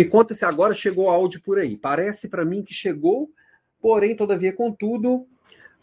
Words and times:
Me 0.00 0.06
conta 0.06 0.34
se 0.34 0.46
agora 0.46 0.72
chegou 0.72 1.10
áudio 1.10 1.42
por 1.42 1.58
aí. 1.58 1.76
Parece 1.76 2.30
para 2.30 2.42
mim 2.42 2.62
que 2.62 2.72
chegou, 2.72 3.30
porém, 3.82 4.16
todavia, 4.16 4.50
contudo, 4.50 5.26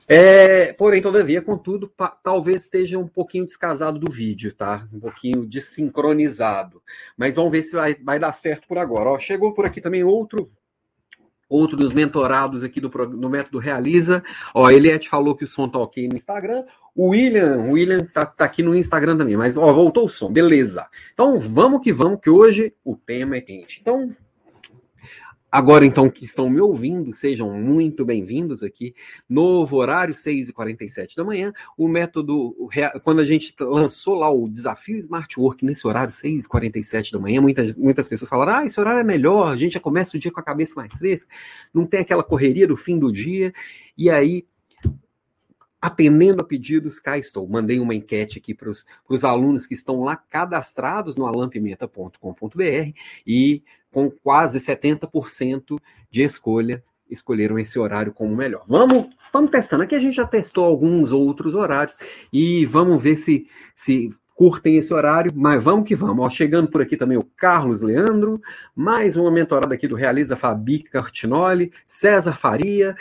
é, 0.08 0.74
porém, 0.74 1.04
todavia, 1.04 1.40
contudo, 1.40 1.94
talvez 2.24 2.64
esteja 2.64 2.98
um 2.98 3.08
pouquinho 3.08 3.46
descasado 3.46 4.00
do 4.00 4.12
vídeo, 4.12 4.56
tá? 4.56 4.88
Um 4.92 5.00
pouquinho 5.00 5.46
desincronizado. 5.46 6.82
Mas 7.16 7.36
vamos 7.36 7.52
ver 7.52 7.62
se 7.62 7.76
vai, 7.76 7.94
vai 7.94 8.18
dar 8.18 8.34
certo 8.34 8.68
por 8.68 8.80
agora. 8.80 9.08
Ó, 9.08 9.20
chegou 9.20 9.54
por 9.54 9.68
aqui 9.68 9.80
também 9.80 10.04
outro 10.04 10.50
outro 11.50 11.78
dos 11.78 11.94
mentorados 11.94 12.64
aqui 12.64 12.80
do, 12.82 12.90
do 12.90 13.30
Método 13.30 13.60
Realiza. 13.60 14.24
Ó, 14.54 14.70
Eliette 14.70 15.10
falou 15.10 15.36
que 15.36 15.44
o 15.44 15.48
som 15.48 15.68
tá 15.68 15.80
ok 15.80 16.08
no 16.08 16.16
Instagram. 16.16 16.64
O 16.96 17.10
William, 17.10 17.58
o 17.58 17.72
William 17.74 18.06
tá, 18.06 18.26
tá, 18.26 18.46
aqui 18.46 18.64
no 18.64 18.76
Instagram 18.76 19.18
também, 19.18 19.38
mas 19.38 19.56
ó, 19.56 19.72
voltou 19.72 20.06
o 20.06 20.10
som, 20.10 20.32
beleza. 20.32 20.88
Então 21.14 21.40
vamos 21.40 21.82
que 21.82 21.94
vamos, 21.94 22.20
que 22.20 22.30
hoje 22.30 22.74
o 22.84 22.96
tema 22.96 23.36
é 23.36 23.42
quente. 23.42 23.80
Então 23.80 24.10
Agora, 25.50 25.86
então, 25.86 26.10
que 26.10 26.26
estão 26.26 26.50
me 26.50 26.60
ouvindo, 26.60 27.14
sejam 27.14 27.54
muito 27.54 28.04
bem-vindos 28.04 28.62
aqui. 28.62 28.94
Novo 29.30 29.78
horário, 29.78 30.14
6h47 30.14 31.16
da 31.16 31.24
manhã. 31.24 31.54
O 31.78 31.88
método, 31.88 32.54
quando 33.02 33.22
a 33.22 33.26
gente 33.26 33.56
lançou 33.62 34.16
lá 34.16 34.30
o 34.30 34.50
desafio 34.50 34.98
Smart 34.98 35.40
Work 35.40 35.64
nesse 35.64 35.88
horário, 35.88 36.12
6h47 36.12 37.14
da 37.14 37.20
manhã, 37.20 37.40
muitas, 37.40 37.74
muitas 37.78 38.10
pessoas 38.10 38.30
falaram: 38.30 38.58
ah, 38.58 38.66
esse 38.66 38.78
horário 38.78 39.00
é 39.00 39.06
melhor, 39.06 39.54
a 39.54 39.56
gente 39.56 39.74
já 39.74 39.80
começa 39.80 40.18
o 40.18 40.20
dia 40.20 40.32
com 40.32 40.40
a 40.42 40.44
cabeça 40.44 40.76
mais 40.76 40.94
fresca, 40.96 41.34
não 41.74 41.86
tem 41.86 42.02
aquela 42.02 42.24
correria 42.24 42.68
do 42.68 42.76
fim 42.76 43.00
do 43.00 43.10
dia. 43.10 43.54
E 43.98 44.10
aí, 44.10 44.46
Atendendo 45.80 46.42
a 46.42 46.44
pedidos, 46.44 47.00
cá 47.00 47.20
estou. 47.20 47.48
Mandei 47.48 47.80
uma 47.80 47.94
enquete 47.94 48.40
aqui 48.40 48.52
para 48.52 48.68
os 48.68 49.24
alunos 49.24 49.68
que 49.68 49.76
estão 49.76 50.02
lá 50.02 50.16
cadastrados 50.16 51.16
no 51.16 51.28
alampimenta.com.br 51.28 52.92
e 53.26 53.64
com 53.98 54.12
quase 54.12 54.60
70% 54.60 55.80
de 56.12 56.22
escolhas 56.22 56.94
escolheram 57.10 57.58
esse 57.58 57.80
horário 57.80 58.14
como 58.14 58.36
melhor. 58.36 58.64
Vamos, 58.68 59.10
vamos 59.34 59.50
testando. 59.50 59.82
Aqui 59.82 59.96
a 59.96 60.00
gente 60.00 60.18
já 60.18 60.28
testou 60.28 60.66
alguns 60.66 61.12
outros 61.12 61.56
horários 61.56 61.98
e 62.32 62.64
vamos 62.68 63.02
ver 63.02 63.16
se, 63.16 63.48
se 63.74 64.10
curtem 64.36 64.78
esse 64.78 64.94
horário, 64.94 65.32
mas 65.36 65.64
vamos 65.64 65.88
que 65.88 65.96
vamos. 65.96 66.24
Ó, 66.24 66.30
chegando 66.30 66.70
por 66.70 66.80
aqui 66.80 66.96
também 66.96 67.18
o 67.18 67.28
Carlos 67.36 67.82
Leandro, 67.82 68.40
mais 68.76 69.18
uma 69.18 69.32
mentorada 69.32 69.74
aqui 69.74 69.88
do 69.88 69.96
Realiza 69.96 70.36
Fabi 70.36 70.84
Cartinoli, 70.84 71.72
César 71.84 72.36
Faria 72.36 72.96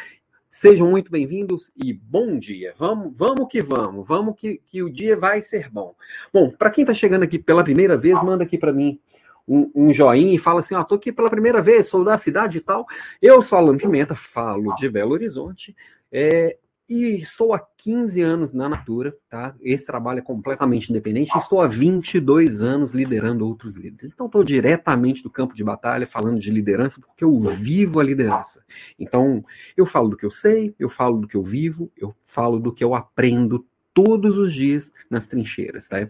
Sejam 0.58 0.88
muito 0.88 1.10
bem-vindos 1.10 1.70
e 1.76 1.92
bom 1.92 2.38
dia. 2.38 2.72
Vamos, 2.78 3.14
vamos 3.14 3.46
que 3.46 3.60
vamos, 3.60 4.08
vamos 4.08 4.34
que, 4.34 4.58
que 4.66 4.82
o 4.82 4.88
dia 4.88 5.14
vai 5.14 5.42
ser 5.42 5.68
bom. 5.68 5.94
Bom, 6.32 6.50
para 6.50 6.70
quem 6.70 6.80
está 6.80 6.94
chegando 6.94 7.24
aqui 7.24 7.38
pela 7.38 7.62
primeira 7.62 7.94
vez, 7.94 8.14
manda 8.24 8.42
aqui 8.42 8.56
para 8.56 8.72
mim 8.72 8.98
um, 9.46 9.70
um, 9.74 9.94
joinha 9.94 10.34
e 10.34 10.38
fala 10.38 10.60
assim: 10.60 10.74
ó, 10.74 10.80
oh, 10.80 10.84
tô 10.84 10.94
aqui 10.96 11.12
pela 11.12 11.30
primeira 11.30 11.62
vez, 11.62 11.88
sou 11.88 12.04
da 12.04 12.18
cidade 12.18 12.58
e 12.58 12.60
tal. 12.60 12.86
Eu 13.20 13.40
sou 13.42 13.58
Alan 13.58 13.76
Pimenta, 13.76 14.14
falo 14.14 14.74
de 14.76 14.88
Belo 14.88 15.12
Horizonte. 15.12 15.74
É, 16.10 16.56
e 16.88 17.16
estou 17.16 17.52
há 17.52 17.58
15 17.78 18.22
anos 18.22 18.52
na 18.52 18.68
Natura, 18.68 19.16
tá? 19.28 19.56
Esse 19.60 19.86
trabalho 19.86 20.20
é 20.20 20.22
completamente 20.22 20.88
independente. 20.88 21.36
Estou 21.36 21.60
há 21.60 21.66
22 21.66 22.62
anos 22.62 22.94
liderando 22.94 23.44
outros 23.44 23.76
líderes. 23.76 24.12
Então, 24.12 24.26
estou 24.26 24.44
diretamente 24.44 25.20
do 25.20 25.28
campo 25.28 25.54
de 25.54 25.64
batalha 25.64 26.06
falando 26.06 26.38
de 26.38 26.48
liderança, 26.48 27.00
porque 27.00 27.24
eu 27.24 27.40
vivo 27.40 27.98
a 27.98 28.04
liderança. 28.04 28.64
Então, 28.98 29.44
eu 29.76 29.84
falo 29.84 30.10
do 30.10 30.16
que 30.16 30.24
eu 30.24 30.30
sei, 30.30 30.76
eu 30.78 30.88
falo 30.88 31.18
do 31.18 31.26
que 31.26 31.36
eu 31.36 31.42
vivo, 31.42 31.90
eu 31.96 32.14
falo 32.24 32.60
do 32.60 32.72
que 32.72 32.84
eu 32.84 32.94
aprendo 32.94 33.66
todos 33.92 34.38
os 34.38 34.54
dias 34.54 34.92
nas 35.10 35.26
trincheiras, 35.26 35.88
tá? 35.88 36.06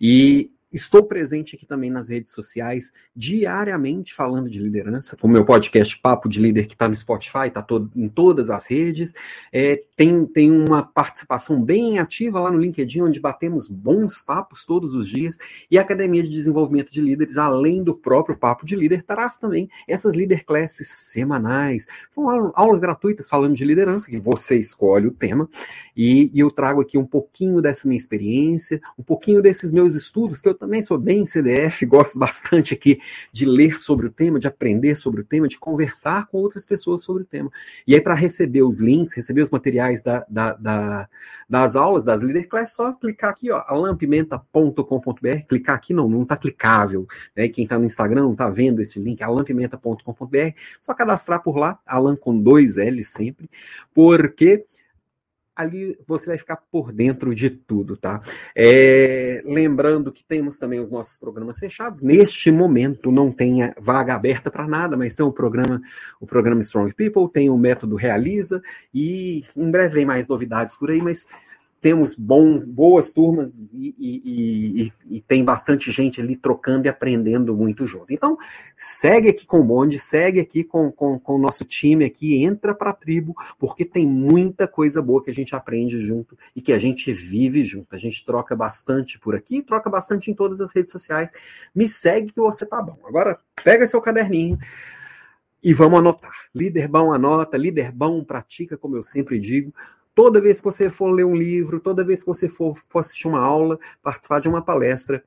E 0.00 0.50
Estou 0.72 1.04
presente 1.04 1.54
aqui 1.54 1.64
também 1.64 1.90
nas 1.90 2.08
redes 2.08 2.32
sociais, 2.32 2.92
diariamente 3.14 4.12
falando 4.12 4.50
de 4.50 4.58
liderança, 4.58 5.16
com 5.16 5.28
o 5.28 5.30
meu 5.30 5.44
podcast 5.44 5.96
Papo 6.00 6.28
de 6.28 6.40
Líder, 6.40 6.66
que 6.66 6.74
está 6.74 6.88
no 6.88 6.96
Spotify, 6.96 7.46
está 7.46 7.64
em 7.94 8.08
todas 8.08 8.50
as 8.50 8.66
redes. 8.66 9.14
É, 9.52 9.80
tem, 9.94 10.26
tem 10.26 10.50
uma 10.50 10.82
participação 10.82 11.62
bem 11.62 12.00
ativa 12.00 12.40
lá 12.40 12.50
no 12.50 12.58
LinkedIn, 12.58 13.02
onde 13.02 13.20
batemos 13.20 13.68
bons 13.68 14.20
papos 14.22 14.64
todos 14.64 14.92
os 14.92 15.08
dias. 15.08 15.38
E 15.70 15.78
a 15.78 15.82
Academia 15.82 16.22
de 16.22 16.30
Desenvolvimento 16.30 16.90
de 16.90 17.00
Líderes, 17.00 17.38
além 17.38 17.84
do 17.84 17.94
próprio 17.94 18.36
Papo 18.36 18.66
de 18.66 18.74
Líder, 18.74 19.04
traz 19.04 19.38
também 19.38 19.70
essas 19.86 20.14
Leader 20.14 20.44
Classes 20.44 20.88
semanais. 20.88 21.86
São 22.10 22.28
aulas, 22.28 22.52
aulas 22.56 22.80
gratuitas 22.80 23.28
falando 23.28 23.54
de 23.54 23.64
liderança, 23.64 24.10
que 24.10 24.18
você 24.18 24.58
escolhe 24.58 25.06
o 25.06 25.12
tema. 25.12 25.48
E, 25.96 26.28
e 26.34 26.40
eu 26.40 26.50
trago 26.50 26.80
aqui 26.80 26.98
um 26.98 27.06
pouquinho 27.06 27.62
dessa 27.62 27.86
minha 27.86 27.96
experiência, 27.96 28.80
um 28.98 29.02
pouquinho 29.04 29.40
desses 29.40 29.70
meus 29.70 29.94
estudos, 29.94 30.40
que 30.40 30.48
eu 30.48 30.55
também 30.56 30.82
sou 30.82 30.98
bem 30.98 31.24
CDF, 31.24 31.84
gosto 31.86 32.18
bastante 32.18 32.74
aqui 32.74 33.00
de 33.32 33.44
ler 33.44 33.78
sobre 33.78 34.06
o 34.06 34.10
tema, 34.10 34.38
de 34.38 34.46
aprender 34.46 34.96
sobre 34.96 35.20
o 35.20 35.24
tema, 35.24 35.48
de 35.48 35.58
conversar 35.58 36.26
com 36.26 36.38
outras 36.38 36.66
pessoas 36.66 37.02
sobre 37.02 37.22
o 37.22 37.26
tema. 37.26 37.50
E 37.86 37.94
aí, 37.94 38.00
para 38.00 38.14
receber 38.14 38.62
os 38.62 38.80
links, 38.80 39.14
receber 39.14 39.42
os 39.42 39.50
materiais 39.50 40.02
da, 40.02 40.24
da, 40.28 40.54
da, 40.54 41.08
das 41.48 41.76
aulas, 41.76 42.04
das 42.04 42.22
Leader 42.22 42.48
Class, 42.48 42.74
só 42.74 42.92
clicar 42.92 43.30
aqui, 43.30 43.50
ó, 43.50 43.62
alampimenta.com.br, 43.66 45.46
clicar 45.48 45.76
aqui 45.76 45.94
não, 45.94 46.08
não 46.08 46.22
está 46.22 46.36
clicável, 46.36 47.06
né? 47.36 47.48
Quem 47.48 47.64
está 47.64 47.78
no 47.78 47.84
Instagram 47.84 48.22
não 48.22 48.32
está 48.32 48.50
vendo 48.50 48.80
esse 48.80 48.98
link, 48.98 49.22
alampimenta.com.br, 49.22 50.50
só 50.80 50.94
cadastrar 50.94 51.42
por 51.42 51.56
lá, 51.56 51.78
Alan 51.86 52.16
com 52.16 52.38
dois 52.40 52.76
L 52.76 53.02
sempre, 53.04 53.50
porque 53.94 54.64
ali 55.56 55.98
você 56.06 56.26
vai 56.26 56.38
ficar 56.38 56.56
por 56.70 56.92
dentro 56.92 57.34
de 57.34 57.48
tudo, 57.48 57.96
tá? 57.96 58.20
É, 58.54 59.42
lembrando 59.46 60.12
que 60.12 60.22
temos 60.22 60.58
também 60.58 60.78
os 60.78 60.90
nossos 60.90 61.16
programas 61.16 61.58
fechados. 61.58 62.02
Neste 62.02 62.50
momento 62.50 63.10
não 63.10 63.32
tem 63.32 63.72
vaga 63.80 64.14
aberta 64.14 64.50
para 64.50 64.68
nada, 64.68 64.96
mas 64.96 65.14
tem 65.14 65.24
o 65.24 65.32
programa, 65.32 65.80
o 66.20 66.26
programa 66.26 66.60
Strong 66.60 66.94
People, 66.94 67.32
tem 67.32 67.48
o 67.48 67.56
método 67.56 67.96
Realiza 67.96 68.60
e 68.94 69.42
em 69.56 69.70
breve 69.70 69.94
vem 69.94 70.04
mais 70.04 70.28
novidades 70.28 70.76
por 70.76 70.90
aí, 70.90 71.00
mas 71.00 71.28
temos 71.80 72.16
bom, 72.16 72.58
boas 72.58 73.12
turmas 73.12 73.52
e, 73.54 73.94
e, 73.98 74.82
e, 74.82 74.92
e, 75.16 75.20
tem 75.20 75.44
bastante 75.44 75.90
gente 75.90 76.20
ali 76.20 76.36
trocando 76.36 76.86
e 76.86 76.88
aprendendo 76.88 77.54
muito 77.54 77.86
junto. 77.86 78.12
Então, 78.12 78.36
segue 78.74 79.28
aqui 79.28 79.46
com 79.46 79.60
o 79.60 79.64
bonde, 79.64 79.98
segue 79.98 80.40
aqui 80.40 80.64
com, 80.64 80.90
com, 80.90 81.18
com 81.18 81.34
o 81.34 81.38
nosso 81.38 81.64
time 81.64 82.04
aqui, 82.04 82.42
entra 82.42 82.74
para 82.74 82.90
a 82.90 82.94
tribo, 82.94 83.34
porque 83.58 83.84
tem 83.84 84.06
muita 84.06 84.66
coisa 84.66 85.02
boa 85.02 85.22
que 85.22 85.30
a 85.30 85.34
gente 85.34 85.54
aprende 85.54 86.00
junto 86.00 86.36
e 86.54 86.62
que 86.62 86.72
a 86.72 86.78
gente 86.78 87.12
vive 87.12 87.64
junto. 87.64 87.94
A 87.94 87.98
gente 87.98 88.24
troca 88.24 88.56
bastante 88.56 89.18
por 89.18 89.34
aqui, 89.34 89.62
troca 89.62 89.90
bastante 89.90 90.30
em 90.30 90.34
todas 90.34 90.60
as 90.60 90.74
redes 90.74 90.90
sociais. 90.92 91.30
Me 91.74 91.88
segue 91.88 92.32
que 92.32 92.40
você 92.40 92.66
tá 92.66 92.80
bom. 92.80 92.98
Agora, 93.06 93.38
pega 93.62 93.86
seu 93.86 94.00
caderninho 94.00 94.58
e 95.62 95.72
vamos 95.72 95.98
anotar. 95.98 96.32
Líder 96.54 96.88
bom 96.88 97.12
anota, 97.12 97.56
líder 97.56 97.92
bom 97.92 98.22
pratica, 98.24 98.76
como 98.76 98.96
eu 98.96 99.02
sempre 99.02 99.40
digo. 99.40 99.74
Toda 100.16 100.40
vez 100.40 100.60
que 100.60 100.64
você 100.64 100.88
for 100.88 101.10
ler 101.10 101.26
um 101.26 101.36
livro, 101.36 101.78
toda 101.78 102.02
vez 102.02 102.20
que 102.20 102.26
você 102.26 102.48
for, 102.48 102.74
for 102.88 103.00
assistir 103.00 103.28
uma 103.28 103.38
aula, 103.38 103.78
participar 104.02 104.40
de 104.40 104.48
uma 104.48 104.62
palestra, 104.62 105.22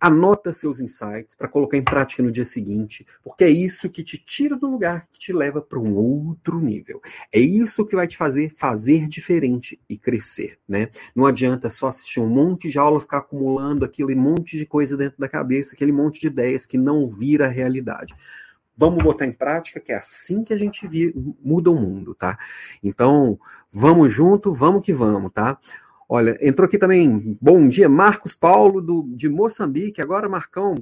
anota 0.00 0.50
seus 0.50 0.80
insights 0.80 1.36
para 1.36 1.46
colocar 1.46 1.76
em 1.76 1.84
prática 1.84 2.22
no 2.22 2.32
dia 2.32 2.46
seguinte, 2.46 3.06
porque 3.22 3.44
é 3.44 3.50
isso 3.50 3.90
que 3.90 4.02
te 4.02 4.16
tira 4.16 4.56
do 4.56 4.66
lugar, 4.66 5.06
que 5.12 5.18
te 5.18 5.30
leva 5.30 5.60
para 5.60 5.78
um 5.78 5.94
outro 5.94 6.58
nível. 6.58 7.02
É 7.30 7.38
isso 7.38 7.86
que 7.86 7.94
vai 7.94 8.06
te 8.06 8.16
fazer 8.16 8.50
fazer 8.56 9.08
diferente 9.08 9.78
e 9.86 9.98
crescer, 9.98 10.58
né? 10.66 10.88
Não 11.14 11.26
adianta 11.26 11.68
só 11.68 11.88
assistir 11.88 12.20
um 12.20 12.30
monte 12.30 12.70
de 12.70 12.78
aula, 12.78 12.98
ficar 12.98 13.18
acumulando 13.18 13.84
aquele 13.84 14.14
monte 14.14 14.56
de 14.56 14.64
coisa 14.64 14.96
dentro 14.96 15.18
da 15.18 15.28
cabeça, 15.28 15.74
aquele 15.74 15.92
monte 15.92 16.18
de 16.18 16.28
ideias 16.28 16.64
que 16.64 16.78
não 16.78 17.06
vira 17.06 17.46
realidade. 17.46 18.14
Vamos 18.76 19.02
botar 19.02 19.26
em 19.26 19.32
prática, 19.32 19.80
que 19.80 19.92
é 19.92 19.96
assim 19.96 20.44
que 20.44 20.52
a 20.52 20.56
gente 20.56 20.86
muda 21.42 21.70
o 21.70 21.80
mundo, 21.80 22.14
tá? 22.14 22.38
Então, 22.82 23.38
vamos 23.72 24.12
junto, 24.12 24.52
vamos 24.52 24.82
que 24.82 24.92
vamos, 24.92 25.32
tá? 25.32 25.58
Olha, 26.08 26.38
entrou 26.40 26.68
aqui 26.68 26.78
também, 26.78 27.36
bom 27.42 27.68
dia, 27.68 27.88
Marcos 27.88 28.32
Paulo, 28.32 28.80
do, 28.80 29.02
de 29.16 29.28
Moçambique. 29.28 30.00
Agora, 30.00 30.28
Marcão, 30.28 30.76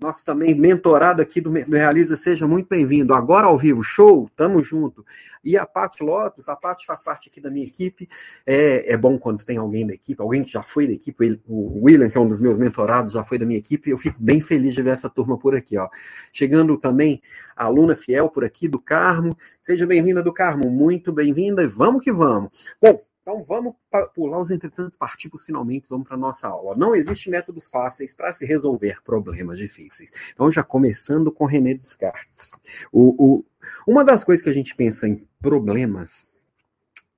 nosso 0.00 0.24
também 0.24 0.54
mentorado 0.54 1.20
aqui 1.20 1.40
do, 1.40 1.50
do 1.50 1.76
Realiza, 1.76 2.16
seja 2.16 2.46
muito 2.46 2.68
bem-vindo. 2.68 3.12
Agora 3.12 3.48
ao 3.48 3.58
vivo, 3.58 3.82
show, 3.82 4.30
tamo 4.36 4.62
junto. 4.62 5.04
E 5.42 5.56
a 5.58 5.66
Paty 5.66 6.04
Lotus, 6.04 6.48
a 6.48 6.54
Paty 6.54 6.86
faz 6.86 7.02
parte 7.02 7.28
aqui 7.28 7.40
da 7.40 7.50
minha 7.50 7.66
equipe. 7.66 8.08
É, 8.46 8.92
é 8.92 8.96
bom 8.96 9.18
quando 9.18 9.44
tem 9.44 9.56
alguém 9.56 9.84
da 9.84 9.94
equipe, 9.94 10.22
alguém 10.22 10.44
que 10.44 10.52
já 10.52 10.62
foi 10.62 10.86
da 10.86 10.92
equipe. 10.92 11.40
O 11.48 11.84
William, 11.84 12.08
que 12.08 12.16
é 12.16 12.20
um 12.20 12.28
dos 12.28 12.40
meus 12.40 12.56
mentorados, 12.56 13.10
já 13.10 13.24
foi 13.24 13.36
da 13.36 13.44
minha 13.44 13.58
equipe. 13.58 13.90
Eu 13.90 13.98
fico 13.98 14.22
bem 14.22 14.40
feliz 14.40 14.74
de 14.74 14.82
ver 14.82 14.90
essa 14.90 15.10
turma 15.10 15.36
por 15.36 15.56
aqui, 15.56 15.76
ó. 15.76 15.88
Chegando 16.32 16.78
também 16.78 17.20
a 17.56 17.64
aluna 17.64 17.96
fiel 17.96 18.28
por 18.28 18.44
aqui 18.44 18.68
do 18.68 18.78
Carmo. 18.78 19.36
Seja 19.60 19.84
bem-vinda 19.88 20.22
do 20.22 20.32
Carmo, 20.32 20.70
muito 20.70 21.12
bem-vinda 21.12 21.64
e 21.64 21.66
vamos 21.66 22.04
que 22.04 22.12
vamos. 22.12 22.72
Bom, 22.80 22.96
então 23.28 23.42
vamos 23.42 23.74
pular 24.14 24.38
os 24.38 24.50
entretantos 24.50 24.96
partículos 24.96 25.44
finalmente, 25.44 25.86
vamos 25.90 26.06
para 26.08 26.16
a 26.16 26.18
nossa 26.18 26.48
aula. 26.48 26.74
Não 26.74 26.94
existe 26.94 27.28
métodos 27.28 27.68
fáceis 27.68 28.14
para 28.14 28.32
se 28.32 28.46
resolver 28.46 29.02
problemas 29.04 29.58
difíceis. 29.58 30.10
Então, 30.32 30.50
já 30.50 30.62
começando 30.62 31.30
com 31.30 31.44
René 31.44 31.74
Descartes. 31.74 32.52
O, 32.90 33.22
o, 33.22 33.44
uma 33.86 34.02
das 34.02 34.24
coisas 34.24 34.42
que 34.42 34.48
a 34.48 34.54
gente 34.54 34.74
pensa 34.74 35.06
em 35.06 35.28
problemas, 35.42 36.38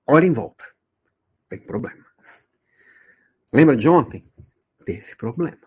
olha 0.05 0.27
em 0.27 0.33
volta. 0.33 0.65
Tem 1.49 1.61
problema. 1.61 2.05
Lembra 3.53 3.77
de 3.77 3.89
ontem? 3.89 4.25
Teve 4.85 5.15
problema. 5.15 5.59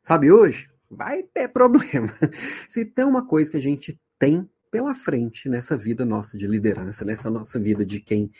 Sabe 0.00 0.30
hoje? 0.30 0.70
vai 0.90 1.22
ter 1.22 1.48
problema. 1.48 2.08
Se 2.68 2.84
tem 2.84 3.04
uma 3.04 3.26
coisa 3.26 3.52
que 3.52 3.56
a 3.56 3.62
gente 3.62 3.98
tem 4.18 4.50
pela 4.70 4.94
frente 4.94 5.48
nessa 5.48 5.76
vida 5.76 6.04
nossa 6.04 6.36
de 6.36 6.46
liderança, 6.46 7.04
nessa 7.04 7.30
nossa 7.30 7.58
vida 7.60 7.84
de 7.84 8.00
quem 8.00 8.30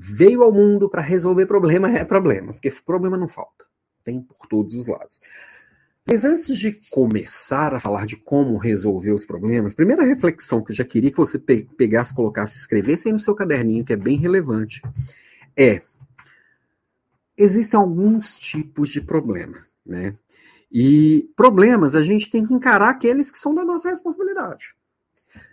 veio 0.00 0.42
ao 0.42 0.52
mundo 0.52 0.88
para 0.88 1.02
resolver 1.02 1.44
problema, 1.44 1.90
é 1.90 2.04
problema, 2.04 2.52
porque 2.54 2.70
problema 2.70 3.18
não 3.18 3.28
falta. 3.28 3.66
Tem 4.02 4.22
por 4.22 4.46
todos 4.46 4.74
os 4.74 4.86
lados. 4.86 5.20
Mas 6.08 6.24
antes 6.24 6.56
de 6.56 6.80
começar 6.90 7.74
a 7.74 7.80
falar 7.80 8.06
de 8.06 8.16
como 8.16 8.56
resolver 8.56 9.12
os 9.12 9.26
problemas, 9.26 9.74
primeira 9.74 10.02
reflexão 10.02 10.64
que 10.64 10.72
eu 10.72 10.76
já 10.76 10.84
queria 10.84 11.10
que 11.10 11.18
você 11.18 11.38
pegasse, 11.38 12.14
colocasse, 12.14 12.58
escrevesse 12.58 13.08
aí 13.08 13.12
no 13.12 13.20
seu 13.20 13.34
caderninho, 13.34 13.84
que 13.84 13.92
é 13.92 13.96
bem 13.96 14.16
relevante, 14.16 14.80
é: 15.54 15.82
existem 17.36 17.78
alguns 17.78 18.38
tipos 18.38 18.88
de 18.88 19.02
problema, 19.02 19.62
né? 19.84 20.14
E 20.72 21.28
problemas 21.36 21.94
a 21.94 22.02
gente 22.02 22.30
tem 22.30 22.46
que 22.46 22.54
encarar 22.54 22.88
aqueles 22.88 23.30
que 23.30 23.38
são 23.38 23.54
da 23.54 23.64
nossa 23.64 23.90
responsabilidade. 23.90 24.74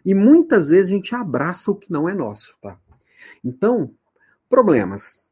E 0.05 0.15
muitas 0.15 0.69
vezes 0.69 0.89
a 0.89 0.95
gente 0.95 1.13
abraça 1.13 1.69
o 1.69 1.75
que 1.75 1.91
não 1.91 2.07
é 2.07 2.13
nosso, 2.13 2.57
tá? 2.61 2.79
Então, 3.43 3.93
problemas. 4.49 5.23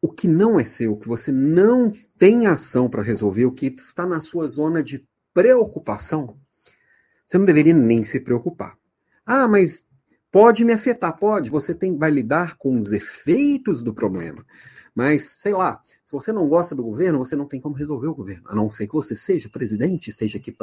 O 0.00 0.12
que 0.12 0.26
não 0.26 0.58
é 0.58 0.64
seu, 0.64 0.96
que 0.96 1.06
você 1.06 1.30
não 1.30 1.92
tem 2.18 2.46
ação 2.46 2.88
para 2.88 3.02
resolver, 3.02 3.46
o 3.46 3.52
que 3.52 3.66
está 3.66 4.06
na 4.06 4.20
sua 4.20 4.46
zona 4.48 4.82
de 4.82 5.06
preocupação, 5.32 6.36
você 7.26 7.38
não 7.38 7.46
deveria 7.46 7.72
nem 7.72 8.04
se 8.04 8.20
preocupar. 8.20 8.76
Ah, 9.24 9.48
mas 9.48 9.88
pode 10.30 10.64
me 10.64 10.72
afetar, 10.74 11.18
pode. 11.18 11.48
Você 11.48 11.74
tem, 11.74 11.96
vai 11.96 12.10
lidar 12.10 12.56
com 12.58 12.78
os 12.78 12.92
efeitos 12.92 13.82
do 13.82 13.94
problema. 13.94 14.44
Mas, 14.94 15.40
sei 15.40 15.54
lá, 15.54 15.80
se 16.04 16.12
você 16.12 16.30
não 16.32 16.46
gosta 16.46 16.74
do 16.74 16.82
governo, 16.82 17.18
você 17.18 17.34
não 17.34 17.46
tem 17.46 17.58
como 17.58 17.74
resolver 17.74 18.08
o 18.08 18.14
governo. 18.14 18.42
A 18.46 18.54
não 18.54 18.70
ser 18.70 18.86
que 18.86 18.92
você 18.92 19.16
seja 19.16 19.48
presidente, 19.48 20.10
esteja 20.10 20.36
aqui, 20.36 20.54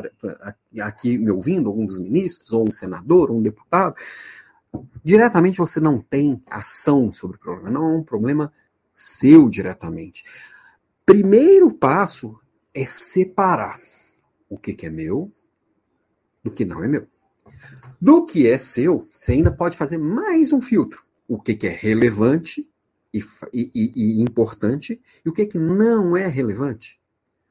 aqui 0.80 1.18
me 1.18 1.31
ouvindo, 1.31 1.68
algum 1.68 1.86
dos 1.86 2.00
ministros, 2.00 2.54
ou 2.54 2.68
um 2.68 2.72
senador, 2.72 3.31
ou 3.31 3.40
um 3.40 3.42
deputado. 3.42 3.96
Diretamente 5.04 5.57
você 5.57 5.80
não 5.80 6.00
tem 6.00 6.42
ação 6.48 7.12
sobre 7.12 7.38
o 7.38 7.39
problema. 7.39 7.71
Não 7.71 7.83
é 7.83 7.98
um 7.98 8.04
problema 8.04 8.54
seu 8.94 9.50
diretamente. 9.50 10.24
Primeiro 11.06 11.74
passo 11.74 12.39
é 12.74 12.86
separar 12.86 13.80
o 14.50 14.57
que, 14.57 14.74
que 14.74 14.86
é 14.86 14.89
meu 14.89 15.31
do 16.44 16.51
que 16.51 16.66
não 16.66 16.83
é 16.83 16.88
meu. 16.88 17.07
Do 18.00 18.25
que 18.25 18.48
é 18.48 18.57
seu, 18.57 19.06
você 19.13 19.33
ainda 19.33 19.51
pode 19.51 19.77
fazer 19.77 19.98
mais 19.98 20.54
um 20.54 20.62
filtro. 20.62 21.01
O 21.27 21.39
que, 21.39 21.56
que 21.56 21.68
é 21.68 21.71
relevante 21.71 22.69
e, 23.13 23.19
e, 23.54 23.71
e, 23.95 24.21
importante 24.21 25.01
e 25.25 25.30
o 25.30 25.33
que, 25.33 25.45
que 25.45 25.60
não 25.60 26.16
é 26.16 26.27
relevante. 26.27 27.00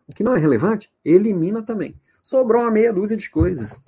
O 0.07 0.15
que 0.15 0.25
não 0.25 0.35
é 0.35 0.39
relevante, 0.39 0.91
elimina 1.05 1.63
também. 1.63 1.95
Sobrou 2.23 2.63
uma 2.63 2.71
meia 2.71 2.93
dúzia 2.93 3.17
de 3.17 3.31
coisas. 3.31 3.83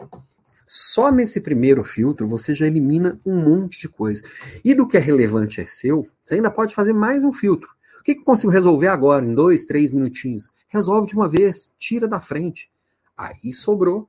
Só 0.73 1.11
nesse 1.11 1.41
primeiro 1.41 1.83
filtro 1.83 2.29
você 2.29 2.55
já 2.55 2.65
elimina 2.65 3.19
um 3.27 3.43
monte 3.43 3.81
de 3.81 3.89
coisa. 3.89 4.23
E 4.65 4.73
do 4.73 4.87
que 4.87 4.97
é 4.97 5.01
relevante 5.01 5.61
é 5.61 5.65
seu, 5.65 6.07
você 6.23 6.37
ainda 6.37 6.49
pode 6.49 6.77
fazer 6.77 6.93
mais 6.93 7.25
um 7.25 7.33
filtro. 7.33 7.69
O 7.99 8.05
que, 8.05 8.13
eu 8.13 8.23
consigo 8.23 8.53
resolver 8.53 8.87
agora, 8.87 9.27
em 9.27 9.35
dois, 9.35 9.67
três 9.67 9.93
minutinhos? 9.93 10.53
Resolve 10.69 11.09
de 11.09 11.17
uma 11.17 11.27
vez, 11.27 11.75
tira 11.77 12.07
da 12.07 12.21
frente. 12.21 12.71
Aí 13.19 13.53
sobrou 13.53 14.09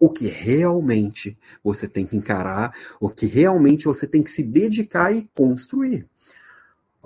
o 0.00 0.08
que 0.08 0.26
realmente 0.26 1.36
você 1.62 1.86
tem 1.86 2.06
que 2.06 2.16
encarar, 2.16 2.72
o 2.98 3.10
que 3.10 3.26
realmente 3.26 3.84
você 3.84 4.06
tem 4.06 4.22
que 4.22 4.30
se 4.30 4.44
dedicar 4.44 5.14
e 5.14 5.28
construir. 5.34 6.08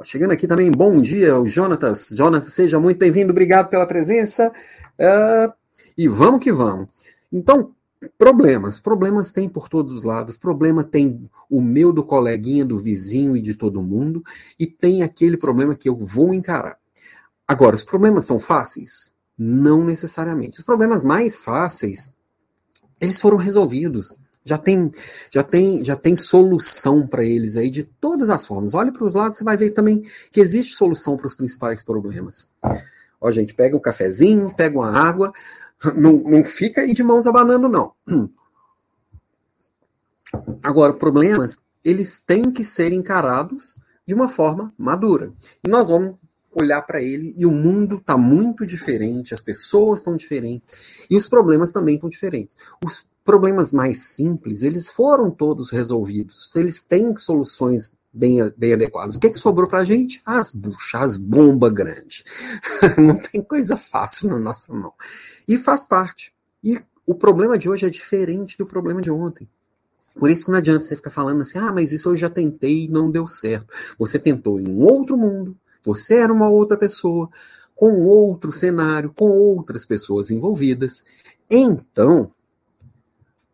Chegando 0.04 0.31
aqui 0.31 0.46
também, 0.46 0.70
bom 0.70 1.02
dia, 1.02 1.37
o 1.37 1.48
Jonatas. 1.48 2.10
Jonatas, 2.16 2.52
seja 2.52 2.78
muito 2.78 2.98
bem-vindo, 2.98 3.32
obrigado 3.32 3.69
pela 3.69 3.88
presença. 3.88 4.52
Uh, 5.00 5.52
e 5.98 6.06
vamos 6.06 6.40
que 6.40 6.52
vamos. 6.52 6.93
Então, 7.32 7.75
problemas. 8.19 8.78
Problemas 8.78 9.32
tem 9.32 9.48
por 9.48 9.69
todos 9.69 9.93
os 9.93 10.02
lados. 10.02 10.37
Problema 10.37 10.84
tem 10.84 11.31
o 11.50 11.60
meu, 11.60 11.93
do 11.93 12.04
coleguinha, 12.04 12.64
do 12.64 12.78
vizinho 12.78 13.37
e 13.37 13.43
de 13.43 13.54
todo 13.54 13.82
mundo. 13.82 14.22
E 14.58 14.66
tem 14.66 15.02
aquele 15.02 15.37
problema 15.37 15.75
que 15.75 15.88
eu 15.88 15.96
vou 15.96 16.34
encarar. 16.34 16.78
Agora, 17.46 17.76
os 17.76 17.84
problemas 17.84 18.26
são 18.26 18.40
fáceis? 18.40 19.16
Não 19.38 19.84
necessariamente. 19.84 20.58
Os 20.58 20.64
problemas 20.64 21.02
mais 21.02 21.44
fáceis, 21.44 22.16
eles 23.00 23.20
foram 23.20 23.37
resolvidos. 23.37 24.19
Já 24.44 24.58
tem, 24.58 24.93
já 25.32 25.43
tem, 25.43 25.84
já 25.84 25.96
tem 25.96 26.14
solução 26.14 27.06
para 27.06 27.25
eles 27.25 27.56
aí 27.56 27.69
de 27.69 27.82
todas 27.82 28.31
as 28.31 28.46
formas. 28.46 28.75
Olhe 28.75 28.93
para 28.93 29.04
os 29.04 29.14
lados, 29.14 29.38
você 29.38 29.44
vai 29.44 29.56
ver 29.56 29.70
também 29.70 30.04
que 30.31 30.40
existe 30.40 30.75
solução 30.75 31.16
para 31.16 31.26
os 31.26 31.34
principais 31.34 31.82
problemas. 31.82 32.54
Ó, 33.20 33.31
gente, 33.32 33.54
pega 33.54 33.76
um 33.76 33.81
cafezinho, 33.81 34.54
pega 34.54 34.78
uma 34.78 34.90
água, 34.90 35.32
não, 35.96 36.12
não 36.23 36.44
fica 36.44 36.82
aí 36.82 36.93
de 36.93 37.02
mãos 37.02 37.26
abanando, 37.26 37.69
não. 37.69 37.93
Agora, 40.62 40.93
problemas, 40.93 41.58
eles 41.84 42.23
têm 42.23 42.50
que 42.50 42.64
ser 42.64 42.93
encarados 42.93 43.81
de 44.06 44.14
uma 44.14 44.28
forma 44.28 44.73
madura. 44.78 45.32
E 45.64 45.69
nós 45.69 45.88
vamos 45.88 46.17
olhar 46.52 46.82
para 46.82 47.02
ele 47.02 47.34
e 47.37 47.44
o 47.44 47.50
mundo 47.50 47.96
está 47.96 48.17
muito 48.17 48.67
diferente, 48.67 49.34
as 49.34 49.43
pessoas 49.43 50.00
estão 50.00 50.17
diferentes 50.17 51.06
e 51.11 51.17
os 51.17 51.28
problemas 51.28 51.70
também 51.70 51.96
estão 51.96 52.08
diferentes. 52.08 52.56
Os 52.84 53.06
problemas 53.25 53.72
mais 53.72 54.14
simples, 54.14 54.62
eles 54.62 54.88
foram 54.88 55.31
todos 55.31 55.70
resolvidos. 55.70 56.55
Eles 56.56 56.84
têm 56.84 57.12
soluções 57.14 57.94
bem, 58.17 58.53
bem 58.57 58.73
adequadas. 58.73 59.17
O 59.17 59.21
que, 59.21 59.31
que 59.31 59.39
sobrou 59.39 59.69
para 59.69 59.81
a 59.81 59.85
gente? 59.85 60.23
As 60.25 60.53
buchas, 60.53 61.03
as 61.03 61.17
bombas 61.17 61.73
grandes. 61.73 62.25
Não 62.96 63.20
tem 63.20 63.43
coisa 63.43 63.77
fácil 63.77 64.31
na 64.31 64.39
nossa 64.39 64.73
mão. 64.73 64.93
E 65.46 65.58
faz 65.58 65.85
parte. 65.85 66.32
E 66.65 66.81
o 67.06 67.15
problema 67.15 67.58
de 67.58 67.69
hoje 67.69 67.87
é 67.87 67.91
diferente 67.91 68.56
do 68.56 68.67
problema 68.67 69.03
de 69.03 69.11
ontem. 69.11 69.49
Por 70.19 70.31
isso 70.31 70.46
que 70.46 70.51
não 70.51 70.58
adianta 70.58 70.82
você 70.82 70.96
ficar 70.96 71.11
falando 71.11 71.43
assim, 71.43 71.58
ah, 71.58 71.70
mas 71.70 71.93
isso 71.93 72.08
eu 72.08 72.17
já 72.17 72.31
tentei 72.31 72.85
e 72.85 72.89
não 72.89 73.11
deu 73.11 73.27
certo. 73.27 73.67
Você 73.99 74.19
tentou 74.19 74.58
em 74.58 74.67
um 74.67 74.79
outro 74.79 75.15
mundo, 75.15 75.55
você 75.85 76.15
era 76.15 76.32
uma 76.32 76.49
outra 76.49 76.75
pessoa, 76.75 77.29
com 77.75 78.01
outro 78.06 78.51
cenário, 78.51 79.13
com 79.15 79.27
outras 79.27 79.85
pessoas 79.85 80.31
envolvidas. 80.31 81.05
Então, 81.51 82.31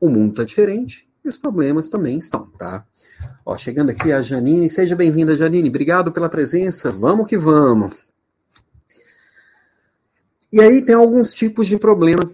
o 0.01 0.09
mundo 0.09 0.31
está 0.31 0.45
diferente 0.45 1.09
e 1.25 1.29
os 1.29 1.37
problemas 1.37 1.89
também 1.89 2.19
estão, 2.19 2.47
tá? 2.59 2.85
Ó, 3.47 3.57
chegando 3.57 3.91
aqui 3.91 4.13
a 4.13 4.23
Janine, 4.23 4.69
seja 4.69 4.97
bem-vinda, 4.97 5.37
Janine. 5.37 5.69
Obrigado 5.69 6.13
pela 6.13 6.29
presença. 6.29 6.91
Vamos 6.91 7.29
que 7.29 7.37
vamos. 7.37 8.13
E 10.53 10.61
aí 10.61 10.85
tem 10.85 10.95
alguns 10.95 11.33
tipos 11.33 11.67
de 11.67 11.79
problema 11.79 12.29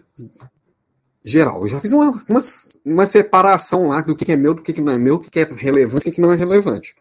geral. 1.24 1.62
Eu 1.62 1.68
já 1.68 1.80
fiz 1.80 1.92
uma, 1.92 2.10
uma, 2.10 2.40
uma 2.84 3.06
separação 3.06 3.88
lá 3.88 4.00
do 4.00 4.16
que 4.16 4.32
é 4.32 4.36
meu, 4.36 4.54
do 4.54 4.62
que 4.62 4.80
não 4.80 4.92
é 4.92 4.98
meu, 4.98 5.16
o 5.16 5.20
que 5.20 5.38
é 5.38 5.44
relevante 5.44 6.08
e 6.08 6.10
o 6.10 6.14
que 6.14 6.20
não 6.20 6.32
é 6.32 6.36
relevante. 6.36 6.96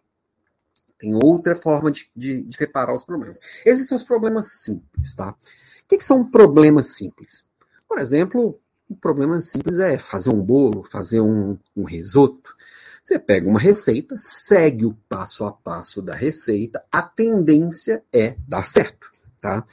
Tem 1.00 1.13
outra 1.15 1.56
forma 1.56 1.91
de, 1.91 2.10
de, 2.15 2.44
de, 2.44 2.58
separar 2.58 2.94
os 2.94 3.03
problemas. 3.03 3.39
Existem 3.65 3.96
os 3.96 4.03
problemas 4.03 4.62
simples, 4.63 5.15
tá? 5.15 5.29
O 5.29 5.88
que, 5.88 5.98
que 5.98 6.03
são 6.03 6.29
problemas 6.29 6.88
simples? 6.88 7.51
Por 7.88 8.00
exemplo, 8.00 8.60
o 8.89 8.96
problema 8.96 9.39
simples 9.41 9.79
é 9.79 9.98
fazer 9.98 10.29
um 10.29 10.41
bolo, 10.41 10.84
fazer 10.84 11.22
um, 11.22 11.58
um 11.75 11.84
risoto. 11.84 12.56
Você 13.03 13.20
pega 13.20 13.48
uma 13.48 13.60
receita, 13.60 14.15
segue 14.17 14.86
o 14.86 14.94
passo 15.08 15.46
a 15.46 15.51
passo 15.51 16.01
da 16.01 16.13
receita, 16.13 16.84
a 16.91 17.01
tendência 17.01 18.03
é 18.12 18.36
dar 18.48 18.65
certo, 18.67 19.08
tá? 19.41 19.65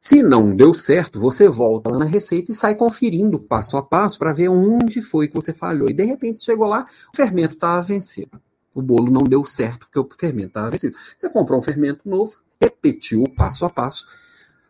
Se 0.00 0.22
não 0.22 0.54
deu 0.54 0.72
certo, 0.72 1.18
você 1.18 1.48
volta 1.48 1.90
lá 1.90 1.98
na 1.98 2.04
receita 2.04 2.52
e 2.52 2.54
sai 2.54 2.76
conferindo 2.76 3.40
passo 3.40 3.76
a 3.76 3.82
passo 3.82 4.18
para 4.18 4.32
ver 4.32 4.48
onde 4.48 5.00
foi 5.00 5.26
que 5.26 5.34
você 5.34 5.52
falhou. 5.52 5.90
E 5.90 5.94
de 5.94 6.04
repente 6.04 6.44
chegou 6.44 6.68
lá, 6.68 6.86
o 7.12 7.16
fermento 7.16 7.54
estava 7.54 7.82
vencido. 7.82 8.40
O 8.74 8.82
bolo 8.82 9.10
não 9.10 9.24
deu 9.24 9.44
certo 9.44 9.86
porque 9.86 9.98
o 9.98 10.08
fermento 10.18 10.48
estava 10.48 10.70
vencido. 10.70 10.96
Você 10.96 11.28
comprou 11.28 11.58
um 11.58 11.62
fermento 11.62 12.08
novo, 12.08 12.36
repetiu 12.60 13.22
o 13.22 13.34
passo 13.34 13.64
a 13.64 13.70
passo, 13.70 14.06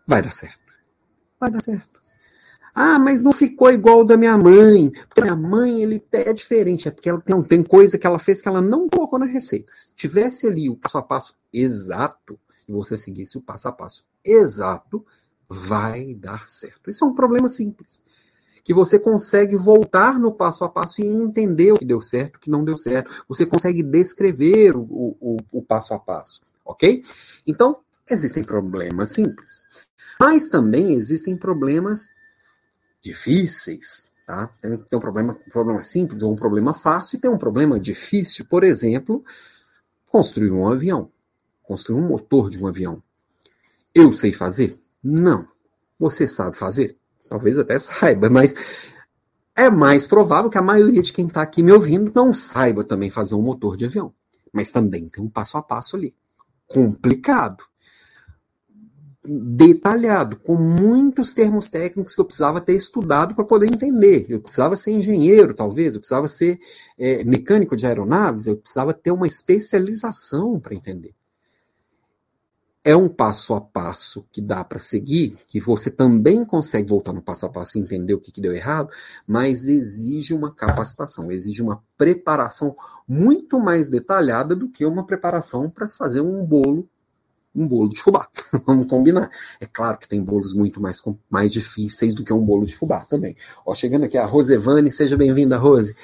vai 0.07 0.23
dar 0.23 0.33
certo. 0.33 0.59
Vai 1.39 1.51
dar 1.51 1.61
certo. 1.61 1.96
Ah, 2.79 2.99
mas 2.99 3.23
não 3.23 3.33
ficou 3.33 3.73
igual 3.73 4.05
da 4.05 4.19
minha 4.19 4.37
mãe. 4.37 4.93
Porque 5.09 5.23
a 5.23 5.35
minha 5.35 5.49
mãe 5.49 5.83
ele 5.83 6.07
é 6.13 6.35
diferente. 6.35 6.87
É 6.87 6.91
porque 6.91 7.09
ela 7.09 7.23
tem, 7.23 7.43
tem 7.43 7.63
coisa 7.63 7.97
que 7.97 8.07
ela 8.07 8.19
fez 8.19 8.43
que 8.43 8.49
ela 8.49 8.61
não 8.61 8.87
colocou 8.87 9.19
na 9.19 9.25
receita. 9.25 9.73
Se 9.73 9.97
tivesse 9.97 10.47
ali 10.47 10.69
o 10.69 10.77
passo 10.77 10.99
a 10.99 11.03
passo 11.03 11.37
exato, 11.51 12.39
se 12.55 12.71
você 12.71 12.95
seguisse 12.95 13.39
o 13.39 13.41
passo 13.41 13.67
a 13.69 13.73
passo 13.73 14.05
exato, 14.23 15.03
vai 15.49 16.15
dar 16.17 16.45
certo. 16.51 16.91
Isso 16.91 17.03
é 17.03 17.09
um 17.09 17.15
problema 17.15 17.49
simples. 17.49 18.05
Que 18.63 18.75
você 18.75 18.99
consegue 18.99 19.57
voltar 19.57 20.19
no 20.19 20.35
passo 20.35 20.63
a 20.63 20.69
passo 20.69 21.01
e 21.01 21.07
entender 21.07 21.73
o 21.73 21.79
que 21.79 21.85
deu 21.87 22.03
certo, 22.03 22.37
o 22.37 22.41
que 22.41 22.51
não 22.51 22.63
deu 22.63 22.77
certo. 22.77 23.11
Você 23.27 23.47
consegue 23.47 23.83
descrever 23.83 24.77
o, 24.77 25.17
o, 25.19 25.39
o 25.51 25.63
passo 25.63 25.95
a 25.95 25.99
passo. 25.99 26.43
Ok? 26.63 27.01
Então, 27.47 27.79
existem 28.11 28.45
problemas 28.45 29.13
simples. 29.13 29.65
Mas 30.21 30.49
também 30.49 30.93
existem 30.93 31.39
problemas 31.39 32.11
difíceis. 33.07 34.11
Tá? 34.27 34.49
Tem, 34.61 34.77
tem 34.77 34.97
um 34.97 35.01
problema, 35.01 35.37
um 35.47 35.51
problema 35.51 35.83
simples 35.83 36.23
ou 36.23 36.33
um 36.33 36.37
problema 36.37 36.75
fácil 36.75 37.17
e 37.17 37.21
tem 37.21 37.31
um 37.31 37.39
problema 37.39 37.79
difícil. 37.79 38.45
Por 38.47 38.65
exemplo, 38.65 39.25
construir 40.07 40.51
um 40.51 40.67
avião, 40.67 41.11
construir 41.63 42.01
um 42.01 42.09
motor 42.09 42.51
de 42.51 42.63
um 42.63 42.67
avião. 42.67 43.03
Eu 43.95 44.13
sei 44.13 44.33
fazer? 44.33 44.77
Não. 45.03 45.47
Você 45.99 46.29
sabe 46.29 46.57
fazer? 46.57 46.97
talvez 47.29 47.59
até 47.59 47.79
saiba, 47.79 48.31
mas 48.31 48.55
é 49.57 49.71
mais 49.71 50.07
provável 50.07 50.51
que 50.51 50.59
a 50.59 50.63
maioria 50.63 51.03
de 51.03 51.13
quem 51.13 51.27
está 51.27 51.43
aqui 51.43 51.63
me 51.63 51.73
ouvindo 51.73 52.13
não 52.15 52.33
saiba 52.33 52.85
também 52.85 53.11
fazer 53.11 53.35
um 53.35 53.43
motor 53.43 53.77
de 53.77 53.85
avião. 53.85 54.13
Mas 54.53 54.71
também 54.71 55.09
tem 55.09 55.23
um 55.23 55.29
passo 55.29 55.57
a 55.59 55.63
passo 55.63 55.97
ali. 55.97 56.15
Complicado. 56.67 57.65
Detalhado, 59.29 60.37
com 60.37 60.57
muitos 60.57 61.33
termos 61.33 61.69
técnicos 61.69 62.15
que 62.15 62.21
eu 62.21 62.25
precisava 62.25 62.61
ter 62.61 62.75
estudado 62.75 63.35
para 63.35 63.45
poder 63.45 63.67
entender. 63.67 64.27
Eu 64.29 64.41
precisava 64.41 64.77
ser 64.77 64.93
engenheiro, 64.93 65.55
talvez, 65.55 65.95
eu 65.95 66.01
precisava 66.01 66.29
ser 66.29 66.59
é, 66.99 67.25
mecânico 67.25 67.77
de 67.77 67.87
aeronaves, 67.87 68.47
eu 68.47 68.57
precisava 68.57 68.95
ter 68.95 69.11
uma 69.11 69.27
especialização 69.27 70.61
para 70.61 70.75
entender 70.75 71.15
é 72.87 72.95
um 72.95 73.09
passo 73.09 73.53
a 73.53 73.61
passo 73.61 74.29
que 74.31 74.41
dá 74.41 74.63
para 74.63 74.79
seguir, 74.79 75.37
que 75.49 75.59
você 75.59 75.91
também 75.91 76.45
consegue 76.45 76.89
voltar 76.89 77.13
no 77.13 77.21
passo 77.21 77.45
a 77.45 77.49
passo 77.49 77.77
e 77.77 77.81
entender 77.81 78.15
o 78.15 78.21
que, 78.21 78.31
que 78.31 78.41
deu 78.41 78.55
errado, 78.55 78.91
mas 79.27 79.67
exige 79.67 80.33
uma 80.33 80.55
capacitação, 80.55 81.33
exige 81.33 81.63
uma 81.63 81.83
preparação 81.99 82.77
muito 83.09 83.59
mais 83.59 83.89
detalhada 83.89 84.55
do 84.55 84.69
que 84.69 84.87
uma 84.87 85.05
preparação 85.05 85.69
para 85.69 85.85
se 85.85 85.97
fazer 85.97 86.21
um 86.21 86.47
bolo, 86.47 86.89
um 87.57 87.67
bolo 87.67 87.89
de 87.89 88.01
fubá. 88.01 88.29
Vamos 88.67 88.87
combinar. 88.87 89.31
É 89.59 89.67
claro 89.67 89.99
que 89.99 90.09
tem 90.09 90.23
bolos 90.23 90.55
muito 90.55 90.81
mais, 90.81 91.03
mais 91.31 91.51
difíceis 91.51 92.15
do 92.15 92.23
que 92.23 92.33
um 92.33 92.45
bolo 92.45 92.67
de 92.67 92.77
fubá 92.77 93.01
também. 93.07 93.35
Ó, 93.65 93.75
chegando 93.75 94.05
aqui 94.05 94.19
a 94.19 94.27
Rosevane, 94.27 94.93
seja 94.93 95.17
bem-vinda, 95.17 95.57
Rose. 95.57 95.97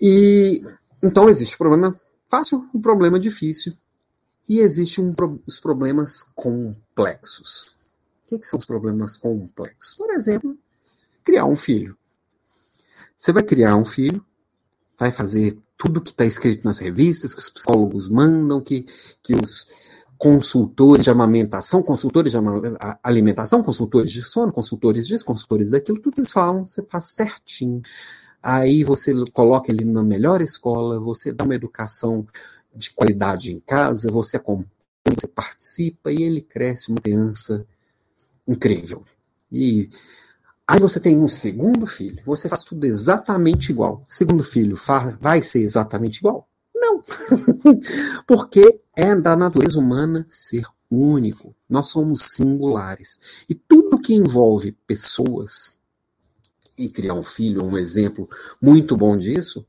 E 0.00 0.62
então 1.02 1.28
existe 1.28 1.54
um 1.54 1.58
problema 1.58 2.00
fácil, 2.28 2.68
um 2.74 2.80
problema 2.80 3.18
difícil 3.20 3.74
e 4.48 4.58
existem 4.58 5.04
um, 5.04 5.40
os 5.46 5.58
problemas 5.58 6.22
complexos. 6.22 7.72
O 8.24 8.28
que, 8.28 8.38
que 8.38 8.46
são 8.46 8.58
os 8.58 8.66
problemas 8.66 9.16
complexos? 9.16 9.94
Por 9.94 10.10
exemplo, 10.10 10.58
criar 11.22 11.46
um 11.46 11.56
filho. 11.56 11.96
Você 13.16 13.32
vai 13.32 13.42
criar 13.42 13.76
um 13.76 13.84
filho, 13.84 14.24
vai 14.98 15.10
fazer 15.10 15.58
tudo 15.76 16.00
que 16.00 16.10
está 16.10 16.24
escrito 16.24 16.64
nas 16.64 16.78
revistas, 16.78 17.34
que 17.34 17.40
os 17.40 17.50
psicólogos 17.50 18.08
mandam, 18.08 18.60
que, 18.60 18.86
que 19.22 19.34
os 19.34 19.88
consultores 20.18 21.04
de 21.04 21.10
amamentação, 21.10 21.82
consultores 21.82 22.32
de 22.32 22.38
alimentação, 23.02 23.62
consultores 23.62 24.12
de 24.12 24.22
sono, 24.22 24.52
consultores 24.52 25.06
disso, 25.06 25.24
consultores 25.24 25.70
daquilo, 25.70 26.00
tudo 26.00 26.18
eles 26.18 26.32
falam, 26.32 26.66
você 26.66 26.82
faz 26.82 27.06
certinho. 27.06 27.82
Aí 28.42 28.84
você 28.84 29.12
coloca 29.32 29.72
ele 29.72 29.84
na 29.84 30.02
melhor 30.02 30.40
escola, 30.40 31.00
você 31.00 31.32
dá 31.32 31.44
uma 31.44 31.54
educação 31.54 32.26
de 32.74 32.90
qualidade 32.90 33.50
em 33.50 33.60
casa, 33.60 34.10
você 34.10 34.36
acompanha, 34.36 34.68
você 35.06 35.28
participa 35.28 36.12
e 36.12 36.22
ele 36.22 36.40
cresce 36.40 36.90
uma 36.90 37.00
criança 37.00 37.66
incrível. 38.46 39.02
E 39.50 39.88
aí 40.66 40.78
você 40.78 41.00
tem 41.00 41.18
um 41.18 41.28
segundo 41.28 41.86
filho, 41.86 42.22
você 42.26 42.48
faz 42.48 42.62
tudo 42.62 42.84
exatamente 42.84 43.70
igual. 43.70 44.04
segundo 44.08 44.44
filho 44.44 44.76
vai 45.20 45.42
ser 45.42 45.62
exatamente 45.62 46.18
igual? 46.18 46.46
Não. 46.94 47.80
Porque 48.26 48.80
é 48.94 49.14
da 49.14 49.36
natureza 49.36 49.78
humana 49.78 50.26
ser 50.30 50.64
único. 50.90 51.54
Nós 51.68 51.88
somos 51.88 52.22
singulares. 52.32 53.44
E 53.48 53.54
tudo 53.54 54.00
que 54.00 54.14
envolve 54.14 54.72
pessoas, 54.86 55.78
e 56.76 56.88
criar 56.88 57.14
um 57.14 57.22
filho, 57.22 57.64
um 57.64 57.78
exemplo 57.78 58.28
muito 58.60 58.96
bom 58.96 59.16
disso, 59.16 59.64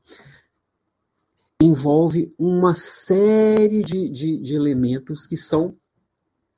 envolve 1.60 2.34
uma 2.38 2.74
série 2.74 3.82
de, 3.82 4.08
de, 4.10 4.40
de 4.40 4.54
elementos 4.54 5.26
que 5.26 5.36
são 5.36 5.74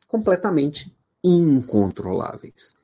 completamente 0.06 0.96
incontroláveis. 1.22 2.76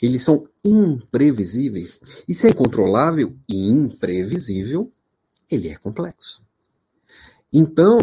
Eles 0.00 0.24
são 0.24 0.48
imprevisíveis. 0.64 2.22
E 2.26 2.34
se 2.34 2.48
é 2.48 2.50
incontrolável 2.50 3.36
e 3.48 3.68
imprevisível, 3.68 4.90
ele 5.50 5.68
é 5.68 5.76
complexo. 5.76 6.42
Então, 7.52 8.00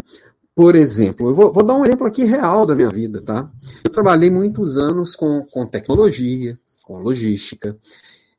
por 0.56 0.76
exemplo, 0.76 1.30
eu 1.30 1.34
vou, 1.34 1.54
vou, 1.54 1.64
dar 1.64 1.76
um 1.76 1.86
exemplo 1.86 2.06
aqui 2.06 2.24
real 2.24 2.66
da 2.66 2.76
minha 2.76 2.90
vida, 2.90 3.22
tá? 3.22 3.50
Eu 3.84 3.92
trabalhei 3.92 4.30
muitos 4.30 4.78
anos 4.78 5.16
com, 5.16 5.44
com 5.52 5.66
tecnologia, 5.66 6.58
com 6.84 7.00
logística, 7.00 7.78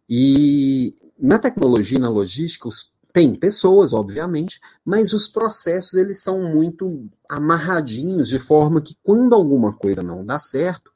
e 0.09 0.95
na 1.19 1.39
tecnologia 1.39 1.99
e 1.99 2.01
na 2.01 2.11
logística, 2.11 2.69
os 2.69 2.93
tem 3.13 3.35
pessoas, 3.35 3.93
obviamente, 3.93 4.61
mas 4.85 5.13
os 5.13 5.27
processos 5.27 5.95
eles 5.95 6.23
são 6.23 6.43
muito 6.43 7.09
amarradinhos, 7.29 8.29
de 8.29 8.39
forma 8.39 8.81
que 8.81 8.97
quando 9.03 9.35
alguma 9.35 9.73
coisa 9.73 10.03
não 10.03 10.25
dá 10.25 10.39
certo, 10.39 10.91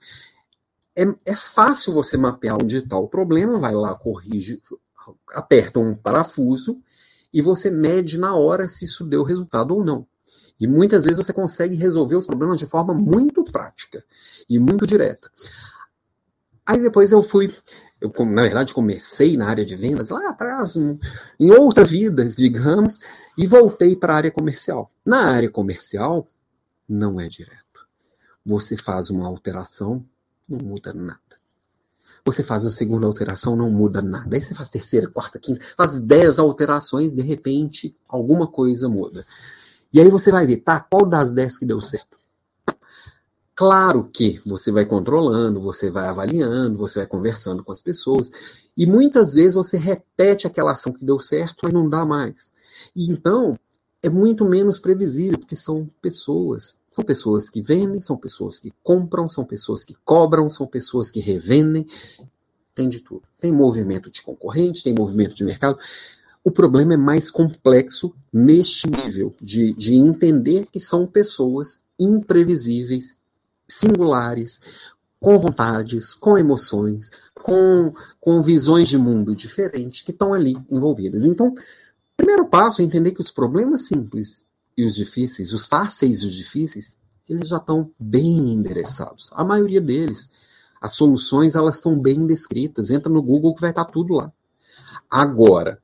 é, 0.97 1.05
é 1.25 1.35
fácil 1.35 1.93
você 1.93 2.17
mapear 2.17 2.57
onde 2.57 2.79
está 2.79 2.97
o 2.97 3.09
problema, 3.09 3.59
vai 3.59 3.73
lá, 3.73 3.95
corrige, 3.95 4.61
aperta 5.35 5.81
um 5.81 5.97
parafuso 5.97 6.81
e 7.35 7.43
você 7.43 7.71
mede 7.71 8.17
na 8.17 8.37
hora 8.37 8.69
se 8.69 8.85
isso 8.85 9.05
deu 9.05 9.25
resultado 9.25 9.75
ou 9.75 9.85
não. 9.85 10.07
E 10.59 10.69
muitas 10.69 11.05
vezes 11.05 11.19
você 11.19 11.33
consegue 11.33 11.75
resolver 11.75 12.15
os 12.15 12.27
problemas 12.27 12.61
de 12.61 12.67
forma 12.67 12.95
muito 12.95 13.43
prática 13.43 14.05
e 14.49 14.57
muito 14.57 14.87
direta. 14.87 15.29
Aí 16.65 16.81
depois 16.81 17.11
eu 17.11 17.23
fui 17.23 17.49
eu, 18.01 18.13
na 18.27 18.43
verdade, 18.43 18.75
comecei 18.75 19.35
na 19.35 19.49
área 19.49 19.65
de 19.65 19.75
vendas 19.75 20.11
lá 20.11 20.29
atrás, 20.29 20.77
em 20.77 21.51
outra 21.53 21.85
vida, 21.85 22.29
digamos, 22.29 23.01
e 23.37 23.47
voltei 23.47 23.97
para 23.97 24.13
a 24.13 24.17
área 24.17 24.31
comercial. 24.31 24.91
Na 25.05 25.31
área 25.33 25.51
comercial, 25.51 26.27
não 26.87 27.19
é 27.19 27.29
direto. 27.29 27.87
Você 28.45 28.77
faz 28.77 29.09
uma 29.09 29.27
alteração, 29.27 30.05
não 30.47 30.59
muda 30.59 30.93
nada. 30.93 31.19
Você 32.27 32.43
faz 32.43 32.65
a 32.65 32.71
segunda 32.71 33.07
alteração, 33.07 33.55
não 33.55 33.71
muda 33.71 34.01
nada. 34.01 34.35
Aí 34.35 34.41
você 34.41 34.55
faz 34.55 34.71
terceira, 34.71 35.09
quarta, 35.09 35.39
quinta, 35.39 35.65
faz 35.77 36.01
dez 36.01 36.39
alterações, 36.39 37.13
de 37.13 37.23
repente, 37.23 37.95
alguma 38.09 38.47
coisa 38.47 38.89
muda. 38.89 39.25
E 39.93 40.01
aí 40.01 40.09
você 40.09 40.33
vai 40.33 40.47
ver, 40.47 40.59
tá, 40.59 40.81
qual 40.81 41.07
das 41.07 41.33
dez 41.33 41.59
que 41.59 41.67
deu 41.67 41.81
certo? 41.81 42.17
Claro 43.55 44.11
que 44.13 44.41
você 44.45 44.73
vai 44.73 44.85
controlando, 44.85 45.61
você 45.61 45.89
vai 45.89 46.09
avaliando, 46.09 46.77
você 46.77 47.01
vai 47.01 47.07
conversando 47.07 47.63
com 47.63 47.71
as 47.71 47.81
pessoas, 47.81 48.33
e 48.77 48.85
muitas 48.85 49.35
vezes 49.35 49.55
você 49.55 49.77
repete 49.77 50.47
aquela 50.47 50.73
ação 50.73 50.93
que 50.93 51.05
deu 51.05 51.21
certo, 51.21 51.59
mas 51.63 51.73
não 51.73 51.89
dá 51.89 52.05
mais. 52.05 52.53
E 52.97 53.13
então 53.13 53.57
é 54.05 54.11
muito 54.11 54.45
menos 54.45 54.79
previsível, 54.79 55.39
porque 55.39 55.57
são 55.57 55.87
pessoas. 56.03 56.83
São 56.91 57.03
pessoas 57.03 57.49
que 57.49 57.63
vendem, 57.63 58.03
são 58.03 58.19
pessoas 58.19 58.59
que 58.59 58.71
compram, 58.83 59.31
são 59.31 59.47
pessoas 59.47 59.83
que 59.83 59.97
cobram, 60.05 60.51
são 60.51 60.67
pessoas 60.67 61.11
que 61.11 61.21
revendem. 61.21 61.87
Tem 62.75 62.87
de 62.87 63.01
tudo. 63.01 63.23
Tem 63.41 63.51
movimento 63.51 64.11
de 64.11 64.21
concorrente, 64.21 64.85
tem 64.85 64.93
movimento 64.93 65.35
de 65.35 65.43
mercado. 65.43 65.79
O 66.45 66.51
problema 66.51 66.93
é 66.93 66.99
mais 66.99 67.31
complexo 67.31 68.15
neste 68.31 68.91
nível 68.91 69.35
de, 69.41 69.73
de 69.73 69.95
entender 69.95 70.67
que 70.71 70.79
são 70.79 71.07
pessoas 71.07 71.87
imprevisíveis 71.99 73.17
singulares, 73.67 74.61
com 75.19 75.39
vontades, 75.39 76.13
com 76.13 76.37
emoções, 76.37 77.11
com, 77.43 77.91
com 78.21 78.43
visões 78.43 78.87
de 78.87 78.99
mundo 78.99 79.35
diferentes 79.35 80.03
que 80.03 80.11
estão 80.11 80.35
ali 80.35 80.55
envolvidas. 80.71 81.25
Então, 81.25 81.55
primeiro 82.17 82.49
passo 82.49 82.81
é 82.81 82.85
entender 82.85 83.13
que 83.13 83.21
os 83.21 83.31
problemas 83.31 83.87
simples 83.89 84.47
e 84.77 84.85
os 84.85 84.95
difíceis, 84.95 85.53
os 85.53 85.67
fáceis 85.67 86.23
e 86.23 86.27
os 86.27 86.35
difíceis, 86.35 86.99
eles 87.29 87.49
já 87.49 87.57
estão 87.57 87.91
bem 87.99 88.53
endereçados. 88.55 89.31
A 89.33 89.45
maioria 89.45 89.81
deles. 89.81 90.33
As 90.81 90.93
soluções 90.95 91.55
elas 91.55 91.77
estão 91.77 91.99
bem 91.99 92.27
descritas. 92.27 92.91
Entra 92.91 93.11
no 93.11 93.23
Google 93.23 93.55
que 93.55 93.61
vai 93.63 93.71
estar 93.71 93.87
tudo 93.87 94.15
lá. 94.15 94.31
Agora, 95.11 95.81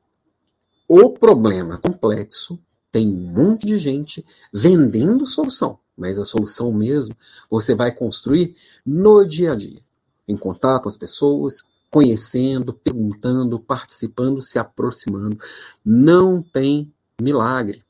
o 0.87 1.11
problema 1.11 1.79
complexo 1.79 2.59
tem 2.93 3.09
um 3.09 3.33
monte 3.33 3.67
de 3.67 3.79
gente 3.79 4.25
vendendo 4.53 5.27
solução 5.27 5.79
mas 6.01 6.19
a 6.19 6.25
solução 6.25 6.73
mesmo 6.73 7.15
você 7.51 7.75
vai 7.75 7.93
construir 7.93 8.57
no 8.85 9.23
dia 9.23 9.53
a 9.53 9.55
dia, 9.55 9.83
em 10.27 10.35
contato 10.35 10.85
com 10.85 10.89
as 10.89 10.97
pessoas, 10.97 11.73
conhecendo, 11.91 12.73
perguntando, 12.73 13.59
participando, 13.59 14.41
se 14.41 14.59
aproximando. 14.59 15.39
Não 15.85 16.43
tem 16.43 16.93
milagre. 17.21 17.85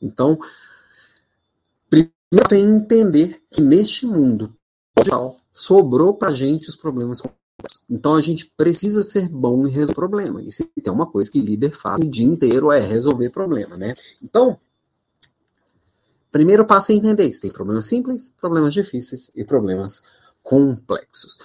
Então, 0.00 0.38
primeiro 1.88 2.12
você 2.32 2.56
entender 2.56 3.42
que 3.50 3.60
neste 3.60 4.06
mundo 4.06 4.54
digital 4.96 5.36
sobrou 5.52 6.14
para 6.14 6.32
gente 6.32 6.68
os 6.68 6.76
problemas 6.76 7.20
complexos. 7.20 7.84
Então 7.88 8.16
a 8.16 8.22
gente 8.22 8.52
precisa 8.56 9.02
ser 9.02 9.28
bom 9.28 9.66
em 9.66 9.70
resolver 9.70 9.94
problema. 9.94 10.42
E 10.42 10.50
se 10.50 10.64
tem 10.64 10.92
uma 10.92 11.06
coisa 11.06 11.30
que 11.30 11.40
líder 11.40 11.76
faz 11.76 12.00
o 12.00 12.10
dia 12.10 12.26
inteiro 12.26 12.72
é 12.72 12.80
resolver 12.80 13.30
problema, 13.30 13.76
né? 13.76 13.92
Então, 14.22 14.58
Primeiro 16.32 16.64
passo 16.64 16.92
é 16.92 16.94
entender 16.94 17.28
isso. 17.28 17.42
Tem 17.42 17.50
problemas 17.52 17.84
simples, 17.84 18.34
problemas 18.40 18.72
difíceis 18.72 19.30
e 19.36 19.44
problemas 19.44 20.06
complexos. 20.42 21.38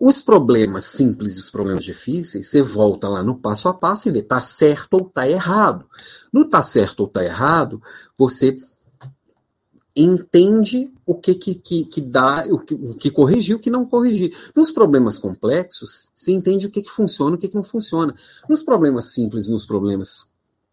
Os 0.00 0.22
problemas 0.22 0.84
simples 0.84 1.36
e 1.36 1.40
os 1.40 1.50
problemas 1.50 1.84
difíceis, 1.84 2.48
você 2.48 2.62
volta 2.62 3.08
lá 3.08 3.22
no 3.22 3.36
passo 3.36 3.68
a 3.68 3.74
passo 3.74 4.08
e 4.08 4.12
vê 4.12 4.22
tá 4.22 4.40
certo 4.40 4.94
ou 4.94 5.04
tá 5.04 5.28
errado. 5.28 5.84
No 6.32 6.48
tá 6.48 6.62
certo 6.62 7.00
ou 7.00 7.08
tá 7.08 7.24
errado, 7.24 7.82
você 8.16 8.56
entende 9.96 10.92
o 11.04 11.16
que 11.16 11.34
que, 11.34 11.56
que, 11.56 11.84
que 11.84 12.00
dá, 12.00 12.46
o 12.48 12.60
que, 12.60 12.74
o 12.74 12.94
que 12.94 13.10
corrigir, 13.10 13.56
o 13.56 13.58
que 13.58 13.70
não 13.70 13.84
corrigir. 13.84 14.32
Nos 14.54 14.70
problemas 14.70 15.18
complexos, 15.18 16.12
você 16.14 16.30
entende 16.30 16.66
o 16.66 16.70
que, 16.70 16.82
que 16.82 16.90
funciona, 16.90 17.34
o 17.34 17.38
que, 17.38 17.48
que 17.48 17.56
não 17.56 17.64
funciona. 17.64 18.14
Nos 18.48 18.62
problemas 18.62 19.06
simples 19.06 19.48
e 19.48 19.50
nos 19.50 19.66
problemas 19.66 20.30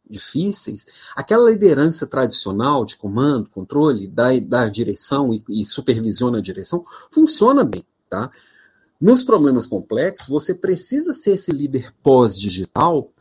difíceis, 0.07 0.85
aquela 1.15 1.49
liderança 1.49 2.05
tradicional 2.05 2.85
de 2.85 2.95
comando, 2.95 3.49
controle, 3.49 4.07
da, 4.07 4.37
da 4.39 4.69
direção 4.69 5.33
e, 5.33 5.43
e 5.49 5.65
supervisiona 5.65 6.37
a 6.37 6.41
direção, 6.41 6.83
funciona 7.09 7.63
bem, 7.63 7.83
tá? 8.07 8.29
Nos 8.99 9.23
problemas 9.23 9.67
complexos, 9.67 10.27
você 10.27 10.53
precisa 10.53 11.13
ser 11.13 11.35
esse 11.35 11.51
líder 11.51 11.93
pós-digital 12.01 13.11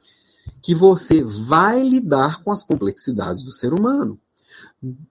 que 0.63 0.75
você 0.75 1.23
vai 1.23 1.83
lidar 1.83 2.43
com 2.43 2.53
as 2.53 2.63
complexidades 2.63 3.43
do 3.43 3.53
ser 3.53 3.75
humano. 3.75 4.19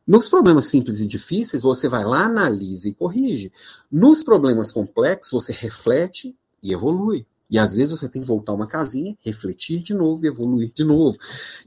Nos 0.05 0.29
problemas 0.29 0.65
simples 0.65 1.01
e 1.01 1.07
difíceis, 1.07 1.63
você 1.63 1.89
vai 1.89 2.03
lá, 2.03 2.25
analisa 2.25 2.87
e 2.87 2.93
corrige. 2.93 3.51
Nos 3.91 4.23
problemas 4.23 4.71
complexos, 4.71 5.31
você 5.31 5.51
reflete 5.51 6.35
e 6.61 6.71
evolui. 6.71 7.25
E 7.51 7.59
às 7.59 7.75
vezes 7.75 7.99
você 7.99 8.09
tem 8.09 8.21
que 8.21 8.27
voltar 8.27 8.53
uma 8.53 8.65
casinha, 8.65 9.17
refletir 9.21 9.83
de 9.83 9.93
novo 9.93 10.23
e 10.23 10.27
evoluir 10.27 10.71
de 10.73 10.83
novo. 10.83 11.17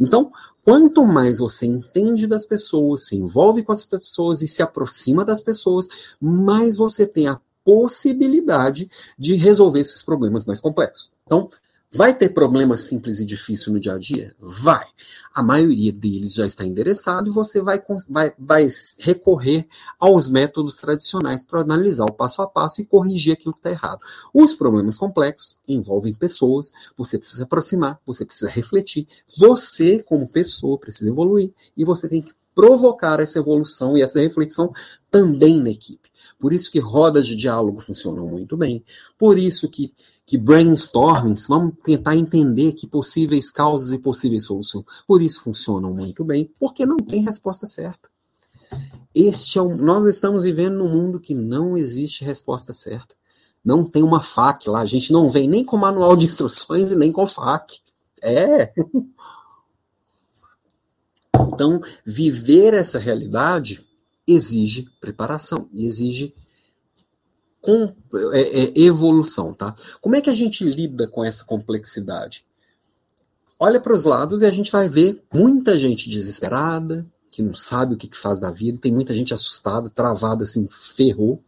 Então, 0.01 0.31
quanto 0.65 1.05
mais 1.05 1.39
você 1.39 1.67
entende 1.67 2.27
das 2.27 2.45
pessoas, 2.45 3.07
se 3.07 3.17
envolve 3.17 3.63
com 3.63 3.73
as 3.73 3.85
pessoas 3.85 4.43
e 4.43 4.49
se 4.49 4.63
aproxima 4.63 5.25
das 5.25 5.43
pessoas, 5.43 5.87
mais 6.21 6.77
você 6.77 7.07
tem 7.07 7.29
a 7.29 7.41
possibilidade 7.67 8.89
de 9.19 9.35
resolver 9.35 9.81
esses 9.81 10.01
problemas 10.01 10.47
mais 10.47 10.61
complexos. 10.61 11.11
Então, 11.27 11.49
Vai 11.97 12.13
ter 12.13 12.31
problemas 12.31 12.83
simples 12.83 13.21
e 13.21 13.25
difíceis 13.25 13.73
no 13.73 13.81
dia 13.81 13.95
a 13.95 13.99
dia? 13.99 14.35
Vai. 14.39 14.85
A 15.33 15.43
maioria 15.43 15.93
deles 15.93 16.35
já 16.35 16.45
está 16.45 16.65
endereçado 16.65 17.31
e 17.31 17.33
você 17.33 17.61
vai, 17.61 17.83
vai, 18.09 18.33
vai 18.39 18.69
recorrer 18.99 19.67
aos 19.99 20.29
métodos 20.29 20.77
tradicionais 20.77 21.45
para 21.45 21.61
analisar 21.61 22.05
o 22.05 22.13
passo 22.13 22.43
a 22.43 22.47
passo 22.47 22.83
e 22.83 22.87
corrigir 22.87 23.33
aquilo 23.33 23.55
que 23.55 23.61
está 23.61 23.71
errado. 23.71 24.01
Os 24.35 24.53
problemas 24.53 24.99
complexos 24.99 25.59
envolvem 25.67 26.13
pessoas, 26.13 26.73
você 26.97 27.19
precisa 27.19 27.45
aproximar, 27.45 27.99
você 28.05 28.27
precisa 28.27 28.51
refletir, 28.51 29.07
você, 29.39 30.03
como 30.03 30.29
pessoa, 30.29 30.79
precisa 30.79 31.09
evoluir 31.09 31.53
e 31.77 31.85
você 31.85 32.09
tem 32.09 32.21
que 32.21 32.35
provocar 32.55 33.21
essa 33.21 33.39
evolução 33.39 33.97
e 33.97 34.03
essa 34.03 34.19
reflexão 34.19 34.73
também 35.11 35.61
na 35.61 35.71
equipe. 35.71 36.11
Por 36.39 36.53
isso 36.53 36.71
que 36.71 36.79
rodas 36.79 37.27
de 37.27 37.37
diálogo 37.37 37.81
funcionam 37.81 38.27
muito 38.27 38.57
bem. 38.57 38.85
Por 39.19 39.39
isso 39.39 39.69
que 39.69 39.93
que 40.27 40.37
brainstormings, 40.37 41.47
vamos 41.47 41.75
tentar 41.85 42.17
entender 42.17 42.73
que 42.73 42.89
possíveis 42.89 43.49
causas 43.49 43.93
e 43.93 43.99
possíveis 43.99 44.45
soluções. 44.45 44.85
Por 45.07 45.23
isso 45.23 45.41
funcionam 45.41 45.95
muito 45.95 46.25
bem, 46.25 46.51
porque 46.59 46.85
não 46.85 46.97
tem 46.97 47.23
resposta 47.23 47.65
certa. 47.65 48.11
Este 49.15 49.59
é 49.59 49.63
um, 49.63 49.77
nós 49.77 50.05
estamos 50.07 50.43
vivendo 50.43 50.79
num 50.79 50.89
mundo 50.89 51.21
que 51.21 51.33
não 51.33 51.79
existe 51.79 52.25
resposta 52.25 52.73
certa. 52.73 53.15
Não 53.65 53.89
tem 53.89 54.03
uma 54.03 54.21
FAQ 54.21 54.69
lá, 54.69 54.81
a 54.81 54.87
gente 54.87 55.13
não 55.13 55.31
vem 55.31 55.49
nem 55.49 55.65
com 55.65 55.77
manual 55.77 56.17
de 56.17 56.27
instruções 56.27 56.91
e 56.91 56.97
nem 56.97 57.13
com 57.13 57.27
FAQ. 57.27 57.79
É. 58.21 58.73
Então, 61.53 61.81
viver 62.05 62.75
essa 62.75 62.99
realidade 62.99 63.86
exige 64.27 64.89
preparação 65.01 65.69
e 65.73 65.87
exige 65.87 66.35
com, 67.61 67.93
é, 68.33 68.41
é, 68.41 68.73
evolução, 68.77 69.53
tá? 69.53 69.75
Como 70.01 70.15
é 70.15 70.21
que 70.21 70.31
a 70.31 70.35
gente 70.35 70.65
lida 70.65 71.09
com 71.09 71.25
essa 71.25 71.45
complexidade? 71.45 72.45
Olha 73.59 73.81
para 73.81 73.95
os 73.95 74.05
lados 74.05 74.43
e 74.43 74.47
a 74.47 74.51
gente 74.51 74.71
vai 74.71 74.89
ver 74.89 75.23
muita 75.33 75.79
gente 75.79 76.09
desesperada, 76.09 77.07
que 77.29 77.43
não 77.43 77.55
sabe 77.55 77.95
o 77.95 77.97
que, 77.97 78.09
que 78.09 78.17
faz 78.17 78.41
da 78.41 78.51
vida, 78.51 78.79
tem 78.81 78.93
muita 78.93 79.15
gente 79.15 79.35
assustada, 79.35 79.91
travada, 79.91 80.45
assim, 80.45 80.69
ferrou, 80.71 81.43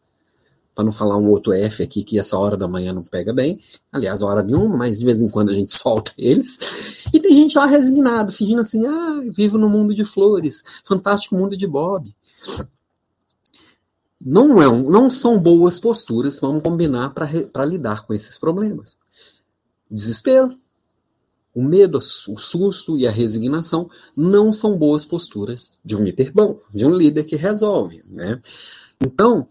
para 0.75 0.85
não 0.85 0.93
falar 0.93 1.17
um 1.17 1.29
outro 1.29 1.53
F 1.53 1.83
aqui 1.83 2.05
que 2.05 2.19
essa 2.19 2.39
hora 2.39 2.57
da 2.57 2.69
manhã 2.69 2.93
não 2.93 3.03
pega 3.03 3.33
bem. 3.33 3.61
Aliás, 3.93 4.23
hora 4.23 4.43
nenhuma, 4.43 4.77
mas 4.77 4.99
de 4.99 5.05
vez 5.05 5.23
em 5.23 5.29
quando 5.29 5.51
a 5.51 5.55
gente 5.55 5.75
solta 5.77 6.13
eles. 6.17 6.59
E 7.13 7.21
tem 7.21 7.33
gente 7.33 7.57
lá 7.59 7.67
resignado, 7.67 8.33
fingindo 8.33 8.61
assim: 8.61 8.87
ah, 8.87 9.23
vivo 9.37 9.59
no 9.59 9.69
mundo 9.69 9.95
de 9.95 10.05
flores, 10.05 10.63
fantástico 10.85 11.37
mundo 11.37 11.57
de 11.57 11.67
Bob 11.67 12.15
não, 14.21 14.61
é 14.61 14.69
um, 14.69 14.91
não 14.91 15.09
são 15.09 15.41
boas 15.41 15.79
posturas, 15.79 16.39
vamos 16.41 16.63
combinar 16.63 17.11
para 17.11 17.65
lidar 17.65 18.07
com 18.07 18.13
esses 18.13 18.37
problemas. 18.37 18.99
O 19.91 19.95
desespero, 19.95 20.55
o 21.55 21.63
medo, 21.63 21.99
o 21.99 22.39
susto 22.39 22.99
e 22.99 23.07
a 23.07 23.11
resignação 23.11 23.91
não 24.17 24.53
são 24.53 24.79
boas 24.79 25.05
posturas 25.05 25.73
de 25.85 25.97
um 25.97 26.03
líder 26.03 26.33
bom, 26.33 26.61
de 26.73 26.85
um 26.85 26.95
líder 26.95 27.25
que 27.25 27.37
resolve. 27.37 28.03
Né? 28.09 28.41
Então, 29.01 29.47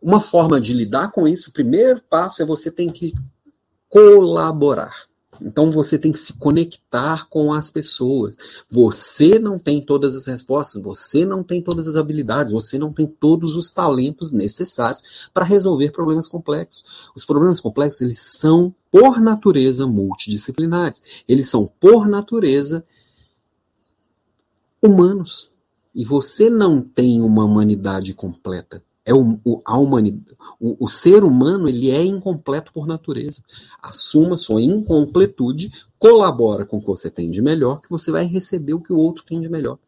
uma 0.00 0.20
forma 0.20 0.60
de 0.60 0.72
lidar 0.72 1.10
com 1.10 1.26
isso, 1.26 1.50
o 1.50 1.52
primeiro 1.52 2.00
passo 2.08 2.42
é 2.42 2.46
você 2.46 2.70
tem 2.70 2.88
que 2.88 3.14
colaborar. 3.88 5.05
Então 5.40 5.70
você 5.70 5.98
tem 5.98 6.12
que 6.12 6.18
se 6.18 6.34
conectar 6.34 7.28
com 7.28 7.52
as 7.52 7.70
pessoas. 7.70 8.36
Você 8.70 9.38
não 9.38 9.58
tem 9.58 9.80
todas 9.80 10.16
as 10.16 10.26
respostas, 10.26 10.82
você 10.82 11.24
não 11.24 11.42
tem 11.42 11.62
todas 11.62 11.88
as 11.88 11.96
habilidades, 11.96 12.52
você 12.52 12.78
não 12.78 12.92
tem 12.92 13.06
todos 13.06 13.56
os 13.56 13.70
talentos 13.70 14.32
necessários 14.32 15.28
para 15.34 15.44
resolver 15.44 15.90
problemas 15.90 16.28
complexos. 16.28 16.84
Os 17.14 17.24
problemas 17.24 17.60
complexos, 17.60 18.00
eles 18.00 18.20
são 18.20 18.74
por 18.90 19.20
natureza 19.20 19.86
multidisciplinares. 19.86 21.02
Eles 21.28 21.48
são 21.50 21.66
por 21.80 22.08
natureza 22.08 22.84
humanos. 24.80 25.50
E 25.94 26.04
você 26.04 26.50
não 26.50 26.80
tem 26.80 27.20
uma 27.22 27.44
humanidade 27.44 28.12
completa 28.14 28.82
é 29.06 29.14
o, 29.14 29.38
o, 29.44 29.62
humanidade, 29.64 30.36
o, 30.58 30.84
o, 30.84 30.88
ser 30.88 31.22
humano 31.22 31.68
ele 31.68 31.92
é 31.92 32.04
incompleto 32.04 32.72
por 32.72 32.88
natureza. 32.88 33.40
Assuma 33.80 34.36
sua 34.36 34.60
incompletude, 34.60 35.70
colabora 35.96 36.66
com 36.66 36.78
o 36.78 36.80
que 36.80 36.88
você 36.88 37.08
tem 37.08 37.30
de 37.30 37.40
melhor, 37.40 37.80
que 37.80 37.88
você 37.88 38.10
vai 38.10 38.26
receber 38.26 38.74
o 38.74 38.80
que 38.80 38.92
o 38.92 38.98
outro 38.98 39.24
tem 39.24 39.40
de 39.40 39.48
melhor. 39.48 39.78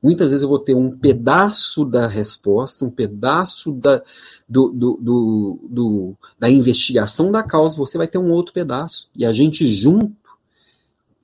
Muitas 0.00 0.30
vezes 0.30 0.42
eu 0.42 0.48
vou 0.48 0.60
ter 0.60 0.74
um 0.74 0.96
pedaço 0.96 1.84
da 1.84 2.06
resposta, 2.06 2.84
um 2.84 2.90
pedaço 2.90 3.72
da, 3.72 4.00
do, 4.48 4.68
do, 4.68 4.98
do, 5.00 5.60
do, 5.68 6.16
da 6.38 6.48
investigação 6.48 7.32
da 7.32 7.42
causa, 7.42 7.76
você 7.76 7.98
vai 7.98 8.06
ter 8.06 8.18
um 8.18 8.30
outro 8.30 8.52
pedaço. 8.52 9.10
E 9.16 9.26
a 9.26 9.32
gente 9.32 9.74
junto, 9.74 10.14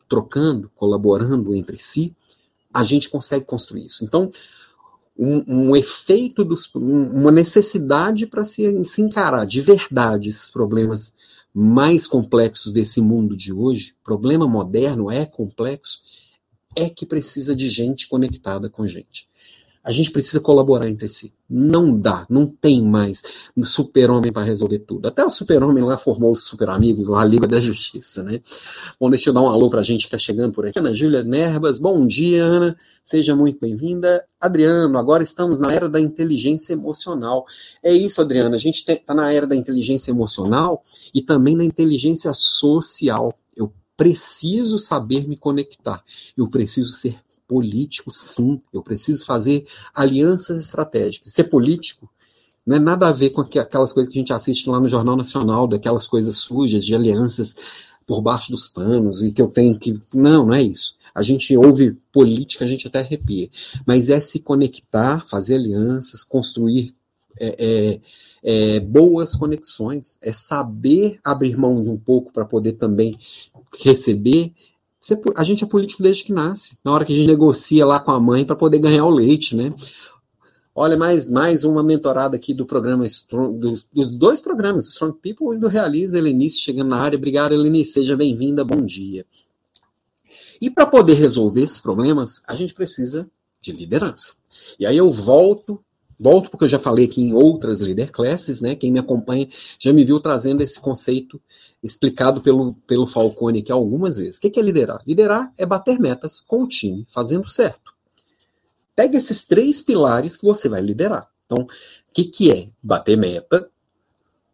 trocando, 0.09 0.69
colaborando 0.75 1.55
entre 1.55 1.79
si, 1.79 2.13
a 2.75 2.83
gente 2.83 3.09
consegue 3.09 3.45
construir 3.45 3.87
isso. 3.87 4.05
Então, 4.05 4.29
um, 5.17 5.69
um 5.69 5.77
efeito, 5.77 6.45
dos, 6.45 6.73
uma 6.75 7.31
necessidade 7.31 8.27
para 8.27 8.45
se, 8.45 8.85
se 8.85 9.03
encarar 9.03 9.47
de 9.47 9.61
verdade 9.61 10.29
esses 10.29 10.49
problemas 10.49 11.15
mais 11.55 12.07
complexos 12.07 12.73
desse 12.73 13.01
mundo 13.01 13.37
de 13.37 13.53
hoje, 13.53 13.95
problema 14.03 14.49
moderno 14.49 15.11
é 15.11 15.27
complexo, 15.27 16.01
é 16.75 16.89
que 16.89 17.05
precisa 17.05 17.55
de 17.55 17.69
gente 17.69 18.09
conectada 18.09 18.71
com 18.71 18.87
gente. 18.87 19.29
A 19.85 19.93
gente 19.93 20.11
precisa 20.11 20.41
colaborar 20.41 20.89
entre 20.89 21.09
si. 21.09 21.35
Não 21.55 22.01
dá, 22.01 22.27
não 22.31 22.47
tem 22.47 22.83
mais 22.83 23.21
super-homem 23.63 24.33
para 24.33 24.43
resolver 24.43 24.79
tudo. 24.79 25.07
Até 25.07 25.23
o 25.23 25.29
super-homem 25.29 25.85
lá 25.85 25.99
formou 25.99 26.33
os 26.33 26.45
super-amigos 26.45 27.09
lá, 27.09 27.21
a 27.21 27.25
Liga 27.27 27.47
da 27.47 27.61
Justiça, 27.61 28.23
né? 28.23 28.41
Bom, 28.99 29.11
deixa 29.11 29.29
eu 29.29 29.35
dar 29.35 29.43
um 29.43 29.51
alô 29.51 29.69
para 29.69 29.81
a 29.81 29.85
gente 29.85 30.01
que 30.01 30.07
está 30.07 30.17
chegando 30.17 30.55
por 30.55 30.67
aqui. 30.67 30.79
Ana 30.79 30.95
Júlia 30.95 31.23
Nerbas, 31.23 31.79
bom 31.79 32.07
dia, 32.07 32.43
Ana. 32.43 32.75
Seja 33.05 33.37
muito 33.37 33.61
bem-vinda. 33.61 34.25
Adriano, 34.41 34.97
agora 34.97 35.23
estamos 35.23 35.61
na 35.61 35.71
era 35.71 35.91
da 35.91 36.01
inteligência 36.01 36.73
emocional. 36.73 37.45
É 37.83 37.93
isso, 37.93 38.23
Adriano, 38.23 38.55
a 38.55 38.59
gente 38.59 38.83
está 38.89 39.15
na 39.15 39.31
era 39.31 39.47
da 39.47 39.55
inteligência 39.55 40.11
emocional 40.11 40.83
e 41.13 41.21
também 41.21 41.55
na 41.55 41.65
inteligência 41.65 42.33
social. 42.33 43.39
Eu 43.55 43.71
preciso 43.95 44.79
saber 44.79 45.29
me 45.29 45.37
conectar. 45.37 46.03
Eu 46.35 46.49
preciso 46.49 46.95
ser 46.95 47.19
político, 47.53 48.11
sim. 48.11 48.63
Eu 48.73 48.83
preciso 48.83 49.27
fazer 49.27 49.67
alianças 49.95 50.59
estratégicas. 50.59 51.31
Ser 51.31 51.45
político 51.45 52.09
não 52.67 52.77
é 52.77 52.79
nada 52.79 53.09
a 53.09 53.13
ver 53.13 53.29
com 53.29 53.43
aquelas 53.43 53.93
coisas 53.93 54.11
que 54.11 54.19
a 54.19 54.23
gente 54.23 54.33
assiste 54.33 54.71
lá 54.71 54.81
no 54.81 54.89
Jornal 54.89 55.17
Nacional, 55.17 55.67
daquelas 55.67 56.09
coisas 56.09 56.37
sujas 56.37 56.83
de 56.83 56.95
alianças 56.95 57.55
por 58.07 58.23
baixo 58.23 58.51
dos 58.51 58.69
panos 58.69 59.23
e 59.23 59.33
que 59.33 59.43
eu 59.43 59.49
tenho 59.49 59.79
que. 59.79 60.01
Não, 60.15 60.47
não 60.47 60.55
é 60.55 60.63
isso. 60.63 60.97
A 61.15 61.23
gente 61.23 61.55
ouve 61.55 61.93
política, 62.11 62.65
a 62.65 62.69
gente 62.69 62.87
até 62.89 63.01
arrepia. 63.01 63.51
Mas 63.87 64.09
é 64.09 64.19
se 64.19 64.41
conectar, 64.41 65.23
fazer 65.27 65.57
alianças, 65.57 66.25
construir 66.25 66.95
é, 67.39 67.57
é, 67.59 68.01
é, 68.43 68.81
boas 68.81 69.35
conexões, 69.35 70.17
é 70.23 70.33
saber 70.33 71.21
abrir 71.23 71.55
mão 71.55 71.83
de 71.83 71.91
um 71.91 71.99
pouco 71.99 72.33
para 72.33 72.47
poder 72.47 72.73
também 72.73 73.19
receber 73.79 74.55
você, 75.03 75.21
a 75.35 75.43
gente 75.43 75.65
é 75.65 75.67
político 75.67 76.01
desde 76.01 76.23
que 76.23 76.33
nasce. 76.33 76.79
Na 76.85 76.93
hora 76.93 77.05
que 77.05 77.13
a 77.13 77.17
gente 77.17 77.27
negocia 77.27 77.85
lá 77.85 77.99
com 77.99 78.13
a 78.13 78.21
mãe 78.21 78.45
para 78.45 78.55
poder 78.55 78.79
ganhar 78.79 79.05
o 79.05 79.11
leite, 79.11 79.57
né? 79.57 79.75
Olha, 80.73 80.97
mais, 80.97 81.29
mais 81.29 81.65
uma 81.65 81.83
mentorada 81.83 82.37
aqui 82.37 82.55
do 82.55 82.65
programa, 82.65 83.05
Strong, 83.05 83.59
dos, 83.59 83.83
dos, 83.93 84.17
dois 84.17 84.41
programas, 84.41 84.87
Strong 84.87 85.19
People 85.21 85.57
e 85.57 85.61
do 85.61 85.67
Realiza, 85.67 86.17
Helenice, 86.17 86.61
chegando 86.61 86.91
na 86.91 86.99
área. 86.99 87.17
Obrigado, 87.17 87.53
Helenice, 87.53 87.95
seja 87.95 88.17
bem-vinda, 88.17 88.65
bom 88.65 88.81
dia. 88.81 89.27
E 90.61 90.71
para 90.71 90.87
poder 90.87 91.15
resolver 91.15 91.63
esses 91.63 91.81
problemas, 91.81 92.41
a 92.47 92.55
gente 92.55 92.73
precisa 92.73 93.29
de 93.61 93.73
liderança. 93.73 94.35
E 94.79 94.87
aí 94.87 94.97
eu 94.97 95.11
volto 95.11 95.85
Volto 96.23 96.51
porque 96.51 96.67
eu 96.67 96.69
já 96.69 96.79
falei 96.79 97.07
aqui 97.07 97.21
em 97.21 97.35
outras 97.35 97.81
leader 97.81 98.13
classes, 98.13 98.61
né? 98.61 98.77
Quem 98.77 98.93
me 98.93 99.01
acompanha 99.01 99.49
já 99.81 99.93
me 99.93 100.05
viu 100.05 100.21
trazendo 100.21 100.63
esse 100.63 100.81
conceito 100.81 101.43
explicado 101.83 102.41
pelo, 102.41 102.75
pelo 102.87 103.09
Falcone 103.09 103.59
aqui 103.59 103.73
algumas 103.73 104.19
vezes. 104.19 104.37
O 104.37 104.41
que 104.41 104.61
é 104.61 104.63
liderar? 104.63 105.03
Liderar 105.05 105.53
é 105.59 105.67
bater 105.67 105.99
metas 105.99 106.41
com 106.41 106.63
o 106.63 106.69
time, 106.69 107.05
fazendo 107.11 107.49
certo. 107.49 107.93
Pega 108.95 109.17
esses 109.17 109.45
três 109.45 109.83
pilares 109.83 110.37
que 110.37 110.47
você 110.47 110.69
vai 110.69 110.81
liderar. 110.81 111.29
Então, 111.45 111.65
o 111.65 111.69
que, 112.15 112.25
que 112.25 112.53
é 112.53 112.69
bater 112.81 113.17
meta 113.17 113.69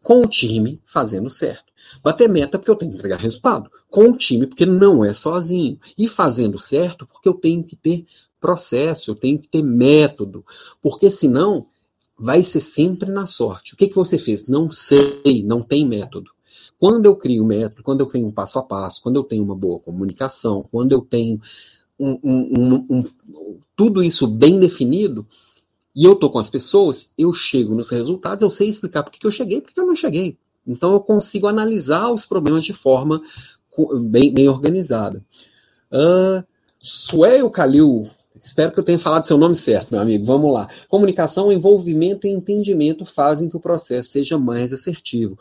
com 0.02 0.22
o 0.22 0.26
time 0.26 0.80
fazendo 0.86 1.28
certo? 1.28 1.70
Bater 2.02 2.30
meta 2.30 2.58
porque 2.58 2.70
eu 2.70 2.76
tenho 2.76 2.92
que 2.92 2.96
entregar 2.96 3.18
resultado. 3.18 3.70
Com 3.90 4.08
o 4.08 4.16
time, 4.16 4.46
porque 4.46 4.64
não 4.64 5.04
é 5.04 5.12
sozinho. 5.12 5.78
E 5.98 6.08
fazendo 6.08 6.58
certo 6.58 7.06
porque 7.06 7.28
eu 7.28 7.34
tenho 7.34 7.62
que 7.62 7.76
ter 7.76 8.06
processo, 8.40 9.10
eu 9.10 9.14
tenho 9.14 9.38
que 9.38 9.48
ter 9.48 9.62
método. 9.62 10.44
Porque 10.82 11.10
senão 11.10 11.66
vai 12.18 12.42
ser 12.42 12.60
sempre 12.60 13.10
na 13.10 13.26
sorte. 13.26 13.74
O 13.74 13.76
que, 13.76 13.88
que 13.88 13.94
você 13.94 14.18
fez? 14.18 14.46
Não 14.46 14.70
sei, 14.70 15.44
não 15.44 15.62
tem 15.62 15.86
método. 15.86 16.30
Quando 16.78 17.06
eu 17.06 17.16
crio 17.16 17.44
método, 17.44 17.82
quando 17.82 18.00
eu 18.00 18.06
tenho 18.06 18.26
um 18.26 18.32
passo 18.32 18.58
a 18.58 18.62
passo, 18.62 19.02
quando 19.02 19.16
eu 19.16 19.24
tenho 19.24 19.42
uma 19.42 19.54
boa 19.54 19.80
comunicação, 19.80 20.64
quando 20.70 20.92
eu 20.92 21.00
tenho 21.00 21.40
um, 21.98 22.18
um, 22.22 22.86
um, 22.88 23.04
tudo 23.74 24.02
isso 24.02 24.26
bem 24.26 24.60
definido, 24.60 25.26
e 25.94 26.04
eu 26.04 26.12
estou 26.12 26.30
com 26.30 26.38
as 26.38 26.48
pessoas, 26.48 27.12
eu 27.18 27.32
chego 27.32 27.74
nos 27.74 27.90
resultados, 27.90 28.42
eu 28.42 28.50
sei 28.50 28.68
explicar 28.68 29.02
por 29.02 29.10
que 29.10 29.26
eu 29.26 29.32
cheguei, 29.32 29.60
por 29.60 29.72
que 29.72 29.80
eu 29.80 29.86
não 29.86 29.96
cheguei. 29.96 30.38
Então 30.64 30.92
eu 30.92 31.00
consigo 31.00 31.48
analisar 31.48 32.10
os 32.12 32.24
problemas 32.24 32.64
de 32.64 32.72
forma 32.72 33.20
bem, 34.02 34.32
bem 34.32 34.48
organizada. 34.48 35.24
Uh, 35.90 36.44
Suel 36.78 37.50
Kalil, 37.50 38.08
espero 38.40 38.72
que 38.72 38.78
eu 38.78 38.84
tenha 38.84 38.98
falado 38.98 39.26
seu 39.26 39.38
nome 39.38 39.54
certo, 39.54 39.90
meu 39.90 40.00
amigo. 40.00 40.24
Vamos 40.24 40.52
lá. 40.52 40.68
Comunicação, 40.88 41.52
envolvimento 41.52 42.26
e 42.26 42.30
entendimento 42.30 43.04
fazem 43.04 43.48
que 43.48 43.56
o 43.56 43.60
processo 43.60 44.10
seja 44.10 44.38
mais 44.38 44.72
assertivo. 44.72 45.38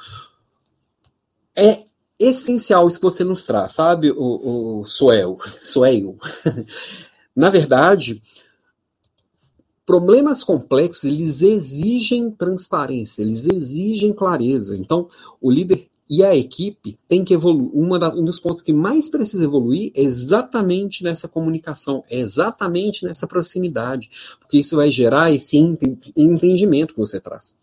É 1.55 1.83
essencial 2.19 2.87
isso 2.87 2.97
que 2.97 3.03
você 3.03 3.23
nos 3.23 3.45
traz, 3.45 3.73
sabe, 3.73 4.11
o, 4.11 4.79
o 4.79 4.85
Suel? 4.85 5.37
Suel. 5.61 6.15
Na 7.35 7.49
verdade, 7.49 8.21
problemas 9.85 10.43
complexos, 10.43 11.05
eles 11.05 11.41
exigem 11.41 12.29
transparência, 12.31 13.21
eles 13.21 13.45
exigem 13.47 14.11
clareza. 14.11 14.75
Então, 14.75 15.07
o 15.39 15.49
líder 15.49 15.87
e 16.09 16.23
a 16.23 16.35
equipe 16.35 16.97
tem 17.07 17.23
que 17.23 17.33
evoluir. 17.33 17.69
Uma 17.73 17.99
da, 17.99 18.09
um 18.13 18.23
dos 18.23 18.39
pontos 18.39 18.61
que 18.61 18.73
mais 18.73 19.09
precisa 19.09 19.43
evoluir 19.43 19.91
é 19.95 20.01
exatamente 20.01 21.03
nessa 21.03 21.27
comunicação, 21.27 22.03
é 22.09 22.19
exatamente 22.19 23.05
nessa 23.05 23.27
proximidade, 23.27 24.09
porque 24.39 24.59
isso 24.59 24.75
vai 24.75 24.91
gerar 24.91 25.31
esse 25.31 25.57
entendimento 26.15 26.93
que 26.93 26.99
você 26.99 27.19
traz. 27.19 27.57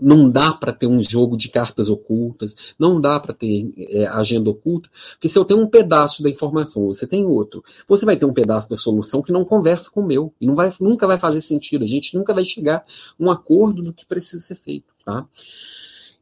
Não 0.00 0.28
dá 0.28 0.52
para 0.52 0.72
ter 0.72 0.88
um 0.88 1.02
jogo 1.04 1.36
de 1.36 1.48
cartas 1.48 1.88
ocultas, 1.88 2.56
não 2.76 3.00
dá 3.00 3.20
para 3.20 3.32
ter 3.32 3.72
é, 3.76 4.06
agenda 4.06 4.50
oculta, 4.50 4.90
porque 5.12 5.28
se 5.28 5.38
eu 5.38 5.44
tenho 5.44 5.60
um 5.60 5.68
pedaço 5.68 6.20
da 6.20 6.28
informação, 6.28 6.86
você 6.86 7.06
tem 7.06 7.24
outro, 7.24 7.64
você 7.86 8.04
vai 8.04 8.16
ter 8.16 8.26
um 8.26 8.32
pedaço 8.32 8.68
da 8.68 8.76
solução 8.76 9.22
que 9.22 9.30
não 9.30 9.44
conversa 9.44 9.88
com 9.90 10.00
o 10.00 10.06
meu, 10.06 10.34
e 10.40 10.46
não 10.46 10.56
vai, 10.56 10.74
nunca 10.80 11.06
vai 11.06 11.16
fazer 11.16 11.40
sentido, 11.40 11.84
a 11.84 11.88
gente 11.88 12.16
nunca 12.16 12.34
vai 12.34 12.44
chegar 12.44 12.78
a 12.78 12.84
um 13.22 13.30
acordo 13.30 13.82
do 13.82 13.92
que 13.92 14.04
precisa 14.04 14.42
ser 14.42 14.56
feito. 14.56 14.92
Tá? 15.04 15.24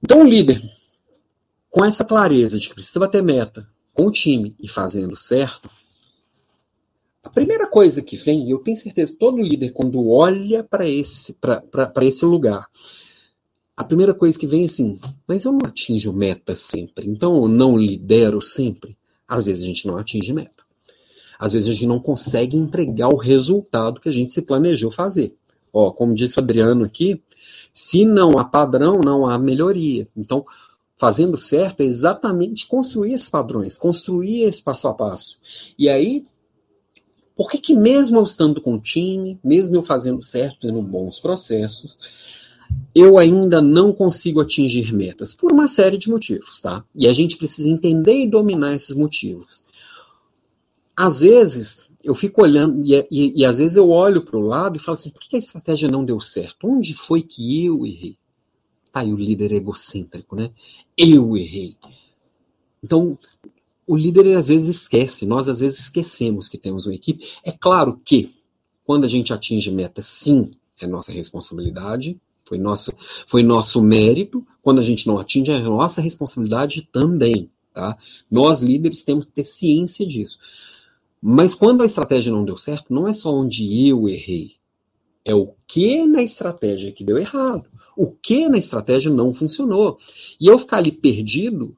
Então, 0.03 0.21
o 0.21 0.25
líder, 0.25 0.61
com 1.73 1.83
essa 1.83 2.05
clareza 2.05 2.59
de 2.59 2.69
que 2.69 2.75
precisa 2.75 3.01
bater 3.01 3.23
meta 3.23 3.67
com 3.95 4.07
o 4.07 4.13
time 4.13 4.55
e 4.61 4.69
fazendo 4.69 5.17
certo, 5.17 5.71
a 7.25 7.31
primeira 7.31 7.67
coisa 7.67 8.03
que 8.03 8.15
vem, 8.15 8.47
e 8.47 8.51
eu 8.51 8.59
tenho 8.59 8.77
certeza 8.77 9.17
todo 9.19 9.41
líder, 9.41 9.71
quando 9.71 10.07
olha 10.07 10.63
para 10.63 10.87
esse, 10.87 11.35
esse 12.03 12.25
lugar, 12.27 12.69
a 13.75 13.83
primeira 13.83 14.13
coisa 14.13 14.39
que 14.39 14.47
vem 14.47 14.63
é 14.63 14.67
assim, 14.67 15.01
mas 15.27 15.45
eu 15.47 15.53
não 15.53 15.61
atinjo 15.65 16.13
meta 16.13 16.55
sempre, 16.55 17.09
então 17.09 17.37
eu 17.37 17.49
não 17.49 17.79
lidero 17.79 18.43
sempre. 18.43 18.97
Às 19.27 19.47
vezes 19.47 19.65
a 19.65 19.67
gente 19.67 19.87
não 19.87 19.97
atinge 19.97 20.31
meta. 20.31 20.63
Às 21.39 21.55
vezes 21.55 21.69
a 21.69 21.73
gente 21.73 21.87
não 21.87 21.99
consegue 21.99 22.55
entregar 22.55 23.09
o 23.09 23.17
resultado 23.17 23.99
que 23.99 24.11
a 24.11 24.13
gente 24.13 24.31
se 24.31 24.43
planejou 24.43 24.91
fazer. 24.91 25.35
Ó, 25.73 25.91
como 25.91 26.15
disse 26.15 26.39
o 26.39 26.43
Adriano 26.43 26.85
aqui, 26.85 27.23
se 27.73 28.05
não 28.05 28.39
há 28.39 28.45
padrão, 28.45 29.01
não 29.01 29.27
há 29.27 29.39
melhoria. 29.39 30.07
Então, 30.15 30.45
fazendo 31.03 31.37
certo 31.37 31.81
é 31.81 31.85
exatamente 31.85 32.65
construir 32.69 33.15
esses 33.15 33.29
padrões, 33.29 33.77
construir 33.77 34.43
esse 34.43 34.63
passo 34.63 34.87
a 34.87 34.95
passo. 34.95 35.37
E 35.77 35.89
aí, 35.89 36.25
por 37.35 37.51
que 37.51 37.59
que 37.59 37.75
mesmo 37.75 38.19
eu 38.19 38.23
estando 38.23 38.61
com 38.61 38.77
o 38.77 38.81
time, 38.81 39.37
mesmo 39.43 39.75
eu 39.75 39.83
fazendo 39.83 40.23
certo, 40.23 40.61
tendo 40.61 40.81
bons 40.81 41.19
processos, 41.19 41.99
eu 42.95 43.19
ainda 43.19 43.61
não 43.61 43.93
consigo 43.93 44.41
atingir 44.41 44.95
metas 44.95 45.35
por 45.35 45.51
uma 45.51 45.67
série 45.67 45.99
de 45.99 46.09
motivos, 46.09 46.61
tá? 46.61 46.85
E 46.95 47.09
a 47.09 47.13
gente 47.13 47.37
precisa 47.37 47.69
entender 47.69 48.23
e 48.23 48.31
dominar 48.31 48.73
esses 48.77 48.95
motivos. 48.95 49.65
Às 50.97 51.19
vezes, 51.19 51.91
eu 52.05 52.15
fico 52.15 52.43
olhando, 52.43 52.81
e, 52.85 52.95
e, 53.11 53.41
e 53.41 53.45
às 53.45 53.59
vezes 53.59 53.77
eu 53.77 53.91
olho 53.91 54.23
para 54.25 54.39
o 54.39 54.47
lado 54.47 54.77
e 54.77 54.81
falo 54.81 54.97
assim: 54.97 55.11
por 55.11 55.21
que 55.21 55.35
a 55.35 55.41
estratégia 55.41 55.89
não 55.89 56.05
deu 56.05 56.21
certo? 56.21 56.69
Onde 56.69 56.95
foi 56.95 57.23
que 57.23 57.67
eu 57.67 57.85
errei? 57.85 58.17
Tá 58.93 59.01
aí 59.01 59.13
o 59.13 59.17
líder 59.17 59.53
egocêntrico, 59.53 60.37
né? 60.37 60.51
Eu 60.97 61.37
errei. 61.37 61.77
Então, 62.83 63.19
o 63.87 63.97
líder 63.97 64.37
às 64.37 64.49
vezes 64.49 64.77
esquece, 64.77 65.27
nós 65.27 65.49
às 65.49 65.61
vezes 65.61 65.81
esquecemos 65.81 66.49
que 66.49 66.59
temos 66.59 66.87
uma 66.87 66.95
equipe. 66.95 67.27
É 67.43 67.53
claro 67.53 68.01
que, 68.05 68.31
quando 68.85 69.05
a 69.05 69.09
gente 69.09 69.33
atinge 69.33 69.71
metas, 69.71 70.07
sim, 70.07 70.51
é 70.81 70.87
nossa 70.87 71.13
responsabilidade, 71.13 72.21
foi 72.45 72.59
nosso, 72.59 72.93
foi 73.27 73.43
nosso 73.43 73.81
mérito. 73.81 74.47
Quando 74.61 74.81
a 74.81 74.83
gente 74.83 75.07
não 75.07 75.19
atinge, 75.19 75.51
é 75.51 75.61
nossa 75.61 76.01
responsabilidade 76.01 76.89
também. 76.93 77.51
Tá? 77.73 77.97
Nós, 78.31 78.61
líderes, 78.61 79.03
temos 79.03 79.25
que 79.25 79.33
ter 79.33 79.45
ciência 79.45 80.07
disso. 80.07 80.39
Mas 81.21 81.55
quando 81.55 81.83
a 81.83 81.87
estratégia 81.87 82.33
não 82.33 82.45
deu 82.45 82.59
certo, 82.59 82.93
não 82.93 83.09
é 83.09 83.15
só 83.15 83.33
onde 83.33 83.89
eu 83.89 84.09
errei. 84.09 84.57
É 85.25 85.35
o 85.35 85.55
que 85.67 86.05
na 86.05 86.23
estratégia 86.23 86.93
que 86.93 87.05
deu 87.05 87.17
errado. 87.17 87.71
O 87.97 88.11
que 88.11 88.49
na 88.49 88.59
estratégia 88.59 89.11
não 89.11 89.35
funcionou. 89.35 89.99
E 90.41 90.47
eu 90.47 90.59
ficar 90.59 90.79
ali 90.79 90.93
perdido, 90.93 91.77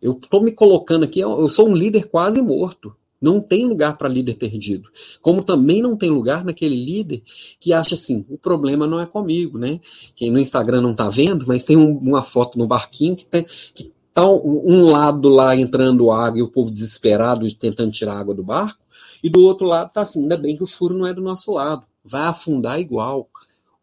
eu 0.00 0.12
estou 0.12 0.42
me 0.42 0.52
colocando 0.52 1.04
aqui, 1.04 1.20
eu 1.20 1.48
sou 1.48 1.68
um 1.68 1.74
líder 1.74 2.08
quase 2.08 2.40
morto. 2.40 2.94
Não 3.20 3.40
tem 3.40 3.64
lugar 3.64 3.96
para 3.96 4.08
líder 4.08 4.34
perdido. 4.34 4.90
Como 5.22 5.42
também 5.42 5.80
não 5.80 5.96
tem 5.96 6.10
lugar 6.10 6.44
naquele 6.44 6.76
líder 6.76 7.22
que 7.58 7.72
acha 7.72 7.94
assim: 7.94 8.26
o 8.28 8.36
problema 8.36 8.86
não 8.86 9.00
é 9.00 9.06
comigo, 9.06 9.58
né? 9.58 9.80
Quem 10.14 10.30
no 10.30 10.38
Instagram 10.38 10.82
não 10.82 10.92
está 10.92 11.08
vendo, 11.08 11.46
mas 11.46 11.64
tem 11.64 11.76
um, 11.76 11.96
uma 11.96 12.22
foto 12.22 12.58
no 12.58 12.66
barquinho 12.66 13.16
que, 13.16 13.24
tem, 13.24 13.44
que 13.74 13.90
tá 14.12 14.28
um 14.28 14.82
lado 14.82 15.28
lá 15.28 15.56
entrando 15.56 16.10
água 16.10 16.38
e 16.38 16.42
o 16.42 16.48
povo 16.48 16.70
desesperado 16.70 17.52
tentando 17.54 17.90
tirar 17.90 18.18
água 18.18 18.34
do 18.34 18.44
barco, 18.44 18.80
e 19.22 19.30
do 19.30 19.40
outro 19.40 19.66
lado 19.66 19.92
tá 19.92 20.02
assim: 20.02 20.22
ainda 20.22 20.36
bem 20.36 20.56
que 20.56 20.64
o 20.64 20.66
furo 20.66 20.96
não 20.96 21.06
é 21.06 21.14
do 21.14 21.22
nosso 21.22 21.52
lado, 21.52 21.84
vai 22.04 22.22
afundar 22.22 22.78
igual. 22.78 23.28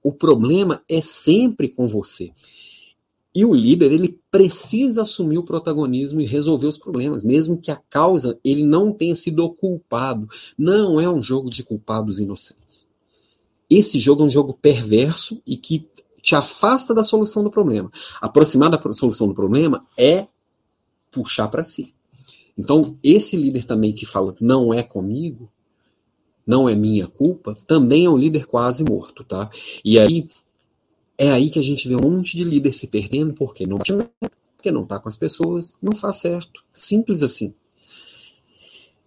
O 0.04 0.12
problema 0.12 0.84
é 0.88 1.02
sempre 1.02 1.70
com 1.70 1.88
você. 1.88 2.32
E 3.36 3.44
o 3.44 3.54
líder, 3.54 3.92
ele 3.92 4.20
precisa 4.30 5.02
assumir 5.02 5.39
o 5.39 5.44
protagonismo 5.44 6.22
e 6.22 6.26
resolver 6.26 6.68
os 6.68 6.78
problemas, 6.78 7.24
mesmo 7.24 7.58
que 7.58 7.72
a 7.72 7.76
causa 7.76 8.39
ele 8.44 8.63
não 8.63 8.92
tenha 8.94 9.16
sido 9.16 9.50
culpado. 9.50 10.28
Não 10.56 11.00
é 11.00 11.10
um 11.10 11.24
jogo 11.24 11.50
de 11.50 11.63
culpados 11.63 12.20
inocentes. 12.20 12.88
Esse 13.68 14.00
jogo 14.00 14.22
é 14.24 14.28
um 14.28 14.32
jogo 14.32 14.54
perverso 14.54 15.42
e 15.48 15.58
que 15.58 15.88
te 16.22 16.36
afasta 16.36 16.94
da 16.94 17.04
solução 17.04 17.44
do 17.44 17.50
problema. 17.50 17.92
Aproximar 18.22 18.70
da 18.70 18.94
solução 18.94 19.28
do 19.28 19.34
problema 19.34 19.86
é 19.98 20.28
puxar 21.10 21.48
para 21.48 21.63
si. 21.63 21.94
Então, 22.56 22.98
esse 23.04 23.36
líder 23.36 23.66
também 23.66 23.94
que 23.94 24.06
fala 24.06 24.36
não 24.39 24.72
é 24.72 24.84
comigo, 24.84 25.50
não 26.45 26.67
é 26.67 26.75
minha 26.75 27.08
culpa, 27.08 27.56
também 27.67 28.06
é 28.06 28.10
um 28.10 28.17
líder 28.17 28.45
quase 28.45 28.84
morto, 28.84 29.23
tá? 29.23 29.49
E 29.84 29.97
aí 29.97 30.27
é 31.17 31.32
aí 31.32 31.49
que 31.49 31.60
a 31.60 31.63
gente 31.63 31.88
vê 31.88 31.95
um 31.95 32.10
monte 32.10 32.36
de 32.36 32.43
líder 32.43 32.73
se 32.73 32.88
perdendo 32.88 33.34
porque 33.34 33.65
não 33.65 33.77
porque 33.77 34.71
não 34.71 34.84
está 34.84 34.97
com 34.97 35.10
as 35.10 35.17
pessoas, 35.17 35.75
não 35.82 35.93
faz 35.93 36.17
certo. 36.17 36.63
Simples 36.71 37.21
assim. 37.21 37.53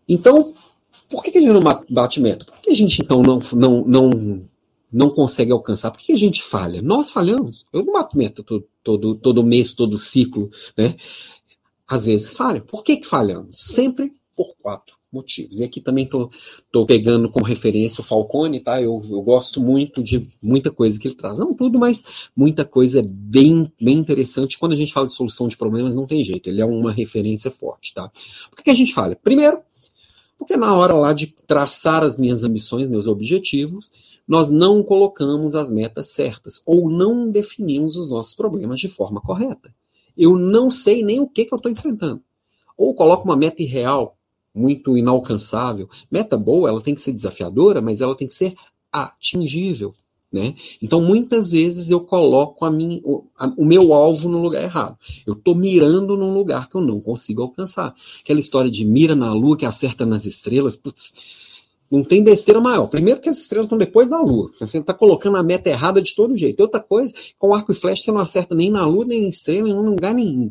Então, 0.06 0.54
por 1.08 1.22
que, 1.22 1.30
que 1.30 1.38
ele 1.38 1.52
não 1.52 1.62
bate 1.88 2.20
meta? 2.20 2.44
Por 2.44 2.60
que 2.60 2.70
a 2.70 2.74
gente 2.74 3.00
então 3.00 3.22
não, 3.22 3.40
não, 3.54 3.84
não, 3.86 4.48
não 4.92 5.10
consegue 5.10 5.52
alcançar? 5.52 5.90
Por 5.90 6.00
que 6.00 6.12
a 6.12 6.18
gente 6.18 6.42
falha? 6.42 6.82
Nós 6.82 7.10
falhamos. 7.10 7.64
Eu 7.72 7.84
não 7.84 7.92
bato 7.94 8.18
meta 8.18 8.42
todo, 8.42 8.68
todo, 8.84 9.14
todo 9.14 9.42
mês, 9.42 9.74
todo 9.74 9.96
ciclo, 9.98 10.50
né? 10.76 10.94
Às 11.88 12.04
vezes 12.06 12.36
falha. 12.36 12.60
Por 12.60 12.84
que, 12.84 12.98
que 12.98 13.06
falhamos? 13.06 13.58
Sempre 13.58 14.12
por 14.36 14.54
quatro 14.60 14.96
motivos. 15.16 15.58
E 15.58 15.64
aqui 15.64 15.80
também 15.80 16.04
estou 16.04 16.86
pegando 16.86 17.28
como 17.28 17.44
referência 17.44 18.00
o 18.00 18.04
Falcone, 18.04 18.60
tá? 18.60 18.80
Eu, 18.80 19.02
eu 19.10 19.22
gosto 19.22 19.60
muito 19.60 20.02
de 20.02 20.26
muita 20.42 20.70
coisa 20.70 20.98
que 21.00 21.08
ele 21.08 21.14
traz. 21.14 21.38
Não 21.38 21.54
tudo, 21.54 21.78
mas 21.78 22.04
muita 22.36 22.64
coisa 22.64 23.02
bem, 23.04 23.70
bem 23.80 23.98
interessante. 23.98 24.58
Quando 24.58 24.72
a 24.72 24.76
gente 24.76 24.92
fala 24.92 25.06
de 25.06 25.14
solução 25.14 25.48
de 25.48 25.56
problemas, 25.56 25.94
não 25.94 26.06
tem 26.06 26.24
jeito. 26.24 26.48
Ele 26.48 26.60
é 26.60 26.64
uma 26.64 26.92
referência 26.92 27.50
forte, 27.50 27.92
tá? 27.94 28.10
Por 28.50 28.56
que, 28.56 28.64
que 28.64 28.70
a 28.70 28.74
gente 28.74 28.94
fala? 28.94 29.16
Primeiro, 29.16 29.58
Porque 30.38 30.56
na 30.56 30.74
hora 30.74 30.94
lá 30.94 31.12
de 31.12 31.28
traçar 31.46 32.02
as 32.04 32.18
minhas 32.18 32.44
ambições, 32.44 32.88
meus 32.88 33.06
objetivos, 33.06 33.90
nós 34.26 34.50
não 34.50 34.82
colocamos 34.82 35.54
as 35.54 35.70
metas 35.70 36.10
certas 36.10 36.60
ou 36.66 36.90
não 36.90 37.30
definimos 37.30 37.96
os 37.96 38.08
nossos 38.08 38.34
problemas 38.34 38.80
de 38.80 38.88
forma 38.88 39.20
correta. 39.20 39.74
Eu 40.16 40.36
não 40.36 40.70
sei 40.70 41.02
nem 41.02 41.20
o 41.20 41.28
que, 41.28 41.44
que 41.44 41.54
eu 41.54 41.56
estou 41.56 41.70
enfrentando. 41.70 42.22
Ou 42.76 42.94
coloco 42.94 43.24
uma 43.24 43.36
meta 43.36 43.62
irreal, 43.62 44.15
muito 44.56 44.96
inalcançável. 44.96 45.88
Meta 46.10 46.36
boa, 46.36 46.70
ela 46.70 46.80
tem 46.80 46.94
que 46.94 47.00
ser 47.02 47.12
desafiadora, 47.12 47.82
mas 47.82 48.00
ela 48.00 48.16
tem 48.16 48.26
que 48.26 48.34
ser 48.34 48.54
atingível. 48.90 49.94
Né? 50.32 50.54
Então, 50.82 51.00
muitas 51.00 51.52
vezes 51.52 51.90
eu 51.90 52.00
coloco 52.00 52.64
a 52.64 52.70
minha, 52.70 53.00
o, 53.04 53.24
a, 53.38 53.46
o 53.56 53.64
meu 53.64 53.94
alvo 53.94 54.28
no 54.28 54.42
lugar 54.42 54.62
errado. 54.62 54.98
Eu 55.26 55.34
estou 55.34 55.54
mirando 55.54 56.16
num 56.16 56.34
lugar 56.34 56.68
que 56.68 56.76
eu 56.76 56.80
não 56.80 57.00
consigo 57.00 57.42
alcançar. 57.42 57.94
Aquela 58.20 58.40
história 58.40 58.70
de 58.70 58.84
mira 58.84 59.14
na 59.14 59.32
lua 59.32 59.56
que 59.56 59.64
acerta 59.64 60.04
nas 60.04 60.26
estrelas, 60.26 60.74
putz, 60.74 61.46
não 61.90 62.02
tem 62.02 62.22
besteira 62.22 62.60
maior. 62.60 62.88
Primeiro 62.88 63.20
que 63.20 63.28
as 63.28 63.38
estrelas 63.38 63.66
estão 63.66 63.78
depois 63.78 64.10
da 64.10 64.20
lua. 64.20 64.50
Você 64.58 64.78
está 64.78 64.92
colocando 64.92 65.36
a 65.36 65.42
meta 65.42 65.70
errada 65.70 66.02
de 66.02 66.14
todo 66.14 66.36
jeito. 66.36 66.60
Outra 66.60 66.80
coisa, 66.80 67.14
com 67.38 67.54
arco 67.54 67.72
e 67.72 67.74
flecha 67.74 68.02
você 68.02 68.12
não 68.12 68.20
acerta 68.20 68.54
nem 68.54 68.70
na 68.70 68.84
lua, 68.84 69.04
nem 69.04 69.24
em 69.24 69.28
estrela, 69.28 69.68
em 69.68 69.72
lugar 69.72 70.14
nenhum. 70.14 70.50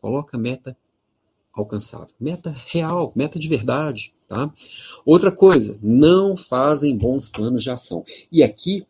Coloca 0.00 0.36
a 0.36 0.40
meta 0.40 0.76
alcançável. 1.52 2.14
Meta 2.18 2.54
real, 2.68 3.12
meta 3.14 3.38
de 3.38 3.48
verdade. 3.48 4.12
Tá? 4.28 4.52
Outra 5.04 5.32
coisa, 5.32 5.78
não 5.82 6.36
fazem 6.36 6.96
bons 6.96 7.28
planos 7.28 7.62
de 7.62 7.70
ação. 7.70 8.04
E 8.30 8.42
aqui 8.42 8.86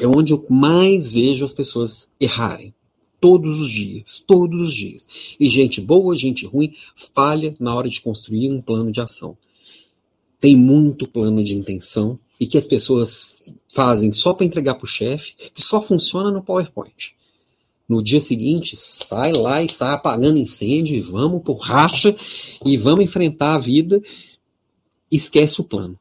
é 0.00 0.06
onde 0.06 0.32
eu 0.32 0.44
mais 0.48 1.12
vejo 1.12 1.44
as 1.44 1.52
pessoas 1.52 2.12
errarem. 2.20 2.74
Todos 3.20 3.60
os 3.60 3.70
dias, 3.70 4.22
todos 4.26 4.60
os 4.60 4.74
dias. 4.74 5.06
E 5.38 5.48
gente 5.48 5.80
boa, 5.80 6.16
gente 6.16 6.44
ruim, 6.44 6.74
falha 6.94 7.54
na 7.58 7.74
hora 7.74 7.88
de 7.88 8.00
construir 8.00 8.50
um 8.50 8.60
plano 8.60 8.90
de 8.90 9.00
ação. 9.00 9.38
Tem 10.40 10.56
muito 10.56 11.06
plano 11.06 11.42
de 11.42 11.54
intenção 11.54 12.18
e 12.38 12.46
que 12.46 12.58
as 12.58 12.66
pessoas 12.66 13.36
fazem 13.68 14.10
só 14.10 14.34
para 14.34 14.44
entregar 14.44 14.74
para 14.74 14.84
o 14.84 14.88
chefe, 14.88 15.34
que 15.54 15.62
só 15.62 15.80
funciona 15.80 16.30
no 16.30 16.42
PowerPoint. 16.42 17.14
No 17.92 18.02
dia 18.02 18.22
seguinte, 18.22 18.74
sai 18.74 19.34
lá 19.34 19.62
e 19.62 19.68
sai 19.68 19.92
apagando 19.92 20.38
incêndio, 20.38 20.96
e 20.96 21.02
vamos 21.02 21.42
por 21.42 21.58
racha 21.58 22.16
e 22.64 22.74
vamos 22.78 23.04
enfrentar 23.04 23.54
a 23.54 23.58
vida 23.58 24.00
esquece 25.10 25.60
o 25.60 25.64
plano. 25.64 25.98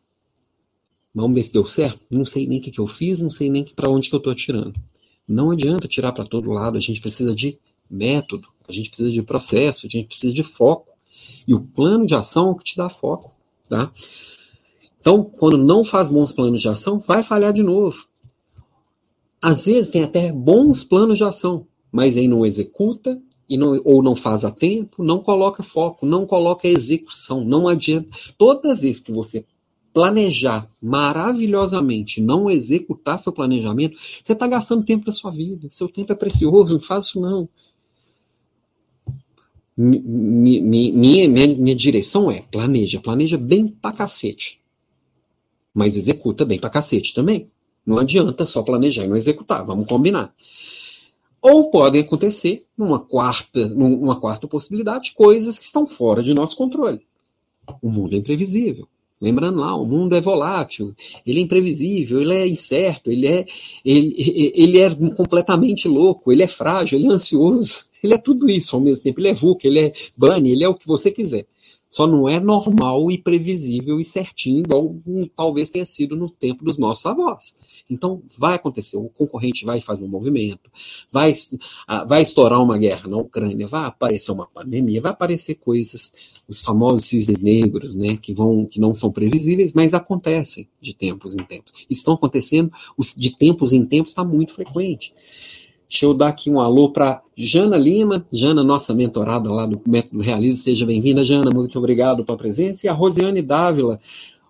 Vamos 1.14 1.36
ver 1.36 1.44
se 1.44 1.52
deu 1.52 1.68
certo? 1.68 2.00
Não 2.10 2.26
sei 2.26 2.48
nem 2.48 2.60
o 2.60 2.62
que, 2.62 2.72
que 2.72 2.80
eu 2.80 2.88
fiz, 2.88 3.20
não 3.20 3.30
sei 3.30 3.50
nem 3.50 3.66
para 3.66 3.90
onde 3.90 4.08
que 4.08 4.16
eu 4.16 4.20
estou 4.20 4.32
atirando. 4.32 4.74
Não 5.28 5.52
adianta 5.52 5.86
tirar 5.86 6.14
para 6.14 6.24
todo 6.24 6.50
lado, 6.50 6.78
a 6.78 6.80
gente 6.80 7.02
precisa 7.02 7.36
de 7.36 7.60
método, 7.90 8.48
a 8.70 8.72
gente 8.72 8.88
precisa 8.88 9.12
de 9.12 9.22
processo, 9.22 9.86
a 9.86 9.90
gente 9.90 10.08
precisa 10.08 10.34
de 10.34 10.44
foco. 10.44 10.94
E 11.46 11.54
o 11.54 11.60
plano 11.60 12.06
de 12.06 12.16
ação 12.16 12.48
é 12.48 12.52
o 12.52 12.56
que 12.56 12.64
te 12.64 12.78
dá 12.78 12.88
foco. 12.88 13.34
Tá? 13.68 13.92
Então, 14.98 15.26
quando 15.26 15.58
não 15.58 15.84
faz 15.84 16.08
bons 16.08 16.32
planos 16.32 16.62
de 16.62 16.70
ação, 16.70 17.02
vai 17.02 17.22
falhar 17.22 17.52
de 17.52 17.62
novo. 17.62 18.08
Às 19.42 19.66
vezes 19.66 19.92
tem 19.92 20.04
até 20.04 20.32
bons 20.32 20.86
planos 20.86 21.18
de 21.18 21.26
ação, 21.26 21.68
mas 21.92 22.18
aí 22.18 22.28
não 22.28 22.46
executa, 22.46 23.22
e 23.50 23.58
não, 23.58 23.82
ou 23.84 24.02
não 24.02 24.16
faz 24.16 24.46
a 24.46 24.52
tempo, 24.52 25.04
não 25.04 25.20
coloca 25.20 25.62
foco, 25.62 26.06
não 26.06 26.26
coloca 26.26 26.68
execução, 26.68 27.44
não 27.44 27.68
adianta. 27.68 28.08
Toda 28.38 28.74
vez 28.74 29.02
que 29.02 29.12
você 29.12 29.46
planejar 29.94 30.70
maravilhosamente, 30.82 32.22
não 32.22 32.50
executar 32.50 33.20
seu 33.20 33.34
planejamento, 33.34 33.98
você 34.24 34.32
está 34.34 34.48
gastando 34.48 34.86
tempo 34.86 35.06
da 35.06 35.12
sua 35.12 35.32
vida. 35.32 35.68
Seu 35.70 35.90
tempo 35.90 36.14
é 36.14 36.16
precioso, 36.16 36.76
não 36.76 36.80
faz 36.80 37.08
isso 37.08 37.20
não. 37.20 37.50
Minha, 39.76 40.62
minha, 40.62 41.28
minha, 41.28 41.76
direção 41.76 42.30
é 42.32 42.42
planeja, 42.42 43.00
planeja 43.00 43.38
bem 43.38 43.68
pra 43.68 43.92
cacete. 43.92 44.62
Mas 45.74 45.98
executa 45.98 46.46
bem 46.46 46.60
pra 46.60 46.70
cacete 46.70 47.14
também. 47.14 47.50
Não 47.86 47.98
adianta 47.98 48.46
só 48.46 48.62
planejar 48.62 49.06
e 49.06 49.08
não 49.08 49.16
executar, 49.16 49.66
vamos 49.66 49.88
combinar. 49.88 50.34
Ou 51.42 51.72
podem 51.72 52.02
acontecer, 52.02 52.66
numa 52.78 53.00
quarta, 53.00 53.68
numa 53.70 54.20
quarta 54.20 54.48
possibilidade, 54.48 55.14
coisas 55.14 55.58
que 55.58 55.66
estão 55.66 55.88
fora 55.88 56.22
de 56.22 56.34
nosso 56.34 56.56
controle. 56.56 57.02
O 57.82 57.90
mundo 57.90 58.14
é 58.14 58.18
imprevisível. 58.18 58.88
Lembrando 59.20 59.60
lá, 59.60 59.76
o 59.76 59.86
mundo 59.86 60.16
é 60.16 60.22
volátil, 60.22 60.96
ele 61.26 61.40
é 61.40 61.44
imprevisível, 61.44 62.20
ele 62.20 62.34
é 62.34 62.48
incerto, 62.48 63.12
ele 63.12 63.28
é, 63.28 63.46
ele, 63.86 64.16
ele 64.56 64.80
é 64.80 64.90
completamente 65.16 65.88
louco, 65.88 66.32
ele 66.32 66.42
é 66.42 66.48
frágil, 66.48 66.98
ele 66.98 67.08
é 67.08 67.12
ansioso, 67.12 67.86
ele 68.04 68.16
é 68.16 68.18
tudo 68.18 68.50
isso 68.50 68.76
ao 68.76 68.82
mesmo 68.82 69.04
tempo. 69.04 69.20
Ele 69.20 69.30
é 69.30 69.34
VUCA, 69.34 69.68
ele 69.68 69.80
é 69.80 69.94
bunny, 70.18 70.52
ele 70.52 70.64
é 70.64 70.68
o 70.68 70.74
que 70.74 70.88
você 70.88 71.12
quiser. 71.12 71.46
Só 71.88 72.08
não 72.08 72.28
é 72.28 72.40
normal 72.40 73.12
e 73.12 73.18
previsível 73.18 74.00
e 74.00 74.06
certinho, 74.06 74.60
igual 74.60 74.96
talvez 75.36 75.70
tenha 75.70 75.86
sido 75.86 76.16
no 76.16 76.30
tempo 76.30 76.64
dos 76.64 76.78
nossos 76.78 77.06
avós. 77.06 77.58
Então, 77.92 78.24
vai 78.38 78.56
acontecer, 78.56 78.96
o 78.96 79.10
concorrente 79.10 79.66
vai 79.66 79.82
fazer 79.82 80.06
um 80.06 80.08
movimento, 80.08 80.72
vai, 81.12 81.34
ah, 81.86 82.06
vai 82.06 82.22
estourar 82.22 82.62
uma 82.64 82.78
guerra 82.78 83.10
na 83.10 83.18
Ucrânia, 83.18 83.68
vai 83.68 83.86
aparecer 83.86 84.32
uma 84.32 84.48
pandemia, 84.48 85.02
vai 85.02 85.12
aparecer 85.12 85.56
coisas, 85.56 86.14
os 86.48 86.62
famosos 86.62 87.06
cisnes 87.06 87.42
negros, 87.42 87.96
né, 87.96 88.16
que, 88.16 88.34
vão, 88.34 88.66
que 88.66 88.80
não 88.80 88.94
são 88.94 89.12
previsíveis, 89.12 89.74
mas 89.74 89.94
acontecem 89.94 90.70
de 90.82 90.94
tempos 90.94 91.36
em 91.36 91.44
tempos. 91.44 91.74
Estão 91.90 92.14
acontecendo, 92.14 92.72
de 93.18 93.36
tempos 93.36 93.74
em 93.74 93.86
tempos 93.86 94.12
está 94.12 94.24
muito 94.24 94.54
frequente. 94.54 95.14
Deixa 95.90 96.06
eu 96.06 96.14
dar 96.14 96.30
aqui 96.30 96.50
um 96.50 96.62
alô 96.62 96.90
para 96.90 97.22
Jana 97.36 97.78
Lima, 97.78 98.26
Jana, 98.32 98.64
nossa 98.64 98.94
mentorada 98.94 99.52
lá 99.52 99.66
do 99.66 99.82
Método 99.86 100.22
Realize. 100.22 100.64
Seja 100.64 100.86
bem-vinda, 100.86 101.26
Jana, 101.26 101.52
muito 101.52 101.78
obrigado 101.78 102.24
pela 102.24 102.38
presença. 102.38 102.88
E 102.88 102.90
a 102.90 102.94
Rosiane 102.94 103.42
Dávila. 103.42 104.00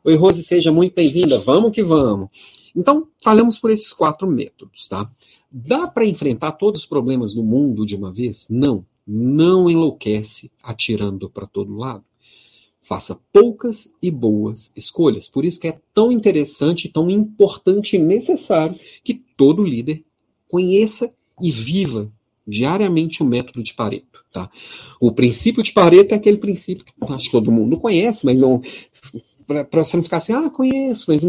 Oi, 0.04 0.16
Rose, 0.16 0.44
seja 0.44 0.72
muito 0.72 0.96
bem-vinda. 0.96 1.38
Vamos 1.42 1.72
que 1.72 1.84
vamos. 1.84 2.72
Então, 2.76 3.08
falamos 3.24 3.60
por 3.60 3.70
esses 3.70 3.94
quatro 3.94 4.28
métodos, 4.28 4.88
tá? 4.88 5.08
Dá 5.52 5.88
para 5.88 6.08
enfrentar 6.08 6.54
todos 6.54 6.82
os 6.82 6.88
problemas 6.88 7.36
do 7.36 7.44
mundo 7.44 7.86
de 7.86 7.96
uma 7.96 8.12
vez? 8.12 8.48
Não. 8.50 8.84
Não 9.06 9.70
enlouquece 9.70 10.52
atirando 10.64 11.30
para 11.30 11.46
todo 11.46 11.78
lado. 11.78 12.04
Faça 12.80 13.22
poucas 13.32 13.94
e 14.02 14.10
boas 14.10 14.74
escolhas. 14.76 15.28
Por 15.28 15.46
isso 15.46 15.60
que 15.60 15.68
é 15.68 15.80
tão 15.94 16.12
interessante, 16.12 16.90
tão 16.90 17.08
importante 17.08 17.96
e 17.96 18.00
necessário 18.00 18.76
que 19.04 19.14
todo 19.38 19.64
líder 19.64 20.04
conheça 20.48 21.14
e 21.40 21.52
viva 21.52 22.12
diariamente 22.48 23.22
o 23.22 23.26
método 23.26 23.62
de 23.62 23.76
Pareto. 23.76 24.26
Tá? 24.34 24.50
O 25.00 25.12
princípio 25.12 25.62
de 25.62 25.74
Pareto 25.74 26.14
é 26.14 26.18
aquele 26.18 26.38
princípio 26.38 26.86
que 26.86 26.94
acho 27.14 27.26
que 27.26 27.32
todo 27.32 27.52
mundo 27.52 27.78
conhece, 27.78 28.26
mas 28.26 28.40
não 28.40 28.62
para 29.70 29.84
você 29.84 29.98
não 29.98 30.04
ficar 30.04 30.18
assim, 30.18 30.34
ah, 30.34 30.50
conheço, 30.50 31.06
mas 31.08 31.24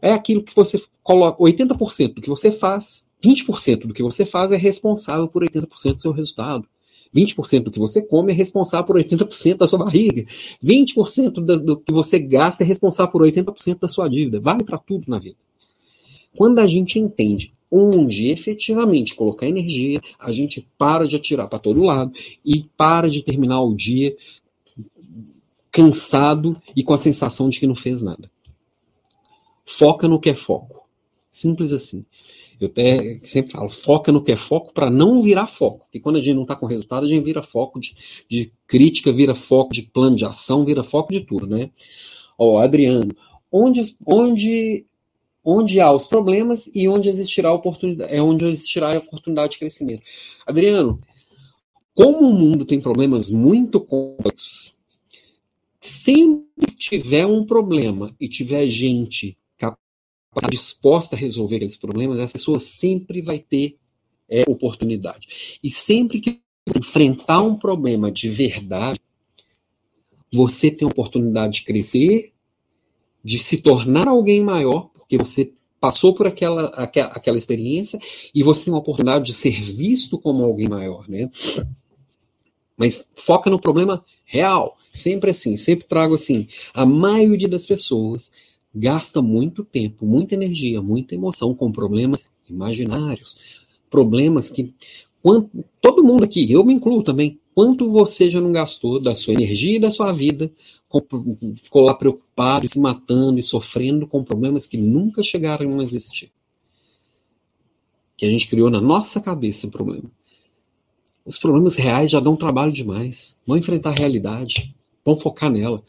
é 0.00 0.12
aquilo 0.12 0.42
que 0.42 0.54
você 0.54 0.82
coloca, 1.02 1.42
80% 1.42 2.14
do 2.14 2.20
que 2.20 2.28
você 2.28 2.50
faz, 2.50 3.08
20% 3.22 3.86
do 3.86 3.94
que 3.94 4.02
você 4.02 4.26
faz 4.26 4.52
é 4.52 4.56
responsável 4.56 5.28
por 5.28 5.42
80% 5.44 5.94
do 5.94 6.00
seu 6.00 6.12
resultado. 6.12 6.66
20% 7.14 7.64
do 7.64 7.70
que 7.70 7.78
você 7.78 8.02
come 8.02 8.32
é 8.32 8.34
responsável 8.34 8.84
por 8.84 8.96
80% 8.96 9.56
da 9.56 9.68
sua 9.68 9.78
barriga. 9.78 10.26
20% 10.62 11.32
do, 11.34 11.60
do 11.60 11.76
que 11.76 11.92
você 11.92 12.18
gasta 12.18 12.64
é 12.64 12.66
responsável 12.66 13.12
por 13.12 13.22
80% 13.22 13.78
da 13.78 13.88
sua 13.88 14.08
dívida. 14.08 14.40
Vale 14.40 14.64
para 14.64 14.78
tudo 14.78 15.04
na 15.06 15.18
vida. 15.18 15.36
Quando 16.36 16.58
a 16.58 16.66
gente 16.66 16.98
entende 16.98 17.52
onde 17.70 18.30
efetivamente 18.30 19.14
colocar 19.14 19.46
energia, 19.46 20.00
a 20.18 20.32
gente 20.32 20.66
para 20.76 21.06
de 21.06 21.16
atirar 21.16 21.48
para 21.48 21.58
todo 21.58 21.82
lado 21.82 22.12
e 22.44 22.64
para 22.76 23.08
de 23.08 23.22
terminar 23.22 23.62
o 23.62 23.74
dia 23.74 24.14
cansado 25.74 26.56
e 26.76 26.84
com 26.84 26.94
a 26.94 26.96
sensação 26.96 27.50
de 27.50 27.58
que 27.58 27.66
não 27.66 27.74
fez 27.74 28.00
nada. 28.00 28.30
Foca 29.66 30.06
no 30.06 30.20
que 30.20 30.30
é 30.30 30.34
foco. 30.34 30.88
Simples 31.28 31.72
assim. 31.72 32.06
Eu 32.60 32.68
até 32.68 33.16
sempre 33.16 33.50
falo, 33.50 33.68
foca 33.68 34.12
no 34.12 34.22
que 34.22 34.30
é 34.30 34.36
foco 34.36 34.72
para 34.72 34.88
não 34.88 35.20
virar 35.20 35.48
foco. 35.48 35.80
Porque 35.80 35.98
quando 35.98 36.16
a 36.16 36.20
gente 36.20 36.34
não 36.34 36.42
está 36.42 36.54
com 36.54 36.66
resultado, 36.66 37.04
a 37.04 37.08
gente 37.08 37.24
vira 37.24 37.42
foco 37.42 37.80
de, 37.80 37.92
de, 38.30 38.52
crítica, 38.68 39.12
vira 39.12 39.34
foco 39.34 39.74
de 39.74 39.82
plano 39.82 40.14
de 40.14 40.24
ação, 40.24 40.64
vira 40.64 40.84
foco 40.84 41.12
de 41.12 41.22
tudo, 41.22 41.44
né? 41.44 41.68
Ó, 42.38 42.60
Adriano, 42.60 43.10
onde, 43.50 43.82
onde, 44.06 44.86
onde 45.44 45.80
há 45.80 45.90
os 45.90 46.06
problemas 46.06 46.70
e 46.72 46.88
onde 46.88 47.08
existirá 47.08 47.52
oportunidade, 47.52 48.14
é 48.14 48.22
onde 48.22 48.44
existirá 48.44 48.94
a 48.94 48.98
oportunidade 48.98 49.52
de 49.52 49.58
crescimento. 49.58 50.04
Adriano, 50.46 51.00
como 51.92 52.28
o 52.28 52.32
mundo 52.32 52.64
tem 52.64 52.80
problemas 52.80 53.28
muito 53.28 53.80
complexos, 53.80 54.74
sempre 55.84 56.72
tiver 56.78 57.26
um 57.26 57.44
problema 57.44 58.14
e 58.18 58.26
tiver 58.26 58.66
gente 58.68 59.36
disposta 60.50 61.14
a 61.14 61.18
resolver 61.18 61.56
aqueles 61.56 61.76
problemas, 61.76 62.18
essa 62.18 62.32
pessoa 62.32 62.58
sempre 62.58 63.20
vai 63.20 63.38
ter 63.38 63.76
é, 64.28 64.42
oportunidade. 64.48 65.58
E 65.62 65.70
sempre 65.70 66.20
que 66.20 66.40
você 66.66 66.78
enfrentar 66.78 67.42
um 67.42 67.56
problema 67.56 68.10
de 68.10 68.28
verdade, 68.28 69.00
você 70.32 70.70
tem 70.70 70.88
a 70.88 70.90
oportunidade 70.90 71.56
de 71.56 71.64
crescer, 71.64 72.32
de 73.22 73.38
se 73.38 73.58
tornar 73.58 74.08
alguém 74.08 74.42
maior, 74.42 74.90
porque 74.94 75.16
você 75.16 75.52
passou 75.78 76.14
por 76.14 76.26
aquela, 76.26 76.68
aquela, 76.68 77.12
aquela 77.12 77.38
experiência 77.38 77.98
e 78.34 78.42
você 78.42 78.64
tem 78.64 78.74
a 78.74 78.78
oportunidade 78.78 79.26
de 79.26 79.32
ser 79.32 79.60
visto 79.60 80.18
como 80.18 80.42
alguém 80.42 80.68
maior, 80.68 81.08
né? 81.08 81.30
Mas 82.76 83.12
foca 83.14 83.50
no 83.50 83.60
problema 83.60 84.04
real 84.24 84.76
Sempre 84.94 85.32
assim, 85.32 85.56
sempre 85.56 85.88
trago 85.88 86.14
assim. 86.14 86.46
A 86.72 86.86
maioria 86.86 87.48
das 87.48 87.66
pessoas 87.66 88.30
gasta 88.72 89.20
muito 89.20 89.64
tempo, 89.64 90.06
muita 90.06 90.34
energia, 90.34 90.80
muita 90.80 91.16
emoção 91.16 91.52
com 91.52 91.72
problemas 91.72 92.32
imaginários, 92.48 93.36
problemas 93.90 94.50
que 94.50 94.72
quanto, 95.20 95.64
todo 95.80 96.04
mundo 96.04 96.22
aqui, 96.22 96.50
eu 96.50 96.64
me 96.64 96.72
incluo 96.72 97.02
também, 97.02 97.40
quanto 97.54 97.90
você 97.90 98.30
já 98.30 98.40
não 98.40 98.52
gastou 98.52 99.00
da 99.00 99.16
sua 99.16 99.34
energia 99.34 99.76
e 99.76 99.80
da 99.80 99.90
sua 99.90 100.12
vida, 100.12 100.52
com, 100.88 101.00
ficou 101.56 101.82
lá 101.82 101.94
preocupado, 101.94 102.68
se 102.68 102.78
matando 102.78 103.40
e 103.40 103.42
sofrendo 103.42 104.06
com 104.06 104.22
problemas 104.22 104.66
que 104.66 104.76
nunca 104.76 105.24
chegaram 105.24 105.80
a 105.80 105.82
existir. 105.82 106.30
Que 108.16 108.26
a 108.26 108.30
gente 108.30 108.46
criou 108.46 108.70
na 108.70 108.80
nossa 108.80 109.20
cabeça 109.20 109.66
o 109.66 109.70
problema. 109.72 110.08
Os 111.26 111.38
problemas 111.38 111.74
reais 111.76 112.10
já 112.10 112.20
dão 112.20 112.36
trabalho 112.36 112.72
demais. 112.72 113.40
Vão 113.46 113.56
enfrentar 113.56 113.90
a 113.90 113.94
realidade, 113.94 114.74
vão 115.04 115.16
focar 115.16 115.50
nela. 115.50 115.82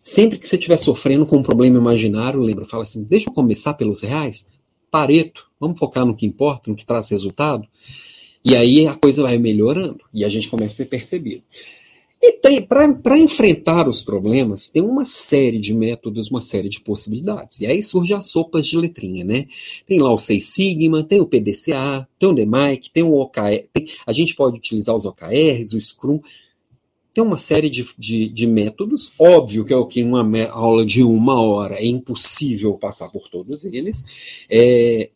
Sempre 0.00 0.38
que 0.38 0.48
você 0.48 0.56
estiver 0.56 0.78
sofrendo 0.78 1.26
com 1.26 1.38
um 1.38 1.42
problema 1.42 1.76
imaginário, 1.76 2.40
lembra, 2.40 2.64
fala 2.64 2.82
assim: 2.82 3.04
deixa 3.04 3.28
eu 3.28 3.34
começar 3.34 3.74
pelos 3.74 4.00
reais, 4.02 4.50
Pareto, 4.90 5.48
vamos 5.58 5.78
focar 5.78 6.04
no 6.04 6.16
que 6.16 6.26
importa, 6.26 6.68
no 6.68 6.76
que 6.76 6.84
traz 6.84 7.08
resultado. 7.10 7.66
E 8.44 8.56
aí 8.56 8.86
a 8.86 8.94
coisa 8.94 9.22
vai 9.22 9.38
melhorando 9.38 10.00
e 10.12 10.24
a 10.24 10.28
gente 10.28 10.48
começa 10.48 10.74
a 10.74 10.76
ser 10.78 10.86
percebido. 10.86 11.44
E 12.22 12.32
para 12.66 13.18
enfrentar 13.18 13.88
os 13.88 14.02
problemas, 14.02 14.68
tem 14.68 14.82
uma 14.82 15.06
série 15.06 15.58
de 15.58 15.72
métodos, 15.72 16.30
uma 16.30 16.40
série 16.40 16.68
de 16.68 16.80
possibilidades. 16.80 17.60
E 17.60 17.66
aí 17.66 17.82
surge 17.82 18.12
as 18.12 18.26
sopas 18.26 18.66
de 18.66 18.76
letrinha, 18.76 19.24
né? 19.24 19.46
Tem 19.86 20.00
lá 20.00 20.12
o 20.12 20.18
Seis 20.18 20.46
Sigma, 20.46 21.02
tem 21.02 21.20
o 21.20 21.26
PDCA, 21.26 22.06
tem 22.18 22.28
o 22.28 22.34
DMAIC, 22.34 22.90
tem 22.90 23.02
o 23.02 23.14
OKR. 23.14 23.64
Tem, 23.72 23.88
a 24.06 24.12
gente 24.12 24.34
pode 24.34 24.58
utilizar 24.58 24.94
os 24.94 25.06
OKRs, 25.06 25.72
o 25.72 25.80
Scrum. 25.80 26.20
Tem 27.12 27.24
uma 27.24 27.38
série 27.38 27.68
de, 27.68 27.86
de, 27.98 28.28
de 28.28 28.46
métodos. 28.46 29.12
Óbvio 29.18 29.64
que 29.64 29.72
é 29.72 29.76
o 29.76 29.86
que 29.86 30.02
uma 30.02 30.24
aula 30.48 30.86
de 30.86 31.02
uma 31.02 31.40
hora 31.40 31.74
é 31.76 31.86
impossível 31.86 32.74
passar 32.74 33.08
por 33.08 33.28
todos 33.28 33.64
eles. 33.64 34.04
É, 34.48 35.10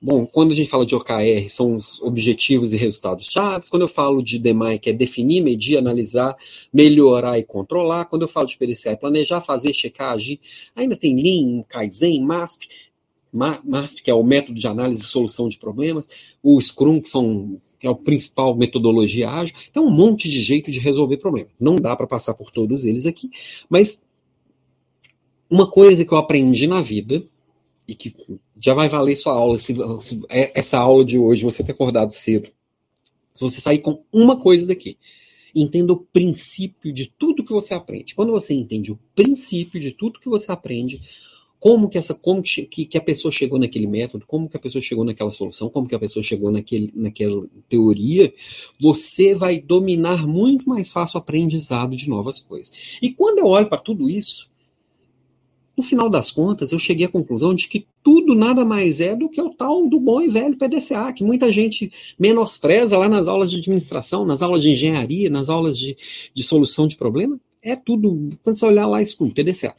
Bom, 0.00 0.24
quando 0.24 0.52
a 0.52 0.54
gente 0.54 0.70
fala 0.70 0.86
de 0.86 0.94
OKR, 0.94 1.48
são 1.48 1.74
os 1.74 2.00
objetivos 2.00 2.72
e 2.72 2.76
resultados 2.76 3.26
chaves. 3.26 3.68
Quando 3.68 3.82
eu 3.82 3.88
falo 3.88 4.22
de 4.22 4.38
DMAI, 4.38 4.78
que 4.78 4.90
é 4.90 4.92
definir, 4.92 5.40
medir, 5.40 5.76
analisar, 5.76 6.36
melhorar 6.72 7.36
e 7.36 7.42
controlar. 7.42 8.04
Quando 8.04 8.22
eu 8.22 8.28
falo 8.28 8.46
de 8.46 8.56
PDCA, 8.56 8.90
é 8.90 8.96
planejar, 8.96 9.40
fazer, 9.40 9.74
checar, 9.74 10.12
agir. 10.12 10.38
Ainda 10.76 10.96
tem 10.96 11.16
Lean, 11.20 11.64
Kaizen, 11.68 12.24
MASP. 12.24 12.68
MASP, 13.32 14.02
que 14.02 14.10
é 14.10 14.14
o 14.14 14.22
método 14.22 14.58
de 14.58 14.68
análise 14.68 15.02
e 15.02 15.06
solução 15.06 15.48
de 15.48 15.58
problemas. 15.58 16.10
O 16.44 16.60
Scrum, 16.60 17.00
que, 17.00 17.08
são, 17.08 17.60
que 17.78 17.86
é 17.86 17.90
a 17.90 17.94
principal 17.94 18.56
metodologia 18.56 19.30
ágil. 19.30 19.54
É 19.74 19.80
um 19.80 19.90
monte 19.90 20.28
de 20.28 20.42
jeito 20.42 20.70
de 20.70 20.78
resolver 20.78 21.18
problemas. 21.18 21.52
Não 21.58 21.76
dá 21.76 21.94
para 21.94 22.06
passar 22.06 22.34
por 22.34 22.50
todos 22.50 22.84
eles 22.84 23.06
aqui, 23.06 23.30
mas 23.68 24.06
uma 25.48 25.70
coisa 25.70 26.04
que 26.04 26.12
eu 26.12 26.18
aprendi 26.18 26.66
na 26.66 26.80
vida 26.80 27.22
e 27.86 27.94
que 27.94 28.14
já 28.60 28.74
vai 28.74 28.88
valer 28.88 29.16
sua 29.16 29.32
aula, 29.32 29.58
se, 29.58 29.74
se 30.00 30.22
é, 30.28 30.58
essa 30.58 30.78
aula 30.78 31.04
de 31.04 31.18
hoje, 31.18 31.42
você 31.42 31.64
ter 31.64 31.72
acordado 31.72 32.10
cedo. 32.10 32.50
Se 33.34 33.42
você 33.42 33.60
sair 33.60 33.78
com 33.78 34.02
uma 34.12 34.38
coisa 34.38 34.66
daqui, 34.66 34.98
entenda 35.54 35.92
o 35.92 36.00
princípio 36.00 36.92
de 36.92 37.10
tudo 37.18 37.44
que 37.44 37.52
você 37.52 37.72
aprende. 37.72 38.14
Quando 38.14 38.32
você 38.32 38.52
entende 38.52 38.92
o 38.92 38.98
princípio 39.14 39.80
de 39.80 39.92
tudo 39.92 40.20
que 40.20 40.28
você 40.28 40.52
aprende, 40.52 41.00
como 41.60 41.88
que 41.88 41.98
essa 41.98 42.14
como 42.14 42.42
que, 42.42 42.66
que 42.66 42.98
a 42.98 43.00
pessoa 43.00 43.32
chegou 43.32 43.58
naquele 43.58 43.86
método, 43.86 44.24
como 44.26 44.48
que 44.48 44.56
a 44.56 44.60
pessoa 44.60 44.82
chegou 44.82 45.04
naquela 45.04 45.30
solução, 45.30 45.68
como 45.68 45.88
que 45.88 45.94
a 45.94 45.98
pessoa 45.98 46.22
chegou 46.22 46.50
naquele, 46.50 46.92
naquela 46.94 47.46
teoria, 47.68 48.32
você 48.80 49.34
vai 49.34 49.60
dominar 49.60 50.26
muito 50.26 50.68
mais 50.68 50.92
fácil 50.92 51.16
o 51.16 51.18
aprendizado 51.20 51.96
de 51.96 52.08
novas 52.08 52.40
coisas. 52.40 52.98
E 53.02 53.10
quando 53.10 53.38
eu 53.38 53.46
olho 53.46 53.68
para 53.68 53.78
tudo 53.78 54.08
isso, 54.08 54.48
no 55.76 55.84
final 55.84 56.10
das 56.10 56.32
contas, 56.32 56.72
eu 56.72 56.78
cheguei 56.78 57.06
à 57.06 57.08
conclusão 57.08 57.54
de 57.54 57.68
que 57.68 57.86
tudo 58.02 58.34
nada 58.34 58.64
mais 58.64 59.00
é 59.00 59.14
do 59.14 59.28
que 59.28 59.40
o 59.40 59.50
tal 59.50 59.88
do 59.88 60.00
bom 60.00 60.20
e 60.20 60.28
velho 60.28 60.56
PDCA, 60.56 61.12
que 61.12 61.22
muita 61.22 61.52
gente 61.52 61.92
menospreza 62.18 62.98
lá 62.98 63.08
nas 63.08 63.28
aulas 63.28 63.48
de 63.48 63.58
administração, 63.58 64.24
nas 64.24 64.42
aulas 64.42 64.60
de 64.60 64.70
engenharia, 64.70 65.30
nas 65.30 65.48
aulas 65.48 65.78
de, 65.78 65.96
de 66.34 66.42
solução 66.42 66.88
de 66.88 66.96
problema. 66.96 67.38
É 67.62 67.76
tudo, 67.76 68.30
quando 68.42 68.56
você 68.56 68.66
olhar 68.66 68.86
lá, 68.86 69.00
escuro, 69.00 69.32
PDCA. 69.32 69.72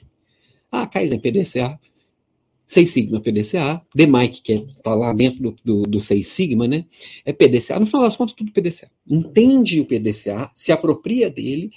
Ah, 0.71 0.87
Kaizen, 0.87 1.19
PDCA. 1.19 1.79
Seis 2.67 2.91
Sigma, 2.91 3.19
PDCA. 3.19 3.81
DMAIC, 3.95 4.41
que 4.41 4.53
está 4.53 4.91
é, 4.91 4.95
lá 4.95 5.13
dentro 5.13 5.41
do, 5.41 5.55
do, 5.63 5.81
do 5.83 5.99
Seis 5.99 6.27
Sigma, 6.27 6.67
né? 6.67 6.85
É 7.25 7.33
PDCA. 7.33 7.79
No 7.79 7.85
final 7.85 8.03
das 8.03 8.15
contas, 8.15 8.35
tudo 8.35 8.51
PDCA. 8.51 8.89
Entende 9.09 9.79
o 9.79 9.85
PDCA, 9.85 10.51
se 10.53 10.71
apropria 10.71 11.29
dele 11.29 11.71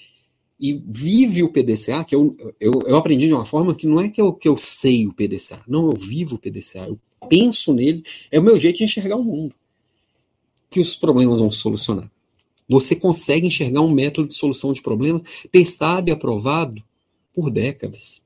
e 0.61 0.75
vive 0.87 1.43
o 1.43 1.49
PDCA, 1.49 2.05
que 2.05 2.15
eu, 2.15 2.37
eu, 2.61 2.83
eu, 2.87 2.97
aprendi 2.97 3.27
de 3.27 3.33
uma 3.33 3.45
forma 3.45 3.75
que 3.75 3.85
não 3.85 4.01
é 4.01 4.09
que 4.09 4.21
eu, 4.21 4.33
que 4.33 4.47
eu 4.47 4.57
sei 4.57 5.09
o 5.09 5.13
PDCA, 5.13 5.61
não, 5.67 5.91
eu 5.91 5.97
vivo 5.97 6.37
o 6.37 6.39
PDCA, 6.39 6.87
eu 6.87 7.01
penso 7.29 7.73
nele, 7.73 8.05
é 8.31 8.39
o 8.39 8.43
meu 8.45 8.55
jeito 8.55 8.79
de 8.79 8.85
enxergar 8.85 9.17
o 9.17 9.25
mundo. 9.25 9.55
Que 10.71 10.79
os 10.79 10.95
problemas 10.95 11.41
vão 11.41 11.51
solucionar. 11.51 12.09
Você 12.69 12.95
consegue 12.95 13.47
enxergar 13.47 13.81
um 13.81 13.91
método 13.91 14.29
de 14.29 14.35
solução 14.35 14.73
de 14.73 14.81
problemas 14.81 15.23
testado 15.51 16.09
e 16.09 16.13
aprovado 16.13 16.81
por 17.35 17.51
décadas. 17.51 18.25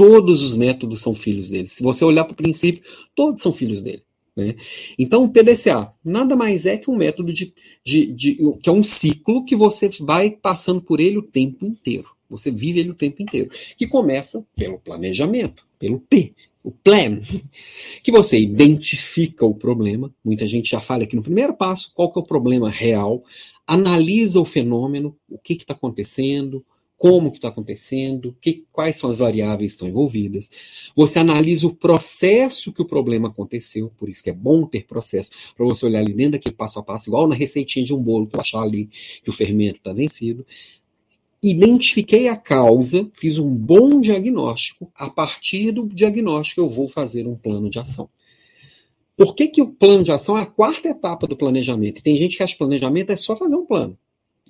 Todos 0.00 0.40
os 0.40 0.56
métodos 0.56 1.02
são 1.02 1.14
filhos 1.14 1.50
dele. 1.50 1.68
Se 1.68 1.82
você 1.82 2.02
olhar 2.06 2.24
para 2.24 2.32
o 2.32 2.36
princípio, 2.36 2.82
todos 3.14 3.42
são 3.42 3.52
filhos 3.52 3.82
dele. 3.82 4.02
Né? 4.34 4.56
Então, 4.98 5.24
o 5.24 5.30
PDCA 5.30 5.92
nada 6.02 6.34
mais 6.34 6.64
é 6.64 6.78
que 6.78 6.90
um 6.90 6.96
método 6.96 7.34
de, 7.34 7.52
de, 7.84 8.06
de, 8.10 8.38
que 8.62 8.70
é 8.70 8.72
um 8.72 8.82
ciclo 8.82 9.44
que 9.44 9.54
você 9.54 9.90
vai 10.00 10.30
passando 10.30 10.80
por 10.80 11.00
ele 11.00 11.18
o 11.18 11.22
tempo 11.22 11.66
inteiro. 11.66 12.08
Você 12.30 12.50
vive 12.50 12.80
ele 12.80 12.92
o 12.92 12.94
tempo 12.94 13.22
inteiro. 13.22 13.50
Que 13.76 13.86
começa 13.86 14.42
pelo 14.56 14.78
planejamento, 14.78 15.66
pelo 15.78 16.00
P, 16.00 16.32
o 16.64 16.70
plan, 16.70 17.20
que 18.02 18.10
você 18.10 18.40
identifica 18.40 19.44
o 19.44 19.54
problema. 19.54 20.10
Muita 20.24 20.48
gente 20.48 20.70
já 20.70 20.80
fala 20.80 21.02
aqui 21.02 21.14
no 21.14 21.22
primeiro 21.22 21.52
passo 21.52 21.92
qual 21.94 22.10
que 22.10 22.18
é 22.18 22.22
o 22.22 22.26
problema 22.26 22.70
real, 22.70 23.22
analisa 23.66 24.40
o 24.40 24.46
fenômeno, 24.46 25.14
o 25.28 25.36
que 25.36 25.52
está 25.52 25.74
acontecendo, 25.74 26.64
como 27.00 27.30
que 27.30 27.38
está 27.38 27.48
acontecendo, 27.48 28.36
que, 28.42 28.66
quais 28.70 28.96
são 28.96 29.08
as 29.08 29.20
variáveis 29.20 29.72
que 29.72 29.76
estão 29.76 29.88
envolvidas. 29.88 30.50
Você 30.94 31.18
analisa 31.18 31.66
o 31.66 31.74
processo 31.74 32.74
que 32.74 32.82
o 32.82 32.84
problema 32.84 33.28
aconteceu, 33.28 33.90
por 33.98 34.10
isso 34.10 34.22
que 34.22 34.28
é 34.28 34.34
bom 34.34 34.66
ter 34.66 34.84
processo, 34.84 35.30
para 35.56 35.64
você 35.64 35.86
olhar 35.86 36.00
ali 36.00 36.12
dentro 36.12 36.32
daquele 36.32 36.54
passo 36.54 36.78
a 36.78 36.82
passo, 36.82 37.08
igual 37.08 37.26
na 37.26 37.34
receitinha 37.34 37.86
de 37.86 37.94
um 37.94 38.02
bolo, 38.02 38.26
que 38.26 38.38
achar 38.38 38.60
ali 38.60 38.90
que 39.24 39.30
o 39.30 39.32
fermento 39.32 39.78
está 39.78 39.94
vencido. 39.94 40.44
Identifiquei 41.42 42.28
a 42.28 42.36
causa, 42.36 43.10
fiz 43.14 43.38
um 43.38 43.54
bom 43.54 44.02
diagnóstico, 44.02 44.92
a 44.94 45.08
partir 45.08 45.72
do 45.72 45.88
diagnóstico 45.88 46.60
eu 46.60 46.68
vou 46.68 46.86
fazer 46.86 47.26
um 47.26 47.34
plano 47.34 47.70
de 47.70 47.78
ação. 47.78 48.10
Por 49.16 49.34
que, 49.34 49.48
que 49.48 49.62
o 49.62 49.70
plano 49.70 50.04
de 50.04 50.12
ação 50.12 50.36
é 50.36 50.42
a 50.42 50.46
quarta 50.46 50.86
etapa 50.86 51.26
do 51.26 51.34
planejamento? 51.34 52.02
Tem 52.02 52.18
gente 52.18 52.36
que 52.36 52.42
acha 52.42 52.52
que 52.52 52.58
planejamento 52.58 53.10
é 53.10 53.16
só 53.16 53.34
fazer 53.34 53.56
um 53.56 53.64
plano. 53.64 53.96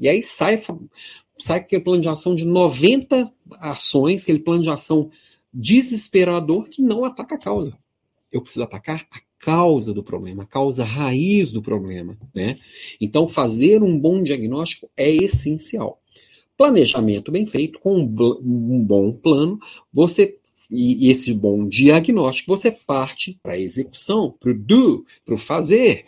E 0.01 0.09
aí 0.09 0.23
sai 0.23 0.59
sai 1.41 1.59
aquele 1.59 1.83
plano 1.83 2.03
de 2.03 2.09
ação 2.09 2.35
de 2.35 2.45
90 2.45 3.31
ações, 3.61 4.23
aquele 4.23 4.41
plano 4.41 4.63
de 4.63 4.69
ação 4.69 5.11
desesperador 5.53 6.69
que 6.69 6.83
não 6.83 7.05
ataca 7.05 7.35
a 7.35 7.39
causa. 7.39 7.77
Eu 8.31 8.41
preciso 8.41 8.63
atacar 8.63 9.07
a 9.11 9.21
causa 9.39 9.93
do 9.93 10.03
problema, 10.03 10.45
a 10.45 10.47
causa 10.47 10.85
raiz 10.85 11.51
do 11.51 11.63
problema. 11.63 12.17
Né? 12.35 12.57
Então, 13.01 13.27
fazer 13.27 13.83
um 13.83 13.99
bom 13.99 14.23
diagnóstico 14.23 14.89
é 14.97 15.11
essencial. 15.11 16.01
Planejamento 16.57 17.33
bem 17.33 17.47
feito, 17.47 17.81
com 17.81 17.99
um 17.99 18.85
bom 18.85 19.13
plano, 19.13 19.59
você 19.93 20.35
e, 20.71 21.11
esse 21.11 21.35
bom 21.35 21.67
diagnóstico, 21.67 22.57
você 22.57 22.71
parte 22.71 23.39
para 23.43 23.55
a 23.55 23.59
execução, 23.59 24.33
para 24.39 24.53
o 24.53 24.55
do, 24.55 25.05
para 25.25 25.35
o 25.35 25.39
fazer. 25.39 26.05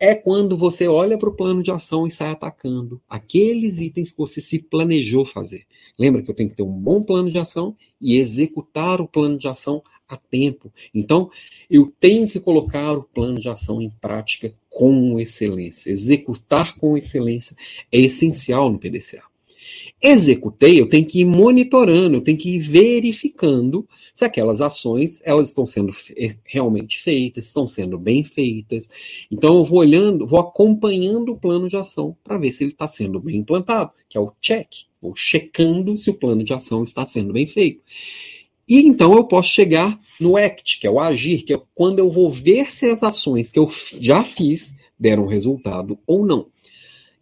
É 0.00 0.14
quando 0.14 0.56
você 0.56 0.88
olha 0.88 1.18
para 1.18 1.28
o 1.28 1.34
plano 1.34 1.62
de 1.62 1.70
ação 1.70 2.06
e 2.06 2.10
sai 2.10 2.30
atacando 2.30 3.00
aqueles 3.08 3.80
itens 3.80 4.10
que 4.10 4.18
você 4.18 4.40
se 4.40 4.62
planejou 4.62 5.26
fazer. 5.26 5.66
Lembra 5.98 6.22
que 6.22 6.30
eu 6.30 6.34
tenho 6.34 6.48
que 6.48 6.56
ter 6.56 6.62
um 6.62 6.72
bom 6.72 7.04
plano 7.04 7.30
de 7.30 7.38
ação 7.38 7.76
e 8.00 8.16
executar 8.16 9.02
o 9.02 9.06
plano 9.06 9.38
de 9.38 9.46
ação 9.46 9.82
a 10.08 10.16
tempo. 10.16 10.72
Então, 10.94 11.30
eu 11.70 11.92
tenho 12.00 12.26
que 12.26 12.40
colocar 12.40 12.96
o 12.96 13.04
plano 13.04 13.38
de 13.38 13.48
ação 13.48 13.82
em 13.82 13.90
prática 13.90 14.52
com 14.70 15.20
excelência. 15.20 15.90
Executar 15.90 16.76
com 16.78 16.96
excelência 16.96 17.54
é 17.92 18.00
essencial 18.00 18.70
no 18.70 18.78
PDCA. 18.78 19.29
Executei, 20.02 20.80
eu 20.80 20.88
tenho 20.88 21.04
que 21.04 21.20
ir 21.20 21.24
monitorando, 21.26 22.16
eu 22.16 22.24
tenho 22.24 22.38
que 22.38 22.54
ir 22.54 22.60
verificando 22.60 23.86
se 24.14 24.24
aquelas 24.24 24.62
ações 24.62 25.20
elas 25.26 25.48
estão 25.48 25.66
sendo 25.66 25.92
eh, 26.16 26.34
realmente 26.46 26.98
feitas, 26.98 27.46
estão 27.46 27.68
sendo 27.68 27.98
bem 27.98 28.24
feitas. 28.24 28.88
Então 29.30 29.58
eu 29.58 29.64
vou 29.64 29.80
olhando, 29.80 30.26
vou 30.26 30.40
acompanhando 30.40 31.32
o 31.32 31.36
plano 31.36 31.68
de 31.68 31.76
ação 31.76 32.16
para 32.24 32.38
ver 32.38 32.50
se 32.50 32.64
ele 32.64 32.72
está 32.72 32.86
sendo 32.86 33.20
bem 33.20 33.36
implantado, 33.36 33.90
que 34.08 34.16
é 34.16 34.20
o 34.20 34.32
check. 34.40 34.68
Vou 35.02 35.14
checando 35.14 35.94
se 35.96 36.08
o 36.08 36.14
plano 36.14 36.42
de 36.44 36.54
ação 36.54 36.82
está 36.82 37.04
sendo 37.04 37.34
bem 37.34 37.46
feito. 37.46 37.82
E 38.66 38.86
então 38.86 39.14
eu 39.14 39.24
posso 39.24 39.50
chegar 39.50 39.98
no 40.18 40.36
act, 40.36 40.80
que 40.80 40.86
é 40.86 40.90
o 40.90 41.00
agir, 41.00 41.42
que 41.42 41.52
é 41.52 41.60
quando 41.74 41.98
eu 41.98 42.08
vou 42.08 42.28
ver 42.30 42.72
se 42.72 42.86
as 42.86 43.02
ações 43.02 43.52
que 43.52 43.58
eu 43.58 43.68
já 44.00 44.24
fiz 44.24 44.76
deram 44.98 45.26
resultado 45.26 45.98
ou 46.06 46.24
não. 46.24 46.46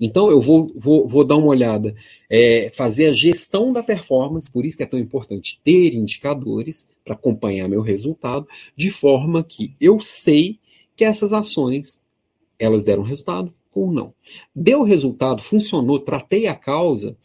Então, 0.01 0.31
eu 0.31 0.41
vou, 0.41 0.73
vou, 0.77 1.07
vou 1.07 1.25
dar 1.25 1.37
uma 1.37 1.49
olhada, 1.49 1.95
é, 2.31 2.71
fazer 2.73 3.07
a 3.07 3.13
gestão 3.13 3.73
da 3.73 3.83
performance, 3.83 4.51
por 4.51 4.65
isso 4.65 4.77
que 4.77 4.83
é 4.83 4.87
tão 4.87 4.99
importante 4.99 5.61
ter 5.65 5.95
indicadores 5.95 6.91
para 7.05 7.15
acompanhar 7.15 7.69
meu 7.69 7.81
resultado, 7.81 8.47
de 8.77 8.91
forma 8.91 9.43
que 9.43 9.75
eu 9.81 10.01
sei 10.01 10.59
que 10.95 11.05
essas 11.05 11.33
ações 11.33 12.05
elas 12.59 12.85
deram 12.85 13.03
resultado 13.03 13.53
ou 13.75 13.91
não. 13.91 14.15
Deu 14.55 14.83
resultado, 14.83 15.43
funcionou, 15.43 15.99
tratei 15.99 16.47
a 16.47 16.55
causa, 16.55 17.17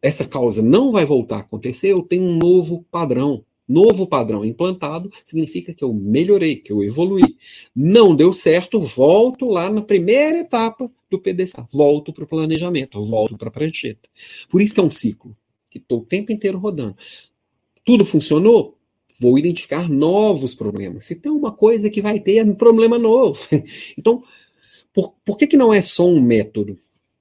essa 0.00 0.24
causa 0.24 0.62
não 0.62 0.92
vai 0.92 1.04
voltar 1.04 1.36
a 1.36 1.40
acontecer, 1.40 1.92
eu 1.92 2.02
tenho 2.02 2.24
um 2.24 2.36
novo 2.36 2.84
padrão 2.90 3.44
novo 3.68 4.06
padrão 4.06 4.44
implantado, 4.44 5.10
significa 5.24 5.72
que 5.72 5.82
eu 5.82 5.92
melhorei, 5.92 6.56
que 6.56 6.70
eu 6.70 6.82
evoluí. 6.82 7.36
Não 7.74 8.14
deu 8.14 8.32
certo, 8.32 8.80
volto 8.80 9.46
lá 9.46 9.70
na 9.70 9.80
primeira 9.80 10.40
etapa 10.40 10.90
do 11.12 11.22
PDCA, 11.22 11.66
volto 11.72 12.12
para 12.12 12.24
o 12.24 12.26
planejamento, 12.26 13.00
volto 13.04 13.36
para 13.38 13.48
a 13.48 13.52
prancheta. 13.52 14.08
Por 14.48 14.60
isso 14.60 14.74
que 14.74 14.80
é 14.80 14.82
um 14.82 14.90
ciclo, 14.90 15.36
que 15.70 15.78
estou 15.78 16.00
o 16.00 16.04
tempo 16.04 16.32
inteiro 16.32 16.58
rodando. 16.58 16.96
Tudo 17.84 18.04
funcionou? 18.04 18.76
Vou 19.20 19.38
identificar 19.38 19.88
novos 19.88 20.54
problemas. 20.54 21.04
Se 21.04 21.16
tem 21.16 21.30
uma 21.30 21.52
coisa 21.52 21.90
que 21.90 22.02
vai 22.02 22.18
ter, 22.18 22.38
é 22.38 22.44
um 22.44 22.54
problema 22.54 22.98
novo. 22.98 23.40
Então, 23.96 24.22
por, 24.92 25.14
por 25.24 25.38
que, 25.38 25.46
que 25.46 25.56
não 25.56 25.72
é 25.72 25.80
só 25.80 26.06
um 26.06 26.20
método? 26.20 26.76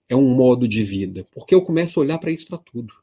É 0.09 0.15
um 0.15 0.35
modo 0.35 0.67
de 0.67 0.83
vida? 0.83 1.23
Porque 1.33 1.55
eu 1.55 1.61
começo 1.61 1.99
a 1.99 2.03
olhar 2.03 2.17
para 2.17 2.31
isso 2.31 2.47
para 2.47 2.57
tudo 2.57 2.93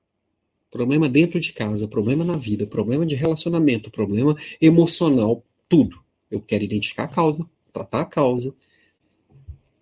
problema 0.70 1.08
dentro 1.08 1.40
de 1.40 1.52
casa, 1.52 1.88
problema 1.88 2.24
na 2.24 2.36
vida, 2.36 2.66
problema 2.66 3.06
de 3.06 3.14
relacionamento, 3.14 3.90
problema 3.90 4.36
emocional, 4.60 5.42
tudo. 5.68 5.98
Eu 6.30 6.40
quero 6.40 6.64
identificar 6.64 7.04
a 7.04 7.08
causa, 7.08 7.48
tratar 7.72 8.02
a 8.02 8.06
causa. 8.06 8.54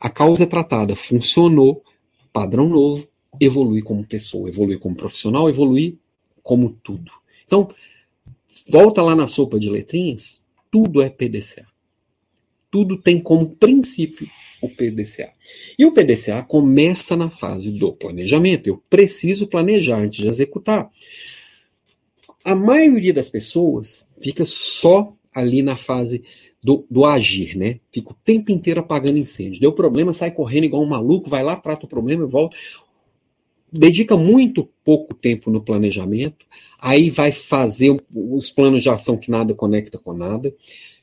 A 0.06 0.08
causa 0.08 0.44
é 0.44 0.46
tratada, 0.46 0.94
funcionou, 0.94 1.82
padrão 2.32 2.68
novo, 2.68 3.08
evolui 3.40 3.82
como 3.82 4.06
pessoa, 4.06 4.48
evolui 4.48 4.78
como 4.78 4.94
profissional, 4.94 5.48
evolui 5.50 5.98
como 6.44 6.72
tudo. 6.72 7.10
Então, 7.44 7.66
volta 8.68 9.02
lá 9.02 9.16
na 9.16 9.26
sopa 9.26 9.58
de 9.58 9.68
letrinhas, 9.68 10.46
tudo 10.70 11.02
é 11.02 11.10
PDCA. 11.10 11.66
Tudo 12.70 12.96
tem 12.96 13.20
como 13.20 13.56
princípio 13.56 14.28
o 14.62 14.68
PDCA. 14.68 15.32
E 15.76 15.84
o 15.84 15.92
PDCA 15.92 16.44
começa 16.44 17.16
na 17.16 17.28
fase 17.28 17.72
do 17.72 17.92
planejamento. 17.92 18.68
Eu 18.68 18.80
preciso 18.88 19.48
planejar 19.48 19.98
antes 19.98 20.20
de 20.20 20.28
executar. 20.28 20.88
A 22.44 22.54
maioria 22.54 23.12
das 23.12 23.28
pessoas 23.28 24.08
fica 24.22 24.44
só 24.44 25.12
ali 25.34 25.64
na 25.64 25.76
fase 25.76 26.22
do, 26.66 26.84
do, 26.90 27.04
agir, 27.04 27.56
né? 27.56 27.78
Fica 27.92 28.10
o 28.10 28.16
tempo 28.24 28.50
inteiro 28.50 28.80
apagando 28.80 29.16
incêndio. 29.16 29.60
Deu 29.60 29.72
problema, 29.72 30.12
sai 30.12 30.32
correndo 30.32 30.64
igual 30.64 30.82
um 30.82 30.88
maluco, 30.88 31.30
vai 31.30 31.40
lá, 31.40 31.54
trata 31.54 31.86
o 31.86 31.88
problema 31.88 32.24
e 32.24 32.28
volta. 32.28 32.56
Dedica 33.72 34.16
muito 34.16 34.68
pouco 34.84 35.14
tempo 35.14 35.48
no 35.48 35.62
planejamento, 35.62 36.44
aí 36.80 37.08
vai 37.08 37.30
fazer 37.30 37.96
os 38.12 38.50
planos 38.50 38.82
de 38.82 38.88
ação 38.88 39.16
que 39.16 39.30
nada 39.30 39.54
conecta 39.54 39.96
com 39.96 40.12
nada 40.12 40.52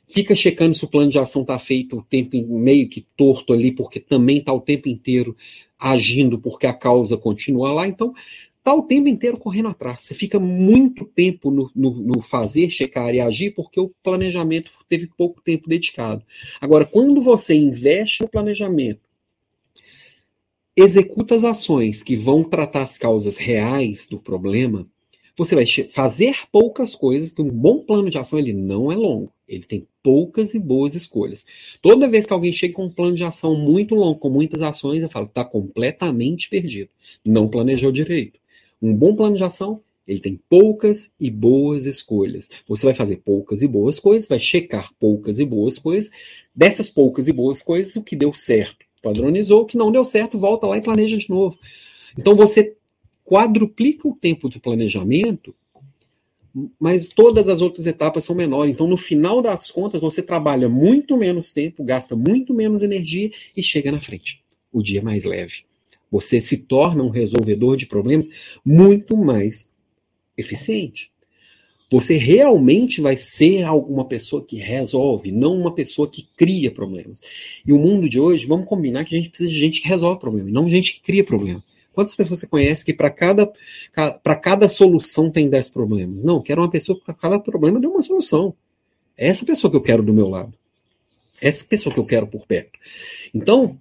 fica 0.05 0.35
checando 0.35 0.75
se 0.75 0.83
o 0.83 0.89
plano 0.89 1.09
de 1.09 1.17
ação 1.17 1.43
está 1.43 1.57
feito 1.57 1.97
o 1.97 2.03
tempo 2.03 2.35
meio 2.59 2.89
que 2.89 3.07
torto 3.15 3.53
ali, 3.53 3.71
porque 3.71 4.01
também 4.01 4.39
está 4.39 4.51
o 4.51 4.59
tempo 4.59 4.89
inteiro 4.89 5.35
agindo, 5.79 6.37
porque 6.37 6.67
a 6.67 6.73
causa 6.73 7.17
continua 7.17 7.71
lá. 7.71 7.87
Então, 7.87 8.13
está 8.63 8.73
o 8.73 8.83
tempo 8.83 9.09
inteiro 9.09 9.37
correndo 9.37 9.67
atrás. 9.67 10.03
Você 10.03 10.15
fica 10.15 10.39
muito 10.39 11.03
tempo 11.03 11.51
no, 11.51 11.69
no, 11.75 11.91
no, 12.01 12.21
fazer, 12.21 12.69
checar 12.69 13.13
e 13.13 13.19
agir, 13.19 13.51
porque 13.51 13.77
o 13.77 13.91
planejamento 14.01 14.71
teve 14.87 15.07
pouco 15.17 15.41
tempo 15.41 15.67
dedicado. 15.67 16.23
Agora, 16.61 16.85
quando 16.85 17.21
você 17.21 17.53
investe 17.53 18.21
no 18.21 18.29
planejamento, 18.29 19.01
executa 20.77 21.35
as 21.35 21.43
ações 21.43 22.01
que 22.01 22.15
vão 22.15 22.41
tratar 22.41 22.83
as 22.83 22.97
causas 22.97 23.37
reais 23.37 24.07
do 24.09 24.17
problema, 24.17 24.87
você 25.37 25.55
vai 25.55 25.65
fazer 25.89 26.35
poucas 26.49 26.95
coisas, 26.95 27.33
que 27.33 27.41
um 27.41 27.49
bom 27.49 27.79
plano 27.79 28.09
de 28.09 28.17
ação 28.17 28.39
ele 28.39 28.53
não 28.53 28.91
é 28.91 28.95
longo. 28.95 29.33
Ele 29.45 29.65
tem 29.65 29.85
poucas 30.01 30.53
e 30.53 30.59
boas 30.59 30.95
escolhas. 30.95 31.45
Toda 31.81 32.07
vez 32.07 32.25
que 32.25 32.31
alguém 32.31 32.53
chega 32.53 32.75
com 32.75 32.85
um 32.85 32.89
plano 32.89 33.15
de 33.15 33.23
ação 33.25 33.57
muito 33.57 33.93
longo, 33.93 34.19
com 34.19 34.29
muitas 34.29 34.61
ações, 34.61 35.01
eu 35.01 35.09
falo, 35.09 35.25
está 35.25 35.43
completamente 35.43 36.49
perdido. 36.49 36.89
Não 37.25 37.49
planejou 37.49 37.91
direito. 37.91 38.39
Um 38.83 38.93
bom 38.95 39.15
plano 39.15 39.37
de 39.37 39.43
ação, 39.43 39.81
ele 40.05 40.19
tem 40.19 40.37
poucas 40.49 41.15
e 41.17 41.31
boas 41.31 41.85
escolhas. 41.85 42.49
Você 42.67 42.85
vai 42.85 42.93
fazer 42.93 43.21
poucas 43.23 43.61
e 43.61 43.67
boas 43.67 43.97
coisas, 43.97 44.27
vai 44.27 44.39
checar 44.39 44.91
poucas 44.99 45.39
e 45.39 45.45
boas 45.45 45.79
coisas. 45.79 46.11
Dessas 46.53 46.89
poucas 46.89 47.29
e 47.29 47.33
boas 47.33 47.61
coisas, 47.61 47.95
o 47.95 48.03
que 48.03 48.15
deu 48.15 48.33
certo, 48.33 48.85
padronizou. 49.01 49.61
O 49.61 49.65
que 49.65 49.77
não 49.77 49.91
deu 49.91 50.03
certo, 50.03 50.37
volta 50.37 50.67
lá 50.67 50.77
e 50.77 50.81
planeja 50.81 51.17
de 51.17 51.29
novo. 51.29 51.57
Então 52.19 52.35
você 52.35 52.75
quadruplica 53.23 54.05
o 54.05 54.15
tempo 54.15 54.49
de 54.49 54.59
planejamento 54.59 55.55
mas 56.79 57.07
todas 57.07 57.49
as 57.49 57.61
outras 57.61 57.87
etapas 57.87 58.23
são 58.23 58.35
menores. 58.35 58.75
Então, 58.75 58.87
no 58.87 58.97
final 58.97 59.41
das 59.41 59.71
contas, 59.71 59.99
você 59.99 60.21
trabalha 60.21 60.69
muito 60.69 61.17
menos 61.17 61.51
tempo, 61.51 61.83
gasta 61.83 62.15
muito 62.15 62.53
menos 62.53 62.83
energia 62.83 63.31
e 63.57 63.63
chega 63.63 63.91
na 63.91 63.99
frente. 63.99 64.43
O 64.71 64.83
dia 64.83 64.99
é 64.99 65.03
mais 65.03 65.23
leve. 65.23 65.65
Você 66.13 66.39
se 66.39 66.67
torna 66.67 67.01
um 67.01 67.09
resolvedor 67.09 67.75
de 67.75 67.87
problemas 67.87 68.29
muito 68.63 69.17
mais 69.17 69.71
eficiente. 70.37 71.09
Você 71.89 72.17
realmente 72.17 73.01
vai 73.01 73.17
ser 73.17 73.63
alguma 73.63 74.05
pessoa 74.05 74.45
que 74.45 74.57
resolve, 74.57 75.31
não 75.31 75.59
uma 75.59 75.73
pessoa 75.73 76.07
que 76.07 76.27
cria 76.37 76.69
problemas. 76.69 77.19
E 77.65 77.73
o 77.73 77.79
mundo 77.79 78.07
de 78.07 78.19
hoje, 78.19 78.45
vamos 78.45 78.67
combinar 78.67 79.05
que 79.05 79.15
a 79.15 79.17
gente 79.17 79.29
precisa 79.29 79.49
de 79.49 79.59
gente 79.59 79.81
que 79.81 79.87
resolve 79.87 80.19
problema, 80.19 80.51
não 80.51 80.69
gente 80.69 80.93
que 80.93 81.01
cria 81.01 81.23
problema. 81.23 81.63
Quantas 81.91 82.15
pessoas 82.15 82.41
você 82.41 82.47
conhece 82.47 82.85
que 82.85 82.93
para 82.93 83.09
cada, 83.09 83.51
para 84.21 84.35
cada 84.35 84.69
solução 84.69 85.31
tem 85.31 85.49
10 85.49 85.69
problemas? 85.69 86.23
Não, 86.23 86.41
quero 86.41 86.61
uma 86.61 86.69
pessoa 86.69 86.97
que 86.97 87.05
para 87.05 87.13
cada 87.15 87.39
problema 87.39 87.79
dê 87.79 87.87
uma 87.87 88.03
solução. 88.03 88.53
É 89.17 89.27
essa 89.27 89.45
pessoa 89.45 89.71
que 89.71 89.77
eu 89.77 89.81
quero 89.81 90.03
do 90.03 90.13
meu 90.13 90.29
lado. 90.29 90.53
É 91.41 91.47
essa 91.47 91.65
pessoa 91.65 91.91
que 91.91 91.99
eu 91.99 92.05
quero 92.05 92.27
por 92.27 92.45
perto. 92.45 92.77
Então, 93.33 93.79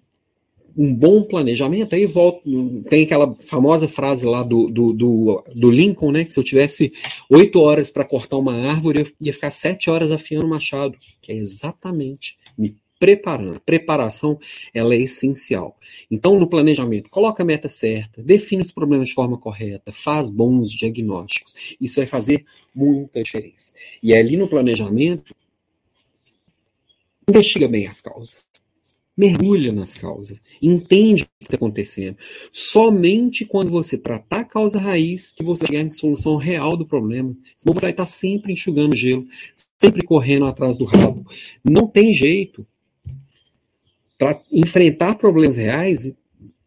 um 0.77 0.95
bom 0.95 1.23
planejamento, 1.25 1.95
aí 1.95 2.07
volto, 2.07 2.41
tem 2.89 3.05
aquela 3.05 3.35
famosa 3.35 3.89
frase 3.89 4.27
lá 4.27 4.43
do, 4.43 4.69
do, 4.69 4.93
do, 4.93 5.45
do 5.55 5.71
Lincoln, 5.71 6.13
né? 6.13 6.25
Que 6.25 6.33
se 6.33 6.41
eu 6.41 6.45
tivesse 6.45 6.93
oito 7.29 7.61
horas 7.61 7.91
para 7.91 8.05
cortar 8.05 8.39
uma 8.39 8.55
árvore, 8.55 9.01
eu 9.01 9.07
ia 9.21 9.33
ficar 9.33 9.51
sete 9.51 9.91
horas 9.91 10.11
afiando 10.11 10.47
o 10.47 10.51
machado, 10.51 10.97
que 11.21 11.33
é 11.33 11.37
exatamente 11.37 12.37
me 12.57 12.77
preparando. 12.99 13.61
Preparação 13.61 14.39
ela 14.73 14.95
é 14.95 14.99
essencial. 14.99 15.77
Então, 16.11 16.39
no 16.39 16.49
planejamento, 16.49 17.11
coloca 17.11 17.43
a 17.43 17.47
meta 17.47 17.69
certa, 17.69 18.23
define 18.23 18.63
os 18.63 18.71
problemas 18.71 19.09
de 19.09 19.15
forma 19.15 19.37
correta, 19.37 19.91
faz 19.91 20.31
bons 20.31 20.71
diagnósticos. 20.71 21.77
Isso 21.81 21.97
vai 21.97 22.07
fazer 22.07 22.45
muita 22.75 23.23
diferença. 23.23 23.75
E 24.01 24.15
ali 24.15 24.37
no 24.37 24.49
planejamento, 24.49 25.35
investiga 27.29 27.67
bem 27.67 27.87
as 27.89 28.01
causas. 28.01 28.47
Mergulha 29.23 29.73
nas 29.73 29.97
causas, 29.97 30.43
entende 30.61 31.23
o 31.23 31.27
que 31.27 31.45
está 31.45 31.57
acontecendo. 31.57 32.17
Somente 32.51 33.45
quando 33.45 33.71
você 33.71 33.97
tratar 33.97 34.41
a 34.41 34.45
causa 34.45 34.81
raiz 34.81 35.33
que 35.33 35.45
você 35.45 35.65
ganha 35.67 35.87
a 35.87 35.93
solução 35.93 36.37
real 36.37 36.77
do 36.77 36.85
problema. 36.85 37.33
Senão 37.57 37.73
você 37.73 37.83
vai 37.83 37.91
estar 37.93 38.07
sempre 38.07 38.53
enxugando 38.53 38.97
gelo, 38.97 39.25
sempre 39.79 40.05
correndo 40.05 40.47
atrás 40.47 40.77
do 40.77 40.85
rabo. 40.85 41.25
Não 41.63 41.87
tem 41.87 42.13
jeito 42.13 42.67
para 44.19 44.41
enfrentar 44.51 45.15
problemas 45.15 45.57
reais 45.57 46.17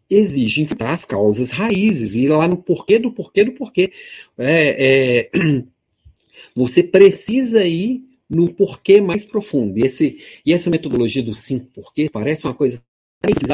exige 0.09 0.61
enfrentar 0.61 0.93
as 0.93 1.03
causas 1.03 1.49
raízes, 1.49 2.15
ir 2.15 2.29
lá 2.29 2.47
no 2.47 2.57
porquê 2.57 2.99
do 2.99 3.11
porquê 3.11 3.43
do 3.43 3.51
porquê. 3.51 3.91
É, 4.37 5.27
é, 5.27 5.29
você 6.55 6.83
precisa 6.83 7.65
ir 7.65 8.04
no 8.29 8.53
porquê 8.53 9.01
mais 9.01 9.23
profundo. 9.23 9.77
E, 9.77 9.83
esse, 9.83 10.17
e 10.45 10.53
essa 10.53 10.69
metodologia 10.69 11.23
dos 11.23 11.39
cinco 11.39 11.67
porquês 11.67 12.11
parece 12.11 12.45
uma 12.45 12.53
coisa. 12.53 12.81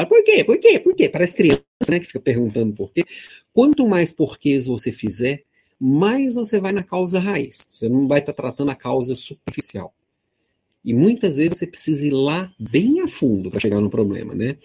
Por 0.08 0.24
quê? 0.24 0.44
Por 0.44 0.58
quê? 0.58 0.78
Por 0.78 0.94
quê? 0.94 1.08
Parece 1.08 1.36
criança 1.36 1.62
né, 1.90 1.98
que 1.98 2.06
fica 2.06 2.20
perguntando 2.20 2.72
por 2.74 2.92
quê. 2.92 3.04
Quanto 3.52 3.86
mais 3.86 4.12
porquês 4.12 4.66
você 4.66 4.92
fizer, 4.92 5.44
mais 5.80 6.34
você 6.34 6.60
vai 6.60 6.72
na 6.72 6.82
causa 6.82 7.18
raiz. 7.18 7.66
Você 7.70 7.88
não 7.88 8.06
vai 8.06 8.20
estar 8.20 8.32
tratando 8.32 8.70
a 8.70 8.74
causa 8.74 9.14
superficial. 9.14 9.94
E 10.84 10.92
muitas 10.92 11.36
vezes 11.36 11.58
você 11.58 11.66
precisa 11.66 12.06
ir 12.06 12.10
lá 12.10 12.52
bem 12.58 13.00
a 13.00 13.08
fundo 13.08 13.50
para 13.50 13.60
chegar 13.60 13.80
no 13.80 13.90
problema, 13.90 14.34
né? 14.34 14.56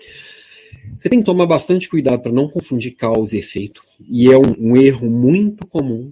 Você 0.97 1.09
tem 1.09 1.19
que 1.19 1.25
tomar 1.25 1.45
bastante 1.45 1.87
cuidado 1.87 2.21
para 2.21 2.31
não 2.31 2.47
confundir 2.47 2.95
causa 2.95 3.35
e 3.35 3.39
efeito. 3.39 3.81
E 4.07 4.31
é 4.31 4.37
um, 4.37 4.55
um, 4.57 4.77
erro 4.77 5.09
muito 5.09 5.65
comum 5.67 6.11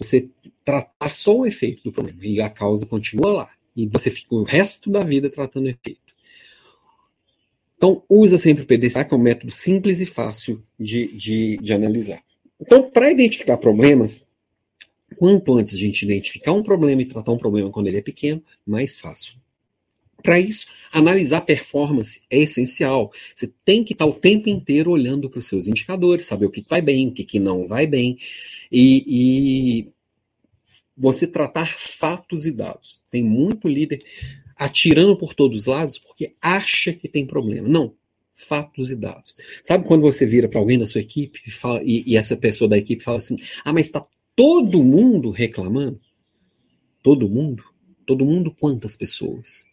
você 0.00 0.28
tratar 0.64 1.14
só 1.14 1.36
o 1.36 1.46
efeito 1.46 1.82
do 1.82 1.92
problema 1.92 2.18
e 2.22 2.40
a 2.40 2.48
causa 2.48 2.86
continua 2.86 3.32
lá. 3.32 3.50
E 3.76 3.86
você 3.86 4.10
fica 4.10 4.34
o 4.34 4.42
resto 4.42 4.90
da 4.90 5.02
vida 5.02 5.30
tratando 5.30 5.66
o 5.66 5.68
efeito. 5.68 6.00
Então, 7.76 8.02
usa 8.08 8.36
sempre 8.36 8.62
o 8.62 8.66
PDCA, 8.66 9.04
que 9.04 9.14
é 9.14 9.16
um 9.16 9.20
método 9.20 9.50
simples 9.50 10.00
e 10.00 10.06
fácil 10.06 10.62
de, 10.78 11.08
de, 11.16 11.56
de 11.56 11.72
analisar. 11.72 12.22
Então, 12.60 12.90
para 12.90 13.10
identificar 13.10 13.56
problemas, 13.56 14.26
quanto 15.16 15.54
antes 15.54 15.74
a 15.74 15.78
gente 15.78 16.04
identificar 16.04 16.52
um 16.52 16.62
problema 16.62 17.00
e 17.00 17.06
tratar 17.06 17.32
um 17.32 17.38
problema 17.38 17.70
quando 17.70 17.86
ele 17.86 17.96
é 17.96 18.02
pequeno, 18.02 18.42
mais 18.66 19.00
fácil. 19.00 19.39
Para 20.22 20.38
isso, 20.38 20.66
analisar 20.92 21.42
performance 21.42 22.22
é 22.30 22.38
essencial. 22.38 23.12
Você 23.34 23.52
tem 23.64 23.84
que 23.84 23.92
estar 23.92 24.06
o 24.06 24.12
tempo 24.12 24.48
inteiro 24.48 24.90
olhando 24.90 25.28
para 25.28 25.40
os 25.40 25.46
seus 25.46 25.68
indicadores, 25.68 26.26
saber 26.26 26.46
o 26.46 26.50
que 26.50 26.64
vai 26.68 26.82
bem, 26.82 27.08
o 27.08 27.12
que, 27.12 27.24
que 27.24 27.38
não 27.38 27.66
vai 27.66 27.86
bem, 27.86 28.18
e, 28.70 29.04
e 29.06 29.94
você 30.96 31.26
tratar 31.26 31.74
fatos 31.78 32.46
e 32.46 32.52
dados. 32.52 33.02
Tem 33.10 33.22
muito 33.22 33.68
líder 33.68 34.04
atirando 34.56 35.16
por 35.16 35.34
todos 35.34 35.62
os 35.62 35.66
lados 35.66 35.98
porque 35.98 36.34
acha 36.40 36.92
que 36.92 37.08
tem 37.08 37.26
problema. 37.26 37.66
Não, 37.66 37.94
fatos 38.34 38.90
e 38.90 38.96
dados. 38.96 39.34
Sabe 39.62 39.86
quando 39.86 40.02
você 40.02 40.26
vira 40.26 40.48
para 40.48 40.60
alguém 40.60 40.78
da 40.78 40.86
sua 40.86 41.00
equipe 41.00 41.40
e, 41.46 41.50
fala, 41.50 41.82
e, 41.82 42.04
e, 42.06 42.16
essa 42.16 42.36
pessoa 42.36 42.68
da 42.68 42.78
equipe 42.78 43.02
fala 43.02 43.16
assim: 43.16 43.36
ah, 43.64 43.72
mas 43.72 43.86
está 43.86 44.06
todo 44.36 44.82
mundo 44.82 45.30
reclamando? 45.30 46.00
Todo 47.02 47.28
mundo? 47.28 47.64
Todo 48.06 48.24
mundo 48.24 48.54
quantas 48.58 48.96
pessoas? 48.96 49.69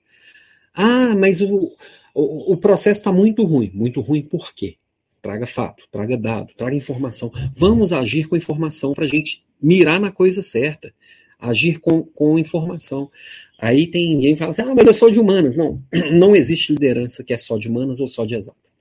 Ah, 0.78 1.15
mas 1.15 1.41
o, 1.41 1.75
o, 2.13 2.53
o 2.53 2.57
processo 2.57 2.99
está 2.99 3.11
muito 3.11 3.43
ruim. 3.43 3.71
Muito 3.73 3.99
ruim 3.99 4.21
por 4.21 4.53
quê? 4.53 4.75
Traga 5.23 5.47
fato, 5.47 5.86
traga 5.91 6.15
dado, 6.15 6.53
traga 6.55 6.75
informação. 6.75 7.32
Vamos 7.55 7.91
agir 7.91 8.28
com 8.28 8.38
informação 8.38 8.93
para 8.93 9.05
a 9.05 9.07
gente 9.07 9.43
mirar 9.59 9.99
na 9.99 10.11
coisa 10.11 10.43
certa. 10.43 10.93
Agir 11.39 11.80
com, 11.80 12.03
com 12.03 12.38
informação. 12.38 13.09
Aí 13.59 13.88
tem 13.88 14.09
ninguém 14.15 14.34
que 14.34 14.39
fala 14.39 14.51
assim, 14.51 14.61
ah, 14.61 14.75
mas 14.75 14.86
eu 14.86 14.93
sou 14.93 15.09
de 15.09 15.19
humanas. 15.19 15.57
Não, 15.57 15.82
não 16.13 16.36
existe 16.36 16.71
liderança 16.71 17.23
que 17.23 17.34
é 17.34 17.38
só 17.38 17.57
de 17.57 17.67
humanas 17.67 17.99
ou 17.99 18.07
só 18.07 18.23
de 18.23 18.36
exatas. 18.36 18.78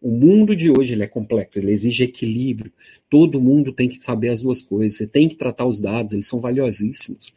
O 0.00 0.10
mundo 0.10 0.56
de 0.56 0.70
hoje 0.70 0.94
ele 0.94 1.02
é 1.02 1.06
complexo, 1.06 1.58
ele 1.58 1.70
exige 1.70 2.04
equilíbrio. 2.04 2.72
Todo 3.10 3.42
mundo 3.42 3.74
tem 3.74 3.90
que 3.90 4.02
saber 4.02 4.30
as 4.30 4.40
duas 4.40 4.62
coisas. 4.62 4.96
Você 4.96 5.06
tem 5.06 5.28
que 5.28 5.34
tratar 5.34 5.66
os 5.66 5.82
dados, 5.82 6.14
eles 6.14 6.26
são 6.26 6.40
valiosíssimos. 6.40 7.34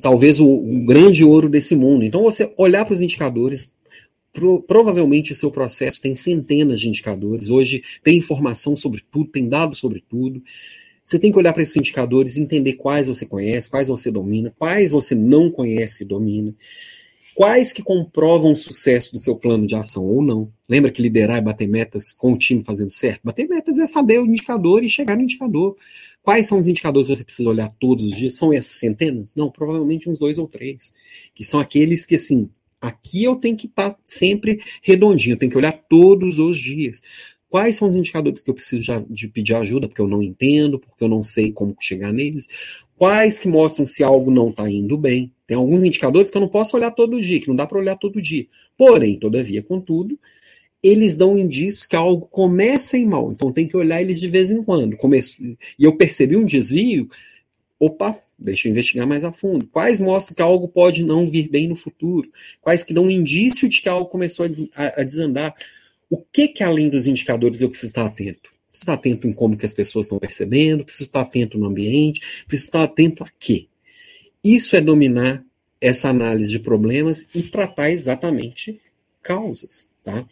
Talvez 0.00 0.38
o, 0.38 0.46
o 0.46 0.84
grande 0.86 1.24
ouro 1.24 1.48
desse 1.48 1.74
mundo. 1.74 2.04
Então, 2.04 2.22
você 2.22 2.52
olhar 2.56 2.84
para 2.84 2.94
os 2.94 3.02
indicadores, 3.02 3.76
pro, 4.32 4.62
provavelmente 4.62 5.32
o 5.32 5.34
seu 5.34 5.50
processo 5.50 6.00
tem 6.00 6.14
centenas 6.14 6.80
de 6.80 6.88
indicadores. 6.88 7.50
Hoje 7.50 7.82
tem 8.02 8.18
informação 8.18 8.76
sobre 8.76 9.02
tudo, 9.10 9.30
tem 9.30 9.48
dados 9.48 9.78
sobre 9.78 10.02
tudo. 10.08 10.42
Você 11.04 11.18
tem 11.18 11.32
que 11.32 11.38
olhar 11.38 11.54
para 11.54 11.62
esses 11.62 11.76
indicadores 11.76 12.36
entender 12.36 12.74
quais 12.74 13.08
você 13.08 13.24
conhece, 13.24 13.70
quais 13.70 13.88
você 13.88 14.10
domina, 14.10 14.52
quais 14.58 14.90
você 14.90 15.14
não 15.14 15.50
conhece 15.50 16.04
e 16.04 16.06
domina, 16.06 16.54
quais 17.34 17.72
que 17.72 17.82
comprovam 17.82 18.52
o 18.52 18.56
sucesso 18.56 19.12
do 19.12 19.18
seu 19.18 19.34
plano 19.34 19.66
de 19.66 19.74
ação 19.74 20.04
ou 20.04 20.22
não. 20.22 20.52
Lembra 20.68 20.92
que 20.92 21.00
liderar 21.00 21.38
e 21.38 21.40
bater 21.40 21.66
metas 21.66 22.12
com 22.12 22.34
o 22.34 22.38
time 22.38 22.62
fazendo 22.62 22.90
certo? 22.90 23.22
Bater 23.24 23.48
metas 23.48 23.78
é 23.78 23.86
saber 23.86 24.20
o 24.20 24.26
indicador 24.26 24.84
e 24.84 24.90
chegar 24.90 25.16
no 25.16 25.22
indicador. 25.22 25.76
Quais 26.28 26.46
são 26.46 26.58
os 26.58 26.68
indicadores 26.68 27.06
que 27.06 27.16
você 27.16 27.24
precisa 27.24 27.48
olhar 27.48 27.74
todos 27.80 28.04
os 28.04 28.10
dias? 28.10 28.34
São 28.34 28.52
essas 28.52 28.78
centenas? 28.78 29.34
Não, 29.34 29.50
provavelmente 29.50 30.10
uns 30.10 30.18
dois 30.18 30.36
ou 30.36 30.46
três. 30.46 30.92
Que 31.34 31.42
são 31.42 31.58
aqueles 31.58 32.04
que, 32.04 32.16
assim, 32.16 32.50
aqui 32.78 33.24
eu 33.24 33.36
tenho 33.36 33.56
que 33.56 33.66
estar 33.66 33.94
tá 33.94 33.98
sempre 34.06 34.60
redondinho, 34.82 35.32
eu 35.32 35.38
tenho 35.38 35.50
que 35.50 35.56
olhar 35.56 35.72
todos 35.88 36.38
os 36.38 36.58
dias. 36.58 37.00
Quais 37.48 37.76
são 37.76 37.88
os 37.88 37.96
indicadores 37.96 38.42
que 38.42 38.50
eu 38.50 38.54
preciso 38.54 39.06
de 39.08 39.26
pedir 39.28 39.54
ajuda, 39.54 39.88
porque 39.88 40.02
eu 40.02 40.06
não 40.06 40.22
entendo, 40.22 40.78
porque 40.78 41.02
eu 41.02 41.08
não 41.08 41.24
sei 41.24 41.50
como 41.50 41.74
chegar 41.80 42.12
neles? 42.12 42.46
Quais 42.94 43.38
que 43.38 43.48
mostram 43.48 43.86
se 43.86 44.04
algo 44.04 44.30
não 44.30 44.50
está 44.50 44.70
indo 44.70 44.98
bem? 44.98 45.32
Tem 45.46 45.56
alguns 45.56 45.82
indicadores 45.82 46.30
que 46.30 46.36
eu 46.36 46.42
não 46.42 46.48
posso 46.48 46.76
olhar 46.76 46.90
todo 46.90 47.22
dia, 47.22 47.40
que 47.40 47.48
não 47.48 47.56
dá 47.56 47.66
para 47.66 47.78
olhar 47.78 47.96
todo 47.96 48.20
dia. 48.20 48.46
Porém, 48.76 49.18
todavia, 49.18 49.62
contudo, 49.62 50.20
eles 50.82 51.16
dão 51.16 51.36
indícios 51.36 51.86
que 51.86 51.96
algo 51.96 52.26
começa 52.26 52.96
ir 52.96 53.06
mal. 53.06 53.32
Então 53.32 53.52
tem 53.52 53.66
que 53.66 53.76
olhar 53.76 54.00
eles 54.00 54.20
de 54.20 54.28
vez 54.28 54.50
em 54.50 54.62
quando. 54.62 54.96
Come... 54.96 55.18
E 55.78 55.84
eu 55.84 55.96
percebi 55.96 56.36
um 56.36 56.44
desvio. 56.44 57.08
Opa, 57.80 58.18
deixa 58.38 58.68
eu 58.68 58.72
investigar 58.72 59.06
mais 59.06 59.24
a 59.24 59.32
fundo. 59.32 59.66
Quais 59.66 60.00
mostram 60.00 60.34
que 60.34 60.42
algo 60.42 60.68
pode 60.68 61.04
não 61.04 61.30
vir 61.30 61.48
bem 61.48 61.68
no 61.68 61.76
futuro? 61.76 62.30
Quais 62.60 62.82
que 62.82 62.94
dão 62.94 63.04
um 63.04 63.10
indício 63.10 63.68
de 63.68 63.80
que 63.80 63.88
algo 63.88 64.10
começou 64.10 64.46
a, 64.74 65.00
a 65.00 65.04
desandar? 65.04 65.54
O 66.10 66.18
que, 66.18 66.48
que 66.48 66.62
além 66.62 66.88
dos 66.88 67.06
indicadores 67.06 67.60
eu 67.60 67.68
preciso 67.68 67.90
estar 67.90 68.06
atento? 68.06 68.50
Preciso 68.68 68.82
estar 68.82 68.94
atento 68.94 69.26
em 69.26 69.32
como 69.32 69.56
que 69.56 69.66
as 69.66 69.72
pessoas 69.72 70.06
estão 70.06 70.18
percebendo, 70.18 70.84
preciso 70.84 71.08
estar 71.08 71.20
atento 71.20 71.58
no 71.58 71.66
ambiente, 71.66 72.20
preciso 72.46 72.68
estar 72.68 72.84
atento 72.84 73.24
a 73.24 73.28
quê? 73.38 73.66
Isso 74.42 74.76
é 74.76 74.80
dominar 74.80 75.44
essa 75.80 76.08
análise 76.08 76.50
de 76.50 76.58
problemas 76.58 77.28
e 77.34 77.42
tratar 77.42 77.90
exatamente 77.90 78.80
causas, 79.22 79.88
tá? 80.02 80.26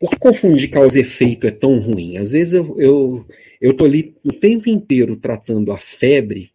Por 0.00 0.08
que 0.08 0.18
confundir 0.18 0.70
causa 0.70 0.96
e 0.96 1.02
efeito 1.02 1.46
é 1.46 1.50
tão 1.50 1.78
ruim? 1.78 2.16
Às 2.16 2.32
vezes 2.32 2.54
eu, 2.54 2.80
eu, 2.80 3.26
eu 3.60 3.74
tô 3.74 3.84
ali 3.84 4.16
o 4.24 4.32
tempo 4.32 4.70
inteiro 4.70 5.14
tratando 5.14 5.70
a 5.70 5.78
febre 5.78 6.50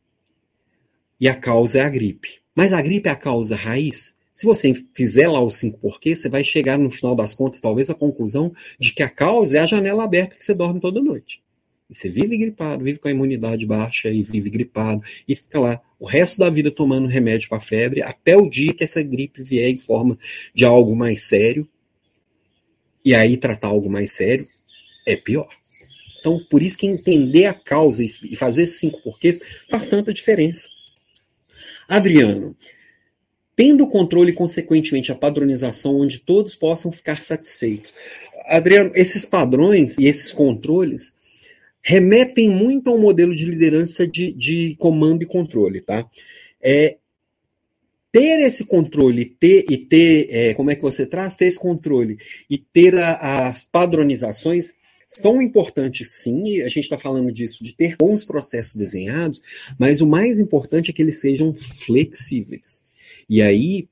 e 1.22 1.28
a 1.28 1.36
causa 1.36 1.78
é 1.78 1.82
a 1.82 1.90
gripe. 1.90 2.40
Mas 2.56 2.74
a 2.74 2.82
gripe 2.82 3.08
é 3.08 3.12
a 3.12 3.16
causa 3.16 3.56
raiz? 3.56 4.16
Se 4.34 4.48
você 4.48 4.74
fizer 4.96 5.28
lá 5.28 5.42
os 5.44 5.56
cinco 5.56 5.78
porquês, 5.78 6.20
você 6.20 6.28
vai 6.28 6.44
chegar 6.44 6.80
no 6.80 6.90
final 6.90 7.16
das 7.16 7.36
contas, 7.36 7.62
talvez, 7.62 7.90
à 7.90 7.94
conclusão 7.94 8.52
de 8.80 8.94
que 8.94 9.04
a 9.04 9.10
causa 9.10 9.58
é 9.58 9.60
a 9.62 9.68
janela 9.68 10.04
aberta 10.04 10.36
que 10.36 10.44
você 10.44 10.54
dorme 10.54 10.82
toda 10.82 11.00
noite. 11.00 11.40
E 11.88 11.96
você 11.96 12.10
vive 12.10 12.38
gripado, 12.38 12.84
vive 12.84 12.98
com 12.98 13.08
a 13.08 13.12
imunidade 13.12 13.64
baixa 13.66 14.10
e 14.10 14.24
vive 14.24 14.50
gripado, 14.50 15.04
e 15.28 15.36
fica 15.36 15.60
lá 15.60 15.82
o 16.00 16.06
resto 16.06 16.40
da 16.40 16.50
vida 16.50 16.72
tomando 16.72 17.08
remédio 17.08 17.48
para 17.48 17.60
febre, 17.60 18.02
até 18.02 18.36
o 18.36 18.50
dia 18.50 18.74
que 18.74 18.84
essa 18.84 19.04
gripe 19.04 19.44
vier 19.44 19.70
em 19.70 19.78
forma 19.78 20.18
de 20.54 20.66
algo 20.66 20.96
mais 20.96 21.24
sério. 21.24 21.68
E 23.06 23.14
aí 23.14 23.38
tratar 23.38 23.68
algo 23.68 23.90
mais 23.90 24.12
sério 24.14 24.46
é 25.06 25.16
pior. 25.16 25.48
Então, 26.20 26.40
por 26.50 26.64
isso 26.64 26.78
que 26.80 26.88
entender 26.88 27.46
a 27.46 27.54
causa 27.54 28.04
e 28.04 28.36
fazer 28.36 28.64
esses 28.64 28.80
cinco 28.80 29.00
porquês 29.04 29.40
faz 29.70 29.88
tanta 29.88 30.12
diferença. 30.12 30.68
Adriano, 31.88 32.58
tendo 33.56 33.84
o 33.84 33.88
controle 33.88 34.32
e, 34.32 34.36
consequentemente, 34.36 35.12
a 35.12 35.16
padronização 35.16 36.00
onde 36.00 36.18
todos 36.18 36.56
possam 36.56 36.92
ficar 36.92 37.22
satisfeitos. 37.22 37.94
Adriano, 38.48 38.92
esses 38.96 39.24
padrões 39.24 40.00
e 40.00 40.06
esses 40.06 40.32
controles 40.32 41.16
remetem 41.82 42.50
muito 42.50 42.90
ao 42.90 42.98
modelo 42.98 43.36
de 43.36 43.46
liderança 43.46 44.08
de, 44.08 44.32
de 44.34 44.76
comando 44.80 45.22
e 45.22 45.28
controle, 45.28 45.82
tá? 45.82 46.10
É, 46.60 46.98
ter 48.16 48.40
esse 48.40 48.64
controle 48.64 49.26
ter, 49.26 49.66
e 49.70 49.76
ter, 49.76 50.28
é, 50.30 50.54
como 50.54 50.72
é 50.72 50.76
que 50.76 50.82
você 50.82 51.06
traz? 51.06 51.36
Ter 51.36 51.48
esse 51.48 51.60
controle 51.60 52.18
e 52.50 52.58
ter 52.58 52.98
a, 52.98 53.50
as 53.50 53.66
padronizações 53.66 54.76
são 55.06 55.42
importantes 55.42 56.22
sim, 56.22 56.62
a 56.62 56.70
gente 56.70 56.86
está 56.86 56.98
falando 56.98 57.30
disso, 57.30 57.62
de 57.62 57.76
ter 57.76 57.98
bons 57.98 58.24
processos 58.24 58.78
desenhados, 58.78 59.42
mas 59.78 60.00
o 60.00 60.08
mais 60.08 60.40
importante 60.40 60.90
é 60.90 60.94
que 60.94 61.02
eles 61.02 61.20
sejam 61.20 61.54
flexíveis. 61.54 62.86
E 63.30 63.42
aí, 63.42 63.90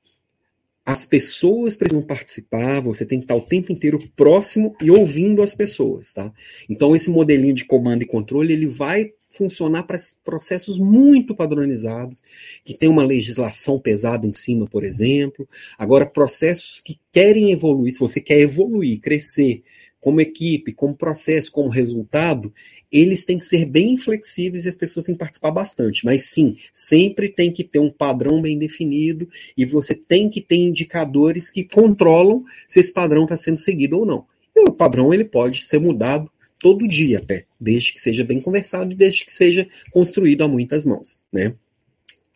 as 0.86 1.04
pessoas 1.04 1.76
precisam 1.76 2.02
participar, 2.02 2.80
você 2.80 3.04
tem 3.04 3.18
que 3.18 3.24
estar 3.26 3.36
o 3.36 3.42
tempo 3.42 3.72
inteiro 3.72 3.98
próximo 4.16 4.74
e 4.80 4.90
ouvindo 4.90 5.42
as 5.42 5.54
pessoas, 5.54 6.14
tá? 6.14 6.32
Então, 6.66 6.96
esse 6.96 7.10
modelinho 7.10 7.54
de 7.54 7.66
comando 7.66 8.02
e 8.02 8.06
controle, 8.06 8.54
ele 8.54 8.66
vai 8.66 9.12
funcionar 9.36 9.82
para 9.82 9.98
processos 10.24 10.78
muito 10.78 11.34
padronizados, 11.34 12.22
que 12.64 12.74
tem 12.74 12.88
uma 12.88 13.04
legislação 13.04 13.78
pesada 13.78 14.26
em 14.26 14.32
cima, 14.32 14.66
por 14.66 14.84
exemplo. 14.84 15.48
Agora, 15.76 16.06
processos 16.06 16.80
que 16.80 16.98
querem 17.12 17.52
evoluir, 17.52 17.92
se 17.92 18.00
você 18.00 18.20
quer 18.20 18.40
evoluir, 18.40 19.00
crescer, 19.00 19.62
como 20.00 20.20
equipe, 20.20 20.72
como 20.74 20.94
processo, 20.94 21.50
como 21.50 21.70
resultado, 21.70 22.52
eles 22.92 23.24
têm 23.24 23.38
que 23.38 23.46
ser 23.46 23.64
bem 23.64 23.96
flexíveis 23.96 24.66
e 24.66 24.68
as 24.68 24.76
pessoas 24.76 25.06
têm 25.06 25.14
que 25.14 25.18
participar 25.18 25.50
bastante. 25.50 26.04
Mas 26.04 26.26
sim, 26.26 26.56
sempre 26.72 27.30
tem 27.30 27.50
que 27.50 27.64
ter 27.64 27.78
um 27.78 27.90
padrão 27.90 28.42
bem 28.42 28.58
definido 28.58 29.26
e 29.56 29.64
você 29.64 29.94
tem 29.94 30.28
que 30.28 30.42
ter 30.42 30.56
indicadores 30.56 31.48
que 31.48 31.64
controlam 31.64 32.44
se 32.68 32.80
esse 32.80 32.92
padrão 32.92 33.22
está 33.22 33.36
sendo 33.36 33.56
seguido 33.56 33.98
ou 33.98 34.04
não. 34.04 34.26
E 34.54 34.68
o 34.68 34.72
padrão 34.72 35.12
ele 35.12 35.24
pode 35.24 35.64
ser 35.64 35.80
mudado 35.80 36.30
todo 36.64 36.88
dia 36.88 37.18
até, 37.18 37.44
desde 37.60 37.92
que 37.92 38.00
seja 38.00 38.24
bem 38.24 38.40
conversado 38.40 38.90
e 38.90 38.96
desde 38.96 39.26
que 39.26 39.32
seja 39.32 39.68
construído 39.90 40.44
a 40.44 40.48
muitas 40.48 40.86
mãos, 40.86 41.20
né? 41.30 41.54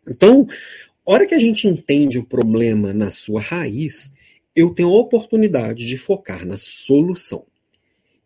Então, 0.06 0.46
hora 1.02 1.26
que 1.26 1.34
a 1.34 1.38
gente 1.38 1.66
entende 1.66 2.18
o 2.18 2.24
problema 2.24 2.92
na 2.92 3.10
sua 3.10 3.40
raiz, 3.40 4.12
eu 4.54 4.74
tenho 4.74 4.90
a 4.90 4.98
oportunidade 4.98 5.86
de 5.86 5.96
focar 5.96 6.44
na 6.44 6.58
solução 6.58 7.46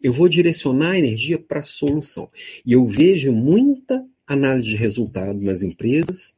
eu 0.02 0.12
vou 0.12 0.28
direcionar 0.28 0.92
a 0.92 0.98
energia 0.98 1.38
para 1.38 1.60
a 1.60 1.62
solução. 1.62 2.28
E 2.66 2.72
eu 2.72 2.84
vejo 2.84 3.30
muita 3.30 4.04
análise 4.26 4.68
de 4.68 4.76
resultado 4.76 5.40
nas 5.40 5.62
empresas, 5.62 6.36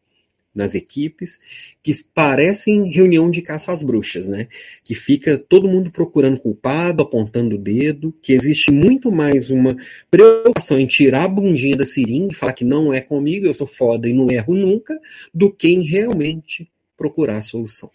nas 0.55 0.75
equipes, 0.75 1.41
que 1.83 1.93
parecem 2.15 2.91
reunião 2.91 3.31
de 3.31 3.43
caça 3.43 3.73
às 3.73 3.83
bruxas, 3.83 4.29
né? 4.29 4.49
Que 4.85 4.95
fica 4.95 5.37
todo 5.37 5.69
mundo 5.69 5.91
procurando 5.91 6.39
culpado, 6.39 7.03
apontando 7.03 7.57
o 7.57 7.59
dedo, 7.59 8.15
que 8.23 8.33
existe 8.33 8.71
muito 8.71 9.11
mais 9.11 9.51
uma 9.51 9.77
preocupação 10.11 10.79
em 10.79 10.87
tirar 10.87 11.25
a 11.25 11.29
bundinha 11.29 11.77
da 11.77 11.85
seringa 11.85 12.33
e 12.33 12.37
falar 12.37 12.53
que 12.53 12.65
não 12.65 12.93
é 12.95 13.01
comigo, 13.01 13.47
eu 13.47 13.55
sou 13.55 13.67
foda 13.67 14.09
e 14.09 14.13
não 14.13 14.31
erro 14.31 14.55
nunca, 14.55 14.99
do 15.33 15.51
que 15.51 15.69
em 15.69 15.83
realmente 15.83 16.71
procurar 16.97 17.39
a 17.39 17.43
solução. 17.43 17.91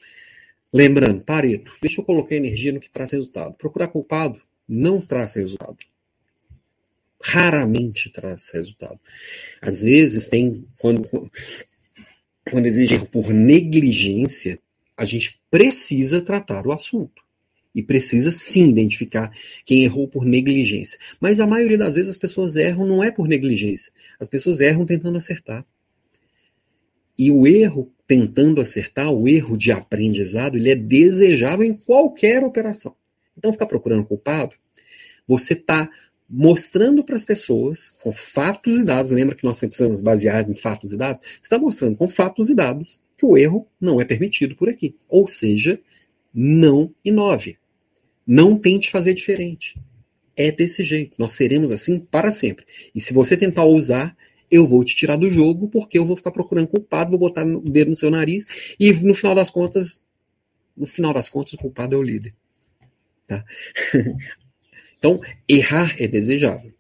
Lembrando, 0.72 1.24
Pareto, 1.26 1.72
deixa 1.82 2.00
eu 2.02 2.06
colocar 2.06 2.36
energia 2.36 2.72
no 2.72 2.80
que 2.80 2.90
traz 2.90 3.12
resultado. 3.12 3.56
Procurar 3.56 3.88
culpado 3.88 4.40
não 4.68 5.02
traz 5.02 5.34
resultado. 5.34 5.78
Raramente 7.22 8.12
traz 8.12 8.52
resultado. 8.54 9.00
Às 9.62 9.82
vezes 9.82 10.28
tem, 10.28 10.68
quando, 10.80 11.30
quando 12.50 12.66
exige 12.66 13.00
por 13.08 13.30
negligência, 13.30 14.60
a 14.98 15.06
gente 15.06 15.40
precisa 15.50 16.22
tratar 16.22 16.66
o 16.66 16.72
assunto. 16.72 17.24
E 17.74 17.84
precisa 17.84 18.32
sim 18.32 18.70
identificar 18.70 19.32
quem 19.64 19.84
errou 19.84 20.08
por 20.08 20.26
negligência. 20.26 21.00
Mas 21.22 21.40
a 21.40 21.46
maioria 21.46 21.78
das 21.78 21.96
vezes 21.96 22.10
as 22.10 22.18
pessoas 22.18 22.56
erram 22.56 22.86
não 22.86 23.04
é 23.04 23.12
por 23.12 23.28
negligência. 23.28 23.94
As 24.20 24.28
pessoas 24.28 24.60
erram 24.60 24.86
tentando 24.86 25.18
acertar. 25.18 25.64
E 27.18 27.30
o 27.30 27.46
erro 27.46 27.92
tentando 28.08 28.60
acertar, 28.60 29.12
o 29.12 29.28
erro 29.28 29.56
de 29.56 29.72
aprendizado, 29.72 30.58
ele 30.58 30.72
é 30.72 30.76
desejável 30.76 31.64
em 31.64 31.74
qualquer 31.74 32.44
operação. 32.44 32.96
Então, 33.38 33.54
ficar 33.54 33.68
procurando 33.68 34.06
culpado, 34.06 34.56
você 35.28 35.54
está 35.54 35.90
mostrando 36.30 37.04
para 37.04 37.16
as 37.16 37.26
pessoas, 37.26 37.92
com 38.04 38.12
fatos 38.12 38.78
e 38.78 38.84
dados, 38.84 39.12
lembra 39.12 39.36
que 39.36 39.44
nós 39.44 39.58
precisamos 39.60 40.02
basear 40.02 40.48
em 40.48 40.54
fatos 40.54 40.94
e 40.94 40.98
dados? 40.98 41.22
Você 41.22 41.40
está 41.42 41.58
mostrando 41.58 41.98
com 41.98 42.08
fatos 42.08 42.50
e 42.50 42.56
dados 42.56 43.02
que 43.18 43.26
o 43.26 43.38
erro 43.38 43.68
não 43.82 44.00
é 44.00 44.06
permitido 44.06 44.56
por 44.56 44.70
aqui. 44.70 44.96
Ou 45.10 45.28
seja, 45.28 45.80
não 46.34 46.94
inove. 47.04 47.58
Não 48.26 48.58
tente 48.58 48.92
fazer 48.92 49.14
diferente. 49.14 49.78
É 50.38 50.52
desse 50.52 50.84
jeito. 50.84 51.16
Nós 51.18 51.34
seremos 51.34 51.72
assim 51.72 52.00
para 52.00 52.30
sempre. 52.30 52.66
E 52.94 53.02
se 53.02 53.14
você 53.14 53.36
tentar 53.36 53.66
usar, 53.66 54.16
eu 54.52 54.68
vou 54.68 54.84
te 54.84 54.96
tirar 54.96 55.18
do 55.18 55.32
jogo 55.32 55.68
porque 55.68 55.98
eu 55.98 56.06
vou 56.06 56.16
ficar 56.16 56.32
procurando 56.32 56.68
culpado, 56.68 57.12
vou 57.12 57.20
botar 57.20 57.46
o 57.46 57.62
dedo 57.62 57.90
no 57.90 57.96
seu 57.96 58.12
nariz 58.12 58.76
e 58.80 58.94
no 58.94 59.14
final 59.14 59.36
das 59.36 59.50
contas, 59.50 60.06
no 60.78 60.86
final 60.86 61.12
das 61.12 61.28
contas, 61.28 61.54
o 61.54 61.58
culpado 61.58 61.96
é 61.96 61.98
o 61.98 62.04
líder. 62.04 62.34
Tá? 63.28 63.44
então, 65.00 65.20
errar 65.48 65.96
é 65.98 66.08
desejável. 66.08 66.72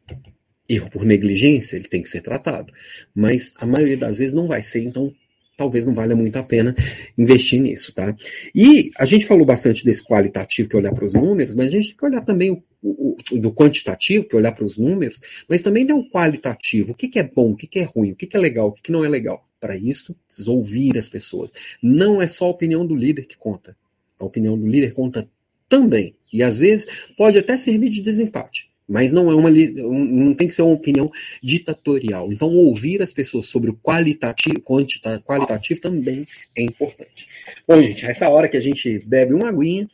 Erro 0.67 0.89
por 0.91 1.03
negligência, 1.03 1.77
ele 1.77 1.87
tem 1.87 2.01
que 2.01 2.09
ser 2.09 2.21
tratado. 2.21 2.71
Mas 3.15 3.53
a 3.57 3.65
maioria 3.65 3.97
das 3.97 4.19
vezes 4.19 4.35
não 4.35 4.45
vai 4.45 4.61
ser, 4.61 4.83
então 4.83 5.11
talvez 5.57 5.85
não 5.85 5.93
valha 5.93 6.15
muito 6.15 6.37
a 6.37 6.43
pena 6.43 6.73
investir 7.17 7.59
nisso, 7.59 7.93
tá? 7.93 8.15
E 8.55 8.91
a 8.97 9.03
gente 9.03 9.25
falou 9.25 9.45
bastante 9.45 9.83
desse 9.83 10.05
qualitativo, 10.05 10.69
que 10.69 10.75
é 10.75 10.79
olhar 10.79 10.93
para 10.93 11.03
os 11.03 11.13
números, 11.13 11.53
mas 11.53 11.67
a 11.67 11.71
gente 11.71 11.89
tem 11.89 11.97
que 11.97 12.05
olhar 12.05 12.21
também 12.21 12.51
o, 12.51 12.63
o, 12.81 13.17
o 13.31 13.37
do 13.37 13.51
quantitativo, 13.51 14.25
que 14.25 14.35
é 14.35 14.39
olhar 14.39 14.53
para 14.53 14.63
os 14.63 14.77
números, 14.77 15.19
mas 15.49 15.61
também 15.61 15.85
tem 15.85 15.93
um 15.93 16.09
qualitativo. 16.09 16.91
O 16.93 16.95
que, 16.95 17.09
que 17.09 17.19
é 17.19 17.23
bom, 17.23 17.51
o 17.51 17.55
que, 17.57 17.67
que 17.67 17.79
é 17.79 17.83
ruim, 17.83 18.11
o 18.11 18.15
que, 18.15 18.25
que 18.25 18.37
é 18.37 18.39
legal, 18.39 18.69
o 18.69 18.71
que, 18.71 18.83
que 18.83 18.91
não 18.91 19.03
é 19.03 19.09
legal. 19.09 19.45
Para 19.59 19.75
isso, 19.75 20.15
precisa 20.25 20.49
ouvir 20.49 20.97
as 20.97 21.09
pessoas. 21.09 21.51
Não 21.83 22.21
é 22.21 22.27
só 22.29 22.45
a 22.45 22.49
opinião 22.49 22.85
do 22.85 22.95
líder 22.95 23.25
que 23.25 23.37
conta. 23.37 23.75
A 24.17 24.23
opinião 24.23 24.57
do 24.57 24.65
líder 24.65 24.93
conta 24.93 25.27
também. 25.69 26.15
E 26.33 26.43
às 26.43 26.59
vezes 26.59 26.87
pode 27.15 27.37
até 27.37 27.55
servir 27.55 27.89
de 27.89 28.01
desempate. 28.01 28.69
Mas 28.87 29.13
não 29.13 29.29
é 29.29 29.35
uma 29.35 29.51
não 29.51 30.33
tem 30.33 30.47
que 30.47 30.55
ser 30.55 30.63
uma 30.63 30.73
opinião 30.73 31.07
ditatorial. 31.43 32.33
Então, 32.33 32.49
ouvir 32.49 33.03
as 33.03 33.13
pessoas 33.13 33.45
sobre 33.45 33.69
o 33.69 33.75
qualitativo, 33.75 34.59
qualitativo 34.59 35.79
também 35.79 36.25
é 36.57 36.63
importante. 36.63 37.27
Bom, 37.67 37.79
gente, 37.83 38.03
essa 38.03 38.27
hora 38.29 38.49
que 38.49 38.57
a 38.57 38.61
gente 38.61 38.97
bebe 39.05 39.35
uma 39.35 39.49
aguinha, 39.49 39.87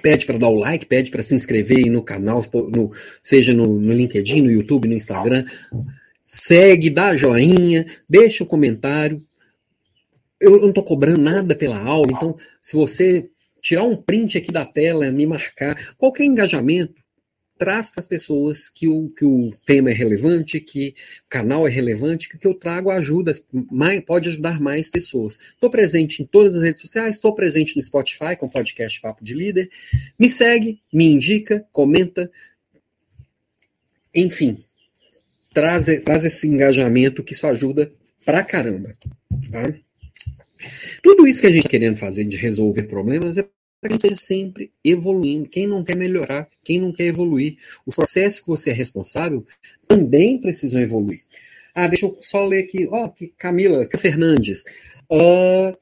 pede 0.00 0.24
para 0.24 0.38
dar 0.38 0.48
o 0.48 0.54
like, 0.54 0.86
pede 0.86 1.10
para 1.10 1.22
se 1.22 1.34
inscrever 1.34 1.90
no 1.90 2.02
canal, 2.02 2.44
no, 2.74 2.92
seja 3.20 3.52
no, 3.52 3.80
no 3.80 3.92
LinkedIn, 3.92 4.42
no 4.42 4.52
YouTube, 4.52 4.86
no 4.86 4.94
Instagram. 4.94 5.44
Segue, 6.24 6.90
dá 6.90 7.16
joinha, 7.16 7.84
deixa 8.08 8.44
o 8.44 8.46
um 8.46 8.48
comentário. 8.48 9.20
Eu 10.40 10.58
não 10.58 10.70
estou 10.70 10.82
cobrando 10.82 11.20
nada 11.20 11.54
pela 11.54 11.78
aula, 11.78 12.10
então 12.10 12.36
se 12.62 12.74
você 12.74 13.28
tirar 13.62 13.84
um 13.84 13.96
print 13.96 14.38
aqui 14.38 14.50
da 14.50 14.64
tela, 14.64 15.10
me 15.10 15.26
marcar, 15.26 15.94
qualquer 15.96 16.24
engajamento, 16.24 17.00
traz 17.60 17.90
para 17.90 18.00
as 18.00 18.08
pessoas 18.08 18.70
que 18.70 18.88
o, 18.88 19.10
que 19.10 19.22
o 19.22 19.50
tema 19.66 19.90
é 19.90 19.92
relevante, 19.92 20.58
que 20.60 20.94
o 21.26 21.28
canal 21.28 21.68
é 21.68 21.70
relevante, 21.70 22.26
que 22.26 22.36
o 22.36 22.38
que 22.38 22.46
eu 22.46 22.54
trago 22.54 22.90
ajuda, 22.90 23.32
mais, 23.70 24.00
pode 24.00 24.30
ajudar 24.30 24.58
mais 24.58 24.88
pessoas. 24.88 25.38
Estou 25.52 25.68
presente 25.68 26.22
em 26.22 26.26
todas 26.26 26.56
as 26.56 26.62
redes 26.62 26.80
sociais, 26.80 27.16
estou 27.16 27.34
presente 27.34 27.76
no 27.76 27.82
Spotify 27.82 28.34
com 28.34 28.46
o 28.46 28.50
podcast 28.50 28.98
Papo 29.02 29.22
de 29.22 29.34
Líder. 29.34 29.68
Me 30.18 30.26
segue, 30.30 30.80
me 30.90 31.04
indica, 31.04 31.62
comenta. 31.70 32.30
Enfim, 34.14 34.56
traz, 35.52 35.84
traz 36.02 36.24
esse 36.24 36.48
engajamento 36.48 37.22
que 37.22 37.34
isso 37.34 37.46
ajuda 37.46 37.92
pra 38.24 38.42
caramba. 38.42 38.94
Tá? 39.52 39.74
Tudo 41.02 41.26
isso 41.26 41.40
que 41.40 41.46
a 41.46 41.50
gente 41.50 41.60
está 41.60 41.70
querendo 41.70 41.96
fazer 41.96 42.24
de 42.24 42.36
resolver 42.36 42.84
problemas 42.84 43.38
é 43.38 43.42
para 43.42 43.88
que 43.88 43.88
a 43.88 43.90
gente 43.92 44.04
esteja 44.04 44.16
sempre 44.16 44.72
evoluindo. 44.84 45.48
Quem 45.48 45.66
não 45.66 45.82
quer 45.82 45.96
melhorar, 45.96 46.46
quem 46.62 46.80
não 46.80 46.92
quer 46.92 47.06
evoluir. 47.06 47.56
Os 47.86 47.96
processos 47.96 48.40
que 48.40 48.48
você 48.48 48.70
é 48.70 48.74
responsável 48.74 49.44
também 49.88 50.38
precisam 50.38 50.80
evoluir. 50.80 51.22
Ah, 51.74 51.86
deixa 51.86 52.06
eu 52.06 52.16
só 52.20 52.44
ler 52.44 52.64
aqui. 52.64 52.86
Ó, 52.90 53.06
oh, 53.06 53.28
Camila 53.38 53.88
Fernandes. 53.98 54.64
Uh, 55.10 55.76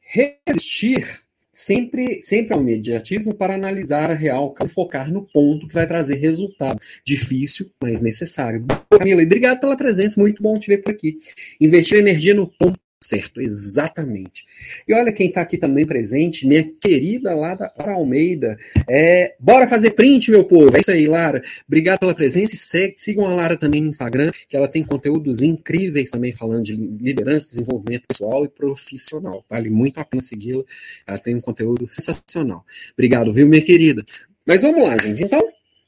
resistir 0.00 1.26
sempre, 1.52 2.22
sempre 2.22 2.54
ao 2.54 2.60
imediatismo 2.60 3.34
para 3.34 3.54
analisar 3.54 4.10
a 4.10 4.14
real, 4.14 4.54
focar 4.72 5.10
no 5.10 5.22
ponto 5.22 5.66
que 5.66 5.74
vai 5.74 5.86
trazer 5.86 6.16
resultado. 6.16 6.80
Difícil, 7.04 7.70
mas 7.82 8.02
necessário. 8.02 8.64
Camila, 8.90 9.22
obrigado 9.22 9.58
pela 9.58 9.76
presença, 9.76 10.20
muito 10.20 10.42
bom 10.42 10.58
te 10.60 10.68
ver 10.68 10.78
por 10.78 10.92
aqui. 10.92 11.18
Investir 11.60 11.98
energia 11.98 12.34
no 12.34 12.46
ponto 12.46 12.78
Certo, 12.98 13.40
exatamente. 13.42 14.44
E 14.88 14.94
olha 14.94 15.12
quem 15.12 15.28
está 15.28 15.42
aqui 15.42 15.58
também 15.58 15.86
presente, 15.86 16.46
minha 16.46 16.64
querida 16.80 17.34
Lara 17.34 17.72
Almeida. 17.76 18.56
É, 18.88 19.34
bora 19.38 19.66
fazer 19.66 19.90
print, 19.90 20.30
meu 20.30 20.44
povo. 20.44 20.74
É 20.74 20.80
isso 20.80 20.90
aí, 20.90 21.06
Lara. 21.06 21.42
Obrigado 21.68 22.00
pela 22.00 22.14
presença 22.14 22.54
e 22.54 22.94
sigam 22.96 23.26
a 23.26 23.34
Lara 23.34 23.56
também 23.56 23.82
no 23.82 23.90
Instagram, 23.90 24.32
que 24.48 24.56
ela 24.56 24.66
tem 24.66 24.82
conteúdos 24.82 25.42
incríveis 25.42 26.10
também 26.10 26.32
falando 26.32 26.64
de 26.64 26.74
liderança, 26.74 27.50
desenvolvimento 27.50 28.06
pessoal 28.08 28.44
e 28.44 28.48
profissional. 28.48 29.44
Vale 29.48 29.68
muito 29.68 30.00
a 30.00 30.04
pena 30.04 30.22
segui-la. 30.22 30.64
Ela 31.06 31.18
tem 31.18 31.34
um 31.34 31.40
conteúdo 31.40 31.86
sensacional. 31.86 32.64
Obrigado, 32.94 33.32
viu, 33.32 33.46
minha 33.46 33.62
querida? 33.62 34.02
Mas 34.44 34.62
vamos 34.62 34.88
lá, 34.88 34.96
gente. 34.96 35.22
Então, 35.22 35.46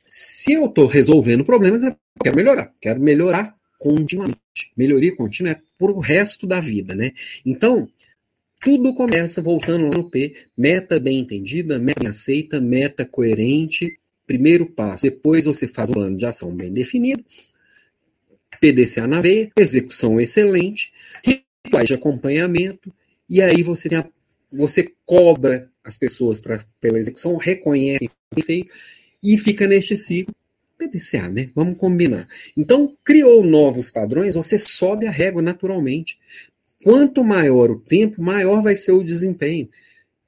se 0.08 0.52
eu 0.52 0.66
estou 0.66 0.86
resolvendo 0.86 1.44
problemas, 1.44 1.82
eu 1.82 1.96
quero 2.22 2.36
melhorar. 2.36 2.72
Quero 2.80 3.00
melhorar 3.00 3.57
continuamente. 3.78 4.38
Melhoria 4.76 5.14
contínua 5.14 5.52
é 5.52 5.60
por 5.78 5.90
o 5.90 6.00
resto 6.00 6.46
da 6.46 6.60
vida, 6.60 6.94
né? 6.94 7.12
Então, 7.44 7.88
tudo 8.60 8.92
começa 8.92 9.40
voltando 9.40 9.88
lá 9.88 9.96
no 9.96 10.10
P, 10.10 10.34
meta 10.56 10.98
bem 10.98 11.20
entendida, 11.20 11.78
meta 11.78 12.00
bem 12.00 12.08
aceita, 12.08 12.60
meta 12.60 13.06
coerente, 13.06 13.98
primeiro 14.26 14.66
passo. 14.66 15.04
Depois 15.04 15.44
você 15.44 15.68
faz 15.68 15.90
um 15.90 15.94
plano 15.94 16.16
de 16.16 16.26
ação 16.26 16.54
bem 16.54 16.72
definido, 16.72 17.24
PDCA 18.60 19.06
na 19.06 19.20
veia, 19.20 19.50
execução 19.56 20.20
excelente, 20.20 20.92
rituais 21.24 21.86
de 21.86 21.94
acompanhamento, 21.94 22.92
e 23.28 23.40
aí 23.40 23.62
você, 23.62 23.94
a, 23.94 24.04
você 24.52 24.92
cobra 25.06 25.70
as 25.84 25.96
pessoas 25.96 26.40
pra, 26.40 26.62
pela 26.80 26.98
execução, 26.98 27.36
reconhece 27.36 28.10
feito, 28.44 28.74
e 29.22 29.38
fica 29.38 29.66
neste 29.66 29.96
ciclo 29.96 30.34
PDCA, 30.78 31.28
né? 31.28 31.50
Vamos 31.54 31.78
combinar. 31.78 32.26
Então, 32.56 32.96
criou 33.04 33.42
novos 33.42 33.90
padrões, 33.90 34.34
você 34.34 34.58
sobe 34.58 35.06
a 35.06 35.10
régua 35.10 35.42
naturalmente. 35.42 36.18
Quanto 36.82 37.24
maior 37.24 37.70
o 37.70 37.80
tempo, 37.80 38.22
maior 38.22 38.62
vai 38.62 38.76
ser 38.76 38.92
o 38.92 39.02
desempenho. 39.02 39.68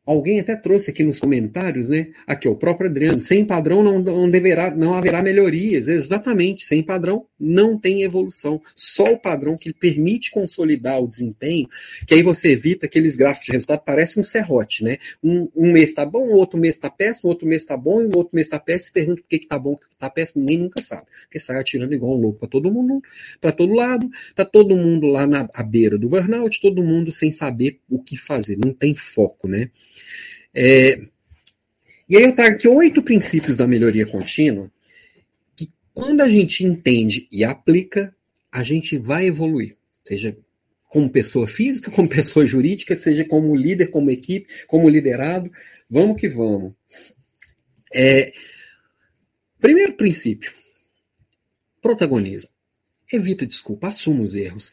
Alguém 0.05 0.41
até 0.41 0.57
trouxe 0.57 0.91
aqui 0.91 1.05
nos 1.05 1.21
comentários, 1.21 1.89
né? 1.89 2.09
Aqui, 2.27 2.49
o 2.49 2.57
próprio 2.57 2.91
Adriano. 2.91 3.21
Sem 3.21 3.45
padrão 3.45 3.83
não, 3.83 4.01
não, 4.01 4.29
deverá, 4.29 4.75
não 4.75 4.95
haverá 4.95 5.23
melhorias. 5.23 5.87
Exatamente, 5.87 6.65
sem 6.65 6.83
padrão 6.83 7.27
não 7.41 7.79
tem 7.79 8.03
evolução. 8.03 8.61
Só 8.77 9.05
o 9.05 9.19
padrão 9.19 9.57
que 9.57 9.73
permite 9.73 10.31
consolidar 10.31 11.01
o 11.01 11.09
desempenho, 11.09 11.69
que 12.07 12.15
aí 12.15 12.23
você 12.23 12.51
evita 12.51 12.87
aqueles 12.87 13.17
gráficos 13.17 13.47
de 13.47 13.53
resultado, 13.53 13.83
parece 13.85 14.21
um 14.21 14.25
serrote, 14.25 14.85
né? 14.85 14.99
Um, 15.23 15.49
um 15.57 15.73
mês 15.73 15.91
está 15.91 16.05
bom, 16.05 16.29
outro 16.29 16.59
mês 16.59 16.75
está 16.75 16.91
péssimo, 16.91 17.31
outro 17.31 17.47
mês 17.47 17.63
está 17.63 17.77
bom, 17.77 18.03
e 18.03 18.07
outro 18.15 18.35
mês 18.35 18.47
está 18.47 18.59
péssimo, 18.59 18.95
pergunta 18.95 19.23
por 19.23 19.29
que 19.29 19.37
está 19.37 19.59
bom, 19.59 19.77
por 19.77 19.89
que 19.89 19.95
está 19.95 20.11
péssimo, 20.11 20.45
nem 20.45 20.59
nunca 20.59 20.81
sabe. 20.83 21.07
Porque 21.23 21.41
sai 21.41 21.59
atirando 21.59 21.95
igual 21.95 22.17
um 22.17 22.21
louco 22.21 22.41
para 22.41 22.49
todo 22.49 22.71
mundo, 22.71 23.03
para 23.41 23.53
todo 23.53 23.73
lado, 23.73 24.09
tá 24.35 24.45
todo 24.45 24.77
mundo 24.77 25.07
lá 25.07 25.27
na 25.27 25.49
à 25.55 25.63
beira 25.63 25.99
do 25.99 26.09
burnout, 26.09 26.61
todo 26.61 26.83
mundo 26.83 27.11
sem 27.11 27.33
saber 27.33 27.81
o 27.89 28.03
que 28.03 28.17
fazer, 28.17 28.57
não 28.57 28.73
tem 28.73 28.95
foco, 28.95 29.49
né? 29.49 29.71
É, 30.55 31.01
e 32.09 32.17
aí 32.17 32.25
eu 32.25 32.35
trago 32.35 32.57
aqui 32.57 32.67
oito 32.67 33.03
princípios 33.03 33.57
da 33.57 33.69
melhoria 33.69 34.05
contínua, 34.05 34.71
quando 35.95 36.21
a 36.21 36.29
gente 36.29 36.65
entende 36.65 37.29
e 37.31 37.45
aplica, 37.45 38.15
a 38.51 38.63
gente 38.63 38.99
vai 38.99 39.27
evoluir. 39.27 39.77
Seja 40.05 40.37
como 40.89 41.11
pessoa 41.11 41.47
física, 41.47 41.91
como 41.93 42.09
pessoa 42.09 42.47
jurídica, 42.47 42.97
seja 42.97 43.25
como 43.25 43.55
líder, 43.55 43.89
como 43.89 44.11
equipe, 44.11 44.49
como 44.67 44.89
liderado. 44.89 45.51
Vamos 45.89 46.17
que 46.17 46.29
vamos. 46.29 46.73
É, 47.93 48.33
primeiro 49.59 49.95
princípio: 49.95 50.53
protagonismo. 51.83 52.51
Evita 53.13 53.45
desculpa, 53.45 53.89
assuma 53.89 54.23
os 54.23 54.37
erros 54.37 54.71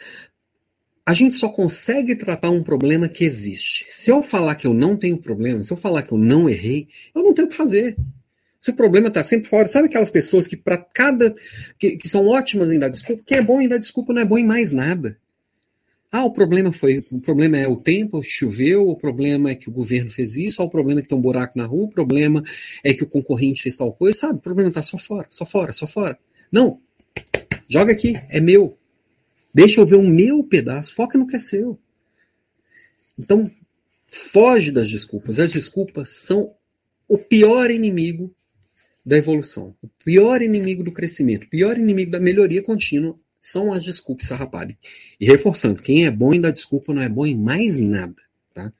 a 1.07 1.13
gente 1.13 1.38
só 1.38 1.47
consegue 1.47 2.18
tratar 2.18 2.49
um 2.49 2.61
problema 2.61 3.07
que 3.07 3.24
existe. 3.24 3.86
Se 3.88 4.11
eu 4.11 4.22
falar 4.22 4.55
que 4.55 4.68
eu 4.68 4.74
não 4.74 4.97
tenho 4.97 5.18
problema, 5.18 5.63
se 5.63 5.72
eu 5.72 5.78
falar 5.78 6.01
que 6.01 6.11
eu 6.11 6.18
não 6.18 6.49
errei, 6.49 6.89
eu 7.15 7.24
não 7.24 7.34
tenho 7.34 7.47
o 7.47 7.49
que 7.49 7.55
fazer. 7.55 7.95
Se 8.68 8.72
o 8.72 8.76
problema 8.76 9.07
está 9.07 9.24
sempre 9.24 9.47
fora, 9.47 9.65
sabe 9.70 9.88
aquelas 9.88 10.11
pessoas 10.11 10.45
que 10.45 10.57
para 10.57 10.78
cada 10.78 11.34
que, 11.80 11.95
que, 11.95 12.09
são 12.09 12.28
ótimas 12.28 12.70
em 12.70 12.78
dar 12.78 12.89
desculpa, 12.89 13.24
quem 13.26 13.38
é 13.38 13.41
bom 13.41 13.61
em 13.61 13.68
dar 13.70 13.78
desculpa 13.78 14.11
não 14.11 14.22
é 14.22 14.26
bom 14.26 14.38
em 14.38 14.45
mais 14.45 14.74
nada. 14.74 15.18
Ah, 16.11 16.26
o 16.26 16.34
problema 16.34 16.70
foi, 16.74 17.01
o 17.09 17.22
problema 17.22 17.55
é 17.55 17.65
o 17.65 17.78
tempo, 17.78 18.22
choveu, 18.22 18.89
o 18.89 18.97
problema 18.97 19.51
é 19.51 19.55
que 19.55 19.70
o 19.70 19.72
governo 19.72 20.09
fez 20.09 20.36
isso, 20.36 20.61
o 20.61 20.70
problema 20.70 20.99
é 20.99 21.03
que 21.03 21.07
tem 21.07 21.18
um 21.18 21.22
buraco 21.22 21.57
na 21.57 21.65
rua, 21.65 21.86
o 21.86 21.89
problema 21.89 22.43
é 22.84 22.93
que 22.93 23.05
o 23.05 23.07
concorrente 23.07 23.63
fez 23.63 23.78
tal 23.78 23.93
coisa, 23.93 24.18
sabe? 24.18 24.39
O 24.39 24.41
problema 24.41 24.68
está 24.68 24.84
só 24.84 24.97
fora, 24.97 25.28
só 25.30 25.45
fora, 25.45 25.72
só 25.72 25.88
fora. 25.88 26.20
Não, 26.51 26.82
joga 27.70 27.93
aqui, 27.93 28.22
é 28.28 28.41
meu. 28.41 28.78
Deixa 29.53 29.80
eu 29.80 29.86
ver 29.86 29.95
o 29.95 30.03
meu 30.03 30.43
pedaço, 30.43 30.93
foca 30.93 31.18
no 31.18 31.26
que 31.26 31.38
é 31.38 31.39
seu. 31.39 31.80
Então, 33.18 33.49
foge 34.07 34.72
das 34.72 34.89
desculpas. 34.89 35.39
As 35.39 35.53
desculpas 35.53 36.09
são 36.09 36.53
o 37.07 37.18
pior 37.18 37.72
inimigo 37.72 38.36
da 39.08 39.16
evolução, 39.16 39.74
o 39.82 39.88
pior 40.03 40.41
inimigo 40.41 40.84
do 40.84 40.91
crescimento, 40.91 41.45
o 41.45 41.49
pior 41.49 41.78
inimigo 41.78 42.12
da 42.12 42.20
melhoria 42.20 42.62
contínua 42.62 43.18
são 43.39 43.72
as 43.72 43.86
desculpas 43.86 44.28
sarrapadas. 44.28 44.76
E 45.18 45.26
reforçando, 45.26 45.82
quem 45.82 46.05
é 46.05 46.12
bom 46.12 46.34
em 46.34 46.41
dar 46.41 46.51
desculpa 46.51 46.93
não 46.93 47.01
é 47.01 47.08
bom 47.08 47.26
em 47.26 47.34
mais 47.34 47.78
nada. 47.78 48.22
Tá? 48.53 48.74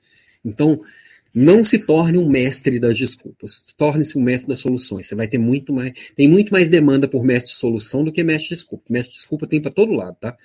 Então, 0.44 0.78
não 1.34 1.64
se 1.64 1.78
torne 1.78 2.18
um 2.18 2.28
mestre 2.28 2.78
das 2.78 2.98
desculpas. 2.98 3.64
Torne-se 3.78 4.18
um 4.18 4.22
mestre 4.22 4.48
das 4.48 4.58
soluções. 4.58 5.06
Você 5.06 5.14
vai 5.14 5.28
ter 5.28 5.38
muito 5.38 5.72
mais. 5.72 5.92
Tem 6.14 6.28
muito 6.28 6.52
mais 6.52 6.68
demanda 6.68 7.08
por 7.08 7.24
mestre 7.24 7.52
de 7.52 7.58
solução 7.58 8.04
do 8.04 8.12
que 8.12 8.22
mestre 8.22 8.50
de 8.50 8.54
desculpa. 8.56 8.84
Mestre 8.90 9.12
de 9.12 9.18
desculpa 9.20 9.46
tem 9.46 9.62
para 9.62 9.70
todo 9.70 9.92
lado, 9.92 10.16
tá? 10.20 10.36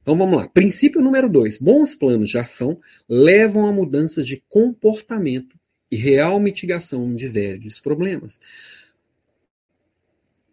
Então 0.00 0.16
vamos 0.16 0.38
lá. 0.38 0.48
Princípio 0.48 1.02
número 1.02 1.28
dois: 1.28 1.58
bons 1.58 1.94
planos 1.94 2.30
de 2.30 2.38
ação 2.38 2.80
levam 3.06 3.66
a 3.66 3.72
mudanças 3.72 4.26
de 4.26 4.42
comportamento 4.48 5.56
e 5.90 5.96
real 5.96 6.40
mitigação 6.40 7.14
de 7.14 7.28
velhos 7.28 7.80
problemas. 7.80 8.38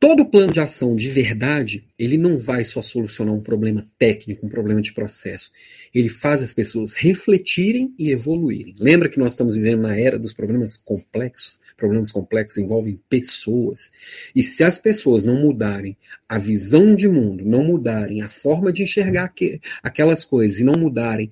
Todo 0.07 0.25
plano 0.25 0.53
de 0.53 0.61
ação 0.61 0.95
de 0.95 1.09
verdade, 1.09 1.85
ele 1.99 2.17
não 2.17 2.39
vai 2.39 2.63
só 2.63 2.81
solucionar 2.81 3.35
um 3.35 3.41
problema 3.41 3.85
técnico, 3.99 4.45
um 4.45 4.49
problema 4.49 4.81
de 4.81 4.93
processo. 4.93 5.51
Ele 5.93 6.07
faz 6.07 6.41
as 6.41 6.53
pessoas 6.53 6.93
refletirem 6.93 7.93
e 7.99 8.09
evoluírem. 8.09 8.73
Lembra 8.79 9.09
que 9.09 9.19
nós 9.19 9.33
estamos 9.33 9.55
vivendo 9.55 9.81
na 9.81 9.99
era 9.99 10.17
dos 10.17 10.31
problemas 10.31 10.77
complexos? 10.77 11.59
Problemas 11.75 12.09
complexos 12.09 12.57
envolvem 12.57 12.97
pessoas. 13.09 13.91
E 14.33 14.41
se 14.43 14.63
as 14.63 14.79
pessoas 14.79 15.25
não 15.25 15.41
mudarem 15.41 15.97
a 16.29 16.37
visão 16.37 16.95
de 16.95 17.09
mundo, 17.09 17.43
não 17.43 17.65
mudarem 17.65 18.21
a 18.21 18.29
forma 18.29 18.71
de 18.71 18.83
enxergar 18.83 19.27
que, 19.27 19.59
aquelas 19.83 20.23
coisas 20.23 20.61
e 20.61 20.63
não 20.63 20.79
mudarem 20.79 21.29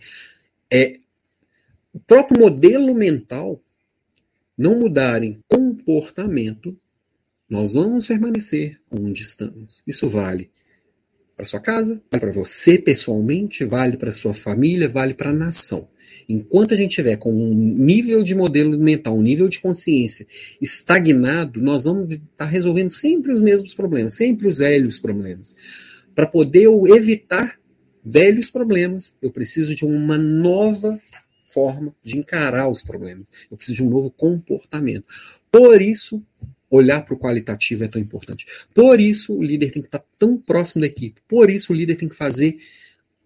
é, 0.70 1.00
o 1.94 2.00
próprio 2.02 2.42
modelo 2.42 2.94
mental, 2.94 3.58
não 4.58 4.78
mudarem 4.82 5.40
comportamento, 5.48 6.78
nós 7.50 7.74
vamos 7.74 8.08
permanecer 8.08 8.80
onde 8.90 9.22
estamos. 9.22 9.84
Isso 9.86 10.10
vale 10.10 10.50
para 11.36 11.46
sua 11.46 11.60
casa, 11.60 12.02
vale 12.12 12.22
para 12.22 12.32
você 12.32 12.78
pessoalmente, 12.78 13.64
vale 13.66 13.98
para 13.98 14.12
sua 14.12 14.34
família, 14.34 14.90
vale 14.90 15.14
para 15.14 15.30
a 15.30 15.34
nação. 15.34 15.88
Enquanto 16.28 16.74
a 16.74 16.78
gente 16.78 16.96
tiver 16.96 17.18
com 17.18 17.32
um 17.32 17.54
nível 17.54 18.24
de 18.24 18.34
modelo 18.34 18.78
mental, 18.80 19.16
um 19.16 19.22
nível 19.22 19.48
de 19.48 19.62
consciência 19.62 20.26
estagnado, 20.60 21.62
nós 21.62 21.84
vamos 21.84 22.10
estar 22.10 22.30
tá 22.38 22.46
resolvendo 22.46 22.90
sempre 22.90 23.32
os 23.32 23.42
mesmos 23.42 23.76
problemas, 23.76 24.16
sempre 24.16 24.48
os 24.48 24.58
velhos 24.58 24.98
problemas. 24.98 25.56
Para 26.16 26.26
poder 26.26 26.68
evitar 26.96 27.60
velhos 28.04 28.50
problemas, 28.50 29.18
eu 29.22 29.32
preciso 29.32 29.76
de 29.76 29.86
uma 29.86 30.18
nova 30.18 31.00
forma 31.44 31.96
de 32.04 32.18
encarar 32.18 32.70
os 32.70 32.82
problemas. 32.82 33.28
Eu 33.52 33.58
preciso 33.58 33.78
de 33.78 33.84
um 33.84 33.90
novo 33.90 34.10
comportamento. 34.10 35.06
Por 35.52 35.82
isso, 35.82 36.26
olhar 36.70 37.02
para 37.04 37.14
o 37.14 37.20
qualitativo 37.20 37.84
é 37.84 37.88
tão 37.88 38.02
importante. 38.02 38.46
Por 38.74 39.00
isso, 39.00 39.38
o 39.38 39.44
líder 39.44 39.72
tem 39.72 39.82
que 39.82 39.88
estar 39.88 40.04
tão 40.18 40.38
próximo 40.38 40.82
da 40.82 40.88
equipe. 40.88 41.22
Por 41.28 41.50
isso, 41.50 41.72
o 41.72 41.76
líder 41.76 41.96
tem 41.96 42.10
que 42.10 42.16
fazer 42.16 42.58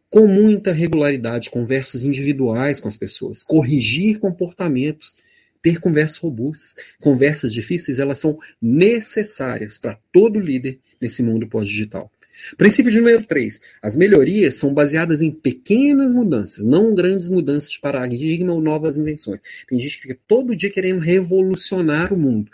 com 0.10 0.28
muita 0.28 0.72
regularidade 0.72 1.50
conversas 1.50 2.04
individuais 2.04 2.80
com 2.80 2.88
as 2.88 2.98
pessoas, 2.98 3.44
corrigir 3.44 4.20
comportamentos, 4.20 5.18
ter 5.62 5.80
conversas 5.80 6.18
robustas. 6.18 6.76
Conversas 7.00 7.52
difíceis, 7.52 8.00
elas 8.00 8.18
são 8.18 8.38
necessárias 8.62 9.78
para 9.78 10.00
todo 10.12 10.40
líder 10.40 10.80
nesse 11.00 11.22
mundo 11.22 11.48
pós-digital. 11.48 12.12
Princípio 12.58 12.94
número 12.94 13.24
3. 13.26 13.62
As 13.82 13.96
melhorias 13.96 14.56
são 14.56 14.74
baseadas 14.74 15.22
em 15.22 15.32
pequenas 15.32 16.14
mudanças, 16.14 16.64
não 16.64 16.96
grandes 16.96 17.30
mudanças 17.30 17.72
de 17.72 17.82
paradigma 17.82 18.54
ou 18.54 18.62
novas 18.62 18.98
invenções. 18.98 19.42
Tem 19.68 19.80
gente 19.80 19.96
que 19.98 20.02
fica 20.04 20.20
todo 20.28 20.56
dia 20.56 20.70
querendo 20.70 21.00
revolucionar 21.00 22.14
o 22.14 22.18
mundo. 22.18 22.50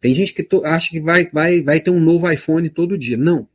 Tem 0.00 0.14
gente 0.14 0.32
que 0.32 0.46
acha 0.64 0.90
que 0.90 1.00
vai, 1.00 1.28
vai, 1.32 1.62
vai 1.62 1.80
ter 1.80 1.90
um 1.90 2.00
novo 2.00 2.30
iPhone 2.30 2.68
todo 2.70 2.98
dia. 2.98 3.16
Não. 3.16 3.48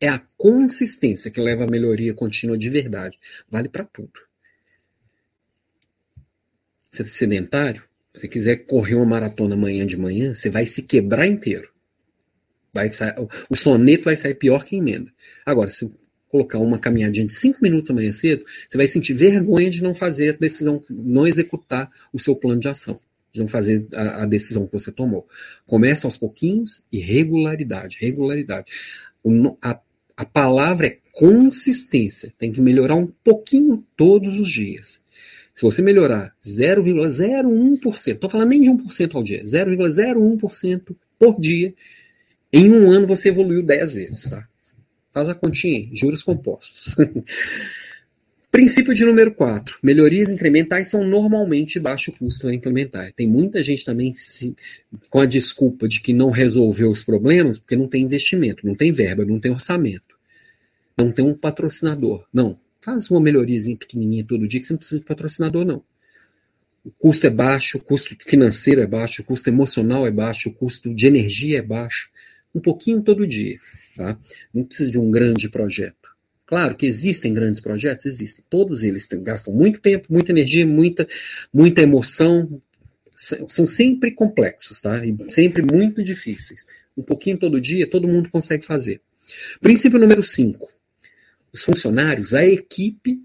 É 0.00 0.08
a 0.08 0.18
consistência 0.36 1.30
que 1.30 1.40
leva 1.40 1.64
à 1.64 1.66
melhoria 1.66 2.14
contínua 2.14 2.56
de 2.56 2.68
verdade. 2.70 3.18
Vale 3.48 3.68
para 3.68 3.84
tudo. 3.84 4.12
Você 6.90 7.02
é 7.02 7.06
sedentário, 7.06 7.84
se 8.14 8.28
quiser 8.28 8.64
correr 8.64 8.94
uma 8.94 9.04
maratona 9.04 9.54
amanhã 9.54 9.86
de 9.86 9.96
manhã, 9.96 10.34
você 10.34 10.48
vai 10.48 10.64
se 10.64 10.84
quebrar 10.84 11.26
inteiro. 11.26 11.68
Vai 12.72 12.90
o 13.50 13.56
soneto 13.56 14.04
vai 14.04 14.16
sair 14.16 14.34
pior 14.34 14.64
que 14.64 14.74
a 14.74 14.78
emenda. 14.78 15.12
Agora, 15.44 15.68
se 15.68 15.92
colocar 16.28 16.58
uma 16.58 16.78
caminhadinha 16.78 17.26
de 17.26 17.32
cinco 17.32 17.58
minutos 17.62 17.90
amanhã 17.90 18.12
cedo, 18.12 18.44
você 18.68 18.76
vai 18.76 18.86
sentir 18.86 19.14
vergonha 19.14 19.70
de 19.70 19.82
não 19.82 19.94
fazer 19.94 20.34
a 20.34 20.38
decisão, 20.38 20.82
não 20.88 21.26
executar 21.26 21.90
o 22.12 22.18
seu 22.18 22.36
plano 22.36 22.60
de 22.60 22.68
ação 22.68 23.00
de 23.32 23.40
não 23.40 23.46
fazer 23.46 23.86
a, 23.94 24.22
a, 24.22 24.26
decisão 24.26 24.66
que 24.66 24.72
você 24.72 24.90
tomou. 24.90 25.26
Começa 25.66 26.06
aos 26.06 26.16
pouquinhos 26.16 26.82
e 26.90 26.98
regularidade, 26.98 27.98
regularidade. 28.00 28.72
O, 29.22 29.56
a, 29.62 29.78
a 30.16 30.24
palavra 30.24 30.86
é 30.86 30.98
consistência. 31.12 32.32
Tem 32.38 32.52
que 32.52 32.60
melhorar 32.60 32.94
um 32.94 33.06
pouquinho 33.06 33.84
todos 33.96 34.38
os 34.38 34.48
dias. 34.48 35.04
Se 35.54 35.62
você 35.62 35.82
melhorar 35.82 36.32
0,01%, 36.40 38.12
estou 38.12 38.30
falando 38.30 38.50
nem 38.50 38.62
de 38.62 38.68
1% 38.68 39.14
ao 39.16 39.24
dia, 39.24 39.42
0,01% 39.44 40.94
por 41.18 41.40
dia, 41.40 41.74
em 42.52 42.70
um 42.70 42.90
ano 42.90 43.08
você 43.08 43.28
evoluiu 43.28 43.62
10 43.62 43.94
vezes, 43.94 44.30
tá? 44.30 44.48
Faz 45.12 45.28
a 45.28 45.34
continha 45.34 45.78
aí, 45.78 45.96
juros 45.96 46.22
compostos. 46.22 46.94
Princípio 48.58 48.92
de 48.92 49.04
número 49.04 49.32
4. 49.32 49.78
Melhorias 49.84 50.30
incrementais 50.30 50.88
são 50.88 51.04
normalmente 51.04 51.78
baixo 51.78 52.10
custo 52.10 52.48
a 52.48 52.52
implementar. 52.52 53.12
Tem 53.12 53.24
muita 53.24 53.62
gente 53.62 53.84
também 53.84 54.12
se, 54.12 54.56
com 55.08 55.20
a 55.20 55.26
desculpa 55.26 55.86
de 55.86 56.00
que 56.00 56.12
não 56.12 56.30
resolveu 56.30 56.90
os 56.90 57.04
problemas 57.04 57.56
porque 57.56 57.76
não 57.76 57.86
tem 57.86 58.02
investimento, 58.02 58.66
não 58.66 58.74
tem 58.74 58.90
verba, 58.90 59.24
não 59.24 59.38
tem 59.38 59.52
orçamento, 59.52 60.18
não 60.98 61.12
tem 61.12 61.24
um 61.24 61.36
patrocinador. 61.36 62.26
Não. 62.32 62.58
Faz 62.80 63.08
uma 63.12 63.20
melhoriazinha 63.20 63.76
pequenininha 63.76 64.24
todo 64.26 64.48
dia 64.48 64.58
que 64.58 64.66
você 64.66 64.72
não 64.72 64.78
precisa 64.78 65.02
de 65.02 65.06
patrocinador, 65.06 65.64
não. 65.64 65.84
O 66.84 66.90
custo 66.90 67.28
é 67.28 67.30
baixo, 67.30 67.78
o 67.78 67.80
custo 67.80 68.16
financeiro 68.26 68.80
é 68.80 68.88
baixo, 68.88 69.22
o 69.22 69.24
custo 69.24 69.48
emocional 69.48 70.04
é 70.04 70.10
baixo, 70.10 70.48
o 70.48 70.52
custo 70.52 70.92
de 70.92 71.06
energia 71.06 71.60
é 71.60 71.62
baixo. 71.62 72.10
Um 72.52 72.58
pouquinho 72.58 73.04
todo 73.04 73.24
dia. 73.24 73.60
Tá? 73.96 74.18
Não 74.52 74.64
precisa 74.64 74.90
de 74.90 74.98
um 74.98 75.12
grande 75.12 75.48
projeto. 75.48 75.97
Claro 76.48 76.74
que 76.74 76.86
existem 76.86 77.34
grandes 77.34 77.60
projetos, 77.60 78.06
existem. 78.06 78.42
Todos 78.48 78.82
eles 78.82 79.06
gastam 79.20 79.52
muito 79.52 79.82
tempo, 79.82 80.06
muita 80.08 80.32
energia, 80.32 80.66
muita, 80.66 81.06
muita 81.52 81.82
emoção. 81.82 82.58
São 83.14 83.66
sempre 83.66 84.12
complexos, 84.12 84.80
tá? 84.80 85.04
E 85.04 85.14
sempre 85.28 85.60
muito 85.60 86.02
difíceis. 86.02 86.64
Um 86.96 87.02
pouquinho 87.02 87.36
todo 87.36 87.60
dia, 87.60 87.86
todo 87.86 88.08
mundo 88.08 88.30
consegue 88.30 88.64
fazer. 88.64 89.02
Princípio 89.60 89.98
número 89.98 90.24
5. 90.24 90.66
Os 91.52 91.64
funcionários, 91.64 92.32
a 92.32 92.46
equipe 92.46 93.20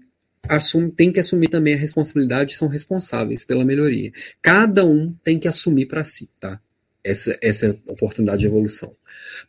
assume, 0.46 0.92
tem 0.92 1.10
que 1.10 1.18
assumir 1.18 1.48
também 1.48 1.72
a 1.72 1.78
responsabilidade 1.78 2.52
e 2.52 2.56
são 2.56 2.68
responsáveis 2.68 3.42
pela 3.42 3.64
melhoria. 3.64 4.12
Cada 4.42 4.84
um 4.84 5.14
tem 5.24 5.38
que 5.38 5.48
assumir 5.48 5.86
para 5.86 6.04
si, 6.04 6.28
tá? 6.38 6.60
Essa, 7.02 7.38
essa 7.40 7.70
oportunidade 7.86 8.40
de 8.40 8.46
evolução. 8.46 8.94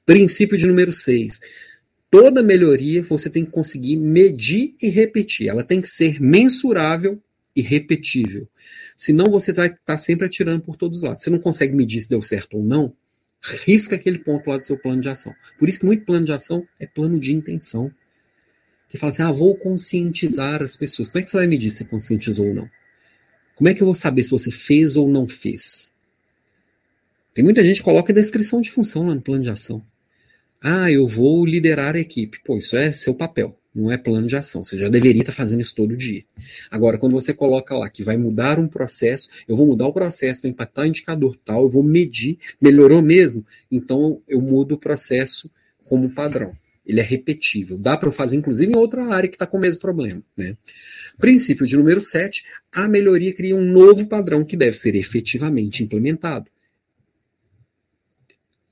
Princípio 0.05 0.57
de 0.57 0.65
número 0.65 0.93
6 0.93 1.41
toda 2.15 2.41
melhoria 2.41 3.03
você 3.03 3.29
tem 3.29 3.43
que 3.43 3.51
conseguir 3.51 3.97
medir 3.97 4.73
e 4.81 4.87
repetir. 4.87 5.49
Ela 5.49 5.65
tem 5.65 5.81
que 5.81 5.87
ser 5.87 6.21
mensurável 6.21 7.21
e 7.53 7.61
repetível. 7.61 8.47
Senão 8.95 9.25
você 9.29 9.51
vai 9.51 9.67
estar 9.67 9.97
sempre 9.97 10.25
atirando 10.25 10.63
por 10.63 10.77
todos 10.77 10.99
os 10.99 11.03
lados. 11.03 11.21
Você 11.21 11.29
não 11.29 11.39
consegue 11.39 11.75
medir 11.75 12.01
se 12.01 12.09
deu 12.09 12.21
certo 12.21 12.55
ou 12.55 12.63
não, 12.63 12.95
risca 13.65 13.95
aquele 13.95 14.19
ponto 14.19 14.49
lá 14.49 14.55
do 14.55 14.65
seu 14.65 14.77
plano 14.77 15.01
de 15.01 15.09
ação. 15.09 15.35
Por 15.59 15.67
isso 15.67 15.81
que 15.81 15.85
muito 15.85 16.05
plano 16.05 16.25
de 16.25 16.31
ação 16.31 16.65
é 16.79 16.87
plano 16.87 17.19
de 17.19 17.33
intenção. 17.33 17.91
Que 18.87 18.97
fala 18.97 19.11
assim, 19.11 19.23
ah, 19.23 19.31
vou 19.31 19.57
conscientizar 19.57 20.63
as 20.63 20.77
pessoas. 20.77 21.09
Como 21.09 21.21
é 21.21 21.25
que 21.25 21.31
você 21.31 21.37
vai 21.37 21.47
medir 21.47 21.69
se 21.69 21.83
conscientizou 21.83 22.47
ou 22.47 22.53
não? 22.53 22.69
Como 23.55 23.67
é 23.67 23.73
que 23.73 23.81
eu 23.81 23.85
vou 23.85 23.95
saber 23.95 24.23
se 24.23 24.31
você 24.31 24.51
fez 24.51 24.95
ou 24.95 25.09
não 25.09 25.27
fez? 25.27 25.91
Tem 27.33 27.43
muita 27.43 27.61
gente 27.61 27.77
que 27.77 27.83
coloca 27.83 28.13
descrição 28.13 28.61
de 28.61 28.71
função 28.71 29.07
lá 29.07 29.15
no 29.15 29.21
plano 29.21 29.43
de 29.43 29.49
ação. 29.49 29.85
Ah, 30.61 30.91
eu 30.91 31.07
vou 31.07 31.45
liderar 31.45 31.95
a 31.95 31.99
equipe. 31.99 32.39
Pô, 32.43 32.57
isso 32.57 32.75
é 32.75 32.91
seu 32.91 33.13
papel, 33.13 33.57
não 33.73 33.91
é 33.91 33.97
plano 33.97 34.27
de 34.27 34.35
ação. 34.35 34.63
Você 34.63 34.77
já 34.77 34.89
deveria 34.89 35.21
estar 35.21 35.33
fazendo 35.33 35.61
isso 35.61 35.75
todo 35.75 35.95
dia. 35.95 36.23
Agora, 36.71 36.97
quando 36.97 37.13
você 37.13 37.33
coloca 37.33 37.75
lá 37.77 37.89
que 37.89 38.03
vai 38.03 38.17
mudar 38.17 38.57
um 38.59 38.67
processo, 38.67 39.29
eu 39.47 39.55
vou 39.55 39.67
mudar 39.67 39.87
o 39.87 39.93
processo, 39.93 40.41
vai 40.41 40.51
impactar 40.51 40.83
o 40.83 40.87
indicador 40.87 41.35
tal, 41.45 41.63
eu 41.63 41.69
vou 41.69 41.83
medir, 41.83 42.37
melhorou 42.59 43.01
mesmo, 43.01 43.45
então 43.71 44.21
eu 44.27 44.41
mudo 44.41 44.75
o 44.75 44.79
processo 44.79 45.51
como 45.85 46.09
padrão. 46.09 46.55
ele 46.85 46.99
é 46.99 47.03
repetível. 47.03 47.77
Dá 47.77 47.97
para 47.97 48.11
fazer, 48.11 48.35
inclusive, 48.35 48.71
em 48.71 48.75
outra 48.75 49.03
área 49.07 49.27
que 49.27 49.35
está 49.35 49.47
com 49.47 49.57
o 49.57 49.59
mesmo 49.59 49.81
problema. 49.81 50.21
Né? 50.37 50.55
Princípio 51.17 51.65
de 51.65 51.75
número 51.75 51.99
7, 51.99 52.43
a 52.71 52.87
melhoria 52.87 53.33
cria 53.33 53.55
um 53.55 53.65
novo 53.65 54.07
padrão 54.07 54.45
que 54.45 54.55
deve 54.55 54.77
ser 54.77 54.95
efetivamente 54.95 55.83
implementado. 55.83 56.49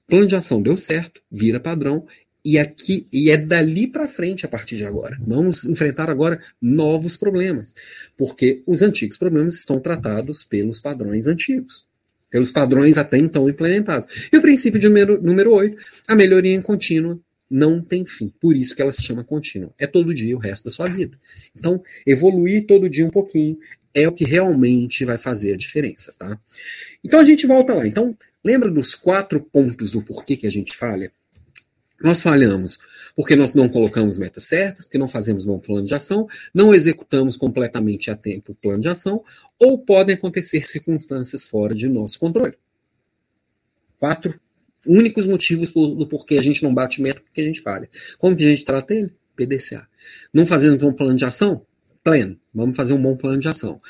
Plano 0.07 0.27
de 0.27 0.35
ação 0.35 0.61
deu 0.61 0.77
certo, 0.77 1.21
vira 1.31 1.59
padrão, 1.59 2.05
e 2.45 2.59
aqui 2.59 3.07
e 3.11 3.29
é 3.31 3.37
dali 3.37 3.87
para 3.87 4.07
frente 4.07 4.45
a 4.45 4.49
partir 4.49 4.75
de 4.75 4.85
agora. 4.85 5.17
Vamos 5.25 5.63
enfrentar 5.63 6.09
agora 6.09 6.39
novos 6.61 7.15
problemas, 7.15 7.73
porque 8.17 8.61
os 8.65 8.81
antigos 8.81 9.17
problemas 9.17 9.55
estão 9.55 9.79
tratados 9.79 10.43
pelos 10.43 10.79
padrões 10.79 11.25
antigos, 11.25 11.87
pelos 12.29 12.51
padrões 12.51 12.97
até 12.97 13.17
então 13.17 13.49
implementados. 13.49 14.07
E 14.31 14.37
o 14.37 14.41
princípio 14.41 14.79
de 14.79 14.87
número, 14.87 15.21
número 15.21 15.53
8, 15.53 15.77
a 16.07 16.15
melhoria 16.15 16.61
contínua 16.61 17.17
não 17.49 17.81
tem 17.81 18.05
fim. 18.05 18.33
Por 18.41 18.55
isso 18.55 18.75
que 18.75 18.81
ela 18.81 18.91
se 18.91 19.03
chama 19.03 19.23
contínua. 19.23 19.73
É 19.77 19.85
todo 19.85 20.13
dia 20.13 20.35
o 20.35 20.39
resto 20.39 20.65
da 20.65 20.71
sua 20.71 20.87
vida. 20.87 21.17
Então, 21.55 21.81
evoluir 22.05 22.65
todo 22.65 22.89
dia 22.89 23.05
um 23.05 23.11
pouquinho 23.11 23.57
é 23.93 24.07
o 24.07 24.11
que 24.11 24.25
realmente 24.25 25.05
vai 25.05 25.17
fazer 25.17 25.53
a 25.53 25.57
diferença, 25.57 26.13
tá? 26.17 26.39
Então 27.03 27.19
a 27.19 27.25
gente 27.25 27.45
volta 27.45 27.73
lá. 27.73 27.85
Então, 27.85 28.17
lembra 28.43 28.69
dos 28.69 28.95
quatro 28.95 29.39
pontos 29.39 29.91
do 29.91 30.01
porquê 30.01 30.35
que 30.35 30.47
a 30.47 30.51
gente 30.51 30.75
falha? 30.75 31.11
Nós 32.01 32.21
falhamos 32.21 32.79
porque 33.15 33.35
nós 33.35 33.53
não 33.53 33.69
colocamos 33.69 34.17
metas 34.17 34.45
certas, 34.45 34.85
porque 34.85 34.97
não 34.97 35.07
fazemos 35.07 35.45
bom 35.45 35.59
plano 35.59 35.85
de 35.85 35.93
ação, 35.93 36.27
não 36.53 36.73
executamos 36.73 37.37
completamente 37.37 38.09
a 38.09 38.15
tempo 38.15 38.51
o 38.51 38.55
plano 38.55 38.81
de 38.81 38.89
ação, 38.89 39.23
ou 39.59 39.77
podem 39.77 40.15
acontecer 40.15 40.67
circunstâncias 40.67 41.45
fora 41.45 41.75
de 41.75 41.87
nosso 41.87 42.19
controle. 42.19 42.57
Quatro 43.99 44.39
únicos 44.85 45.25
motivos 45.25 45.71
do 45.71 46.07
porquê 46.07 46.37
a 46.37 46.43
gente 46.43 46.63
não 46.63 46.73
bate 46.73 47.01
meta, 47.01 47.21
porque 47.21 47.41
a 47.41 47.45
gente 47.45 47.61
falha. 47.61 47.89
Como 48.17 48.35
que 48.35 48.43
a 48.43 48.49
gente 48.49 48.65
trata 48.65 48.93
ele? 48.93 49.13
PDCA. 49.35 49.87
Não 50.33 50.45
fazendo 50.45 50.85
um 50.87 50.93
plano 50.93 51.15
de 51.15 51.25
ação? 51.25 51.65
Plano. 52.03 52.39
Vamos 52.53 52.75
fazer 52.75 52.93
um 52.93 53.01
bom 53.01 53.15
plano 53.15 53.39
de 53.39 53.47
ação. 53.47 53.81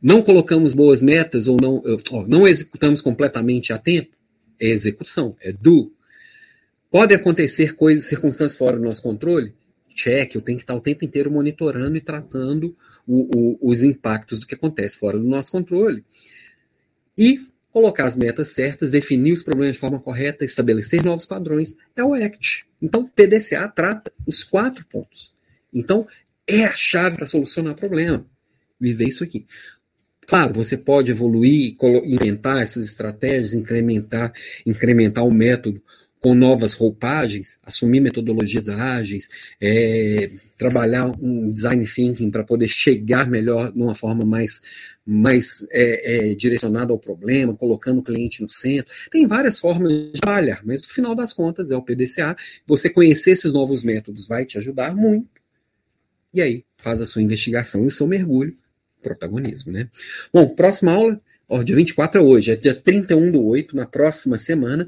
Não 0.00 0.22
colocamos 0.22 0.72
boas 0.72 1.02
metas 1.02 1.46
ou 1.46 1.58
não, 1.60 1.82
não 2.26 2.48
executamos 2.48 3.02
completamente 3.02 3.72
a 3.72 3.78
tempo? 3.78 4.16
É 4.58 4.68
execução, 4.68 5.36
é 5.40 5.52
do. 5.52 5.92
Pode 6.90 7.14
acontecer 7.14 7.76
coisas, 7.76 8.06
circunstâncias 8.06 8.56
fora 8.56 8.76
do 8.76 8.82
nosso 8.82 9.02
controle? 9.02 9.54
Check, 9.94 10.34
eu 10.34 10.40
tenho 10.40 10.58
que 10.58 10.62
estar 10.62 10.74
o 10.74 10.80
tempo 10.80 11.04
inteiro 11.04 11.30
monitorando 11.30 11.96
e 11.96 12.00
tratando 12.00 12.76
o, 13.06 13.58
o, 13.62 13.70
os 13.70 13.82
impactos 13.82 14.40
do 14.40 14.46
que 14.46 14.54
acontece 14.54 14.98
fora 14.98 15.18
do 15.18 15.28
nosso 15.28 15.52
controle. 15.52 16.04
E 17.18 17.40
colocar 17.72 18.06
as 18.06 18.16
metas 18.16 18.48
certas, 18.48 18.90
definir 18.90 19.32
os 19.32 19.42
problemas 19.42 19.74
de 19.74 19.80
forma 19.80 20.00
correta, 20.00 20.44
estabelecer 20.44 21.04
novos 21.04 21.26
padrões, 21.26 21.76
é 21.94 22.02
o 22.02 22.14
ACT. 22.14 22.66
Então, 22.80 23.06
PDCA 23.06 23.68
trata 23.68 24.12
os 24.26 24.42
quatro 24.42 24.84
pontos. 24.86 25.34
Então, 25.72 26.06
é 26.50 26.64
a 26.64 26.72
chave 26.72 27.16
para 27.16 27.26
solucionar 27.26 27.72
o 27.72 27.76
problema. 27.76 28.26
Viver 28.80 29.08
isso 29.08 29.24
aqui. 29.24 29.46
Claro, 30.26 30.54
você 30.54 30.76
pode 30.76 31.10
evoluir, 31.10 31.76
inventar 32.04 32.62
essas 32.62 32.86
estratégias, 32.86 33.52
incrementar, 33.52 34.32
incrementar 34.64 35.24
o 35.26 35.30
método 35.30 35.82
com 36.20 36.34
novas 36.34 36.74
roupagens, 36.74 37.58
assumir 37.64 38.00
metodologias 38.00 38.68
ágeis, 38.68 39.28
é, 39.60 40.30
trabalhar 40.58 41.06
um 41.20 41.50
design 41.50 41.84
thinking 41.86 42.30
para 42.30 42.44
poder 42.44 42.68
chegar 42.68 43.26
melhor 43.26 43.72
de 43.72 43.80
uma 43.80 43.94
forma 43.94 44.24
mais, 44.24 44.60
mais 45.04 45.66
é, 45.72 46.30
é, 46.30 46.34
direcionada 46.34 46.92
ao 46.92 46.98
problema, 46.98 47.56
colocando 47.56 48.00
o 48.00 48.04
cliente 48.04 48.42
no 48.42 48.50
centro. 48.50 48.92
Tem 49.10 49.26
várias 49.26 49.58
formas 49.58 49.90
de 49.90 50.20
trabalhar, 50.20 50.60
mas 50.62 50.82
no 50.82 50.88
final 50.88 51.14
das 51.14 51.32
contas 51.32 51.70
é 51.70 51.76
o 51.76 51.82
PDCA. 51.82 52.36
Você 52.66 52.90
conhecer 52.90 53.30
esses 53.30 53.52
novos 53.52 53.82
métodos 53.82 54.28
vai 54.28 54.44
te 54.44 54.58
ajudar 54.58 54.94
muito. 54.94 55.39
E 56.32 56.40
aí, 56.40 56.64
faz 56.78 57.00
a 57.00 57.06
sua 57.06 57.22
investigação 57.22 57.84
e 57.84 57.86
o 57.86 57.90
seu 57.90 58.06
mergulho, 58.06 58.56
protagonismo, 59.00 59.72
né? 59.72 59.88
Bom, 60.32 60.54
próxima 60.54 60.92
aula, 60.92 61.20
ó, 61.48 61.62
dia 61.62 61.74
24 61.74 62.20
é 62.20 62.22
hoje, 62.22 62.50
é 62.50 62.56
dia 62.56 62.74
31 62.74 63.32
do 63.32 63.44
8, 63.44 63.74
na 63.74 63.86
próxima 63.86 64.38
semana 64.38 64.86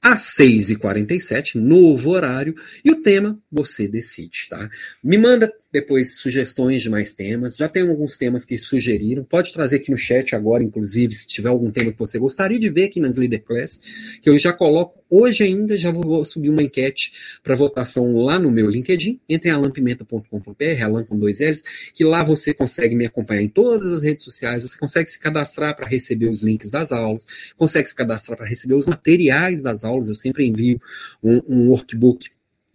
às 0.00 0.36
6h47, 0.38 1.56
novo 1.56 2.10
horário, 2.10 2.54
e 2.84 2.90
o 2.90 3.02
tema 3.02 3.38
você 3.50 3.88
decide, 3.88 4.46
tá? 4.48 4.70
Me 5.02 5.18
manda 5.18 5.52
depois 5.72 6.16
sugestões 6.16 6.82
de 6.82 6.90
mais 6.90 7.14
temas, 7.14 7.56
já 7.56 7.68
tem 7.68 7.88
alguns 7.88 8.16
temas 8.16 8.44
que 8.44 8.56
sugeriram, 8.56 9.24
pode 9.24 9.52
trazer 9.52 9.76
aqui 9.76 9.90
no 9.90 9.98
chat 9.98 10.34
agora, 10.34 10.62
inclusive, 10.62 11.14
se 11.14 11.28
tiver 11.28 11.48
algum 11.48 11.70
tema 11.70 11.92
que 11.92 11.98
você 11.98 12.18
gostaria 12.18 12.58
de 12.58 12.68
ver 12.70 12.84
aqui 12.84 13.00
nas 13.00 13.16
Leader 13.16 13.42
Class, 13.42 13.80
que 14.22 14.28
eu 14.28 14.38
já 14.38 14.52
coloco 14.52 14.98
Hoje 15.10 15.42
ainda 15.42 15.78
já 15.78 15.90
vou 15.90 16.22
subir 16.22 16.50
uma 16.50 16.62
enquete 16.62 17.12
para 17.42 17.54
votação 17.54 18.14
lá 18.16 18.38
no 18.38 18.50
meu 18.50 18.68
LinkedIn. 18.68 19.18
Entre 19.26 19.48
em 19.48 19.52
alampimenta.com.br, 19.52 20.84
alan 20.84 21.04
com 21.04 21.18
dois 21.18 21.40
L's, 21.40 21.62
que 21.94 22.04
lá 22.04 22.22
você 22.22 22.52
consegue 22.52 22.94
me 22.94 23.06
acompanhar 23.06 23.42
em 23.42 23.48
todas 23.48 23.90
as 23.90 24.02
redes 24.02 24.24
sociais, 24.24 24.62
você 24.62 24.76
consegue 24.76 25.10
se 25.10 25.18
cadastrar 25.18 25.74
para 25.74 25.86
receber 25.86 26.28
os 26.28 26.42
links 26.42 26.70
das 26.70 26.92
aulas, 26.92 27.26
consegue 27.56 27.88
se 27.88 27.94
cadastrar 27.94 28.36
para 28.36 28.46
receber 28.46 28.74
os 28.74 28.86
materiais 28.86 29.62
das 29.62 29.82
aulas. 29.82 30.08
Eu 30.08 30.14
sempre 30.14 30.46
envio 30.46 30.78
um, 31.22 31.40
um 31.48 31.68
workbook 31.70 32.28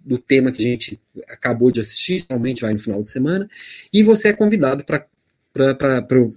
do 0.04 0.18
tema 0.18 0.52
que 0.52 0.64
a 0.64 0.68
gente 0.68 1.00
acabou 1.30 1.72
de 1.72 1.80
assistir, 1.80 2.26
realmente 2.30 2.62
vai 2.62 2.74
no 2.74 2.80
final 2.80 3.02
de 3.02 3.10
semana, 3.10 3.50
e 3.92 4.04
você 4.04 4.30
é 4.30 4.34
convidado 4.34 4.84
para 4.84 5.06
pro, 6.02 6.30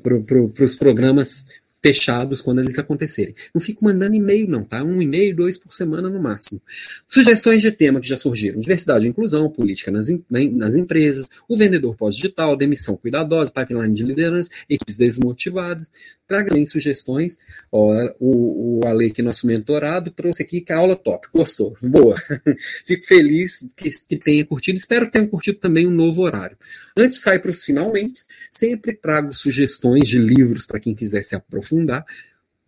os 0.60 0.74
programas 0.74 1.46
fechados 1.82 2.40
quando 2.40 2.60
eles 2.60 2.78
acontecerem. 2.78 3.34
Não 3.54 3.60
fico 3.60 3.84
mandando 3.84 4.14
e-mail, 4.14 4.48
não, 4.48 4.64
tá? 4.64 4.82
Um 4.82 5.00
e-mail, 5.00 5.36
dois 5.36 5.56
por 5.56 5.72
semana 5.72 6.08
no 6.10 6.20
máximo. 6.20 6.60
Sugestões 7.06 7.62
de 7.62 7.70
tema 7.70 8.00
que 8.00 8.08
já 8.08 8.16
surgiram: 8.16 8.58
diversidade 8.58 9.06
e 9.06 9.08
inclusão, 9.08 9.48
política 9.50 9.90
nas, 9.90 10.08
nas 10.28 10.74
empresas, 10.74 11.28
o 11.48 11.56
vendedor 11.56 11.94
pós-digital, 11.96 12.56
demissão 12.56 12.96
cuidadosa, 12.96 13.52
pipeline 13.52 13.94
de 13.94 14.02
liderança, 14.02 14.50
equipes 14.68 14.96
desmotivadas. 14.96 15.90
Traga 16.26 16.48
também 16.48 16.66
sugestões. 16.66 17.38
Ó, 17.70 17.92
o, 18.18 18.80
o 18.80 18.86
Ale, 18.86 19.10
que 19.10 19.20
é 19.20 19.24
nosso 19.24 19.46
mentorado, 19.46 20.10
trouxe 20.10 20.42
aqui 20.42 20.60
que 20.60 20.72
a 20.72 20.78
aula 20.78 20.96
top. 20.96 21.28
Gostou? 21.32 21.76
Boa. 21.82 22.16
Fico 22.84 23.06
feliz 23.06 23.72
que, 23.76 23.88
que 24.08 24.16
tenha 24.16 24.44
curtido. 24.44 24.76
Espero 24.76 25.06
que 25.06 25.12
tenham 25.12 25.28
curtido 25.28 25.58
também 25.58 25.86
um 25.86 25.90
novo 25.90 26.22
horário. 26.22 26.56
Antes 26.96 27.18
de 27.18 27.22
sair 27.22 27.38
para 27.38 27.50
os 27.50 27.62
finalmente, 27.62 28.24
sempre 28.50 28.94
trago 28.94 29.32
sugestões 29.32 30.08
de 30.08 30.18
livros 30.18 30.66
para 30.66 30.80
quem 30.80 30.94
quiser 30.94 31.22
se 31.22 31.36
aprofundar. 31.36 32.04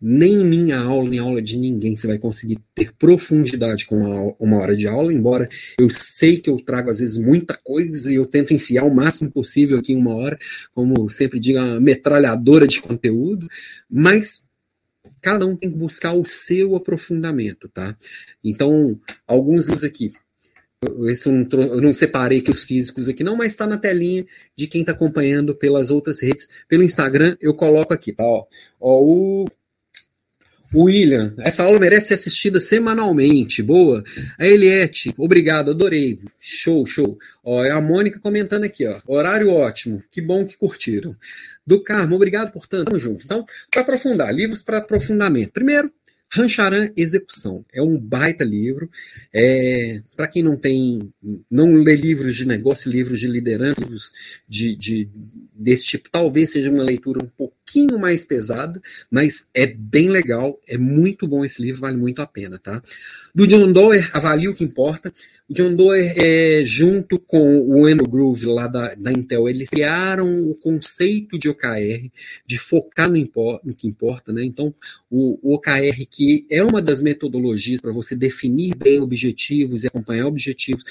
Nem 0.01 0.33
em 0.35 0.45
minha 0.45 0.79
aula, 0.79 1.09
nem 1.09 1.19
aula 1.19 1.41
de 1.41 1.57
ninguém, 1.57 1.95
você 1.95 2.07
vai 2.07 2.17
conseguir 2.17 2.57
ter 2.73 2.93
profundidade 2.93 3.85
com 3.85 3.97
uma, 3.97 4.35
uma 4.39 4.57
hora 4.57 4.75
de 4.75 4.87
aula, 4.87 5.13
embora 5.13 5.49
eu 5.77 5.89
sei 5.89 6.39
que 6.39 6.49
eu 6.49 6.57
trago 6.57 6.89
às 6.89 6.99
vezes 6.99 7.17
muita 7.17 7.57
coisa 7.57 8.11
e 8.11 8.15
eu 8.15 8.25
tento 8.25 8.53
enfiar 8.53 8.85
o 8.85 8.95
máximo 8.95 9.31
possível 9.31 9.77
aqui 9.77 9.93
em 9.93 9.97
uma 9.97 10.15
hora, 10.15 10.39
como 10.73 11.09
sempre 11.09 11.39
digo, 11.39 11.59
uma 11.59 11.81
metralhadora 11.81 12.65
de 12.65 12.81
conteúdo, 12.81 13.47
mas 13.89 14.43
cada 15.21 15.45
um 15.45 15.55
tem 15.55 15.69
que 15.69 15.77
buscar 15.77 16.13
o 16.13 16.25
seu 16.25 16.75
aprofundamento, 16.75 17.67
tá? 17.67 17.95
Então, 18.43 18.99
alguns 19.27 19.67
livros 19.67 19.83
aqui, 19.83 20.11
esse 21.09 21.27
eu 21.27 21.33
não, 21.33 21.61
eu 21.61 21.81
não 21.81 21.93
separei 21.93 22.39
aqui 22.39 22.49
os 22.49 22.63
físicos 22.63 23.09
aqui, 23.09 23.21
não, 23.23 23.35
mas 23.35 23.51
está 23.51 23.67
na 23.67 23.77
telinha 23.77 24.25
de 24.57 24.65
quem 24.65 24.81
está 24.81 24.93
acompanhando 24.93 25.53
pelas 25.53 25.91
outras 25.91 26.21
redes. 26.21 26.47
Pelo 26.69 26.83
Instagram, 26.83 27.35
eu 27.41 27.53
coloco 27.53 27.93
aqui, 27.93 28.13
tá? 28.13 28.23
Ó, 28.23 28.45
ó 28.79 29.01
o 29.01 29.45
William, 30.73 31.33
essa 31.39 31.63
aula 31.63 31.79
merece 31.79 32.09
ser 32.09 32.13
assistida 32.15 32.59
semanalmente. 32.59 33.63
Boa. 33.63 34.03
A 34.37 34.45
Eliette, 34.45 35.13
obrigado, 35.17 35.71
adorei. 35.71 36.17
Show, 36.41 36.85
show. 36.85 37.17
Ó, 37.43 37.63
a 37.63 37.81
Mônica 37.81 38.19
comentando 38.19 38.63
aqui, 38.63 38.85
ó. 38.85 38.99
Horário 39.07 39.49
ótimo. 39.49 40.01
Que 40.11 40.21
bom 40.21 40.45
que 40.45 40.57
curtiram. 40.57 41.15
Do 41.65 41.83
Carmo, 41.83 42.15
obrigado 42.15 42.51
por 42.51 42.65
tanto. 42.65 42.85
Tamo 42.85 42.99
junto. 42.99 43.25
Então, 43.25 43.45
para 43.71 43.81
aprofundar, 43.81 44.33
livros 44.33 44.63
para 44.63 44.79
aprofundamento. 44.79 45.51
Primeiro, 45.53 45.91
Rancharan 46.31 46.89
Execução 46.95 47.65
é 47.73 47.81
um 47.81 47.99
baita 47.99 48.43
livro. 48.43 48.89
É, 49.33 50.01
Para 50.15 50.27
quem 50.27 50.43
não 50.43 50.55
tem, 50.55 51.11
não 51.49 51.73
lê 51.73 51.95
livros 51.95 52.35
de 52.35 52.45
negócio, 52.45 52.91
livros 52.91 53.19
de 53.19 53.27
liderança, 53.27 53.81
livros 53.81 54.13
de, 54.47 54.75
de, 54.75 55.09
desse 55.53 55.85
tipo, 55.85 56.09
talvez 56.09 56.51
seja 56.51 56.69
uma 56.69 56.83
leitura 56.83 57.23
um 57.23 57.29
pouquinho 57.29 57.97
mais 57.97 58.23
pesada, 58.23 58.79
mas 59.09 59.49
é 59.53 59.67
bem 59.67 60.09
legal, 60.09 60.59
é 60.67 60.77
muito 60.77 61.27
bom 61.27 61.43
esse 61.43 61.61
livro, 61.61 61.81
vale 61.81 61.97
muito 61.97 62.21
a 62.21 62.27
pena, 62.27 62.59
tá? 62.59 62.81
Do 63.33 63.47
John 63.47 63.71
Doerr, 63.71 64.09
Avalie 64.13 64.47
o 64.47 64.55
que 64.55 64.63
importa. 64.63 65.11
John 65.49 65.75
Doerr, 65.75 66.13
é, 66.15 66.63
junto 66.63 67.17
com 67.17 67.59
o 67.61 67.85
Andrew 67.87 68.07
Groove 68.07 68.45
lá 68.45 68.67
da, 68.67 68.93
da 68.93 69.11
Intel, 69.11 69.49
eles 69.49 69.69
criaram 69.69 70.31
o 70.31 70.53
conceito 70.53 71.39
de 71.39 71.49
OKR, 71.49 72.11
de 72.45 72.57
focar 72.59 73.09
no, 73.09 73.17
impor, 73.17 73.59
no 73.63 73.73
que 73.73 73.87
importa, 73.87 74.31
né? 74.31 74.45
Então, 74.45 74.73
o, 75.09 75.39
o 75.41 75.55
OKR, 75.55 76.05
que 76.07 76.45
é 76.51 76.63
uma 76.63 76.81
das 76.81 77.01
metodologias 77.01 77.81
para 77.81 77.91
você 77.91 78.15
definir 78.15 78.75
bem 78.75 78.99
objetivos 78.99 79.83
e 79.83 79.87
acompanhar 79.87 80.27
objetivos, 80.27 80.83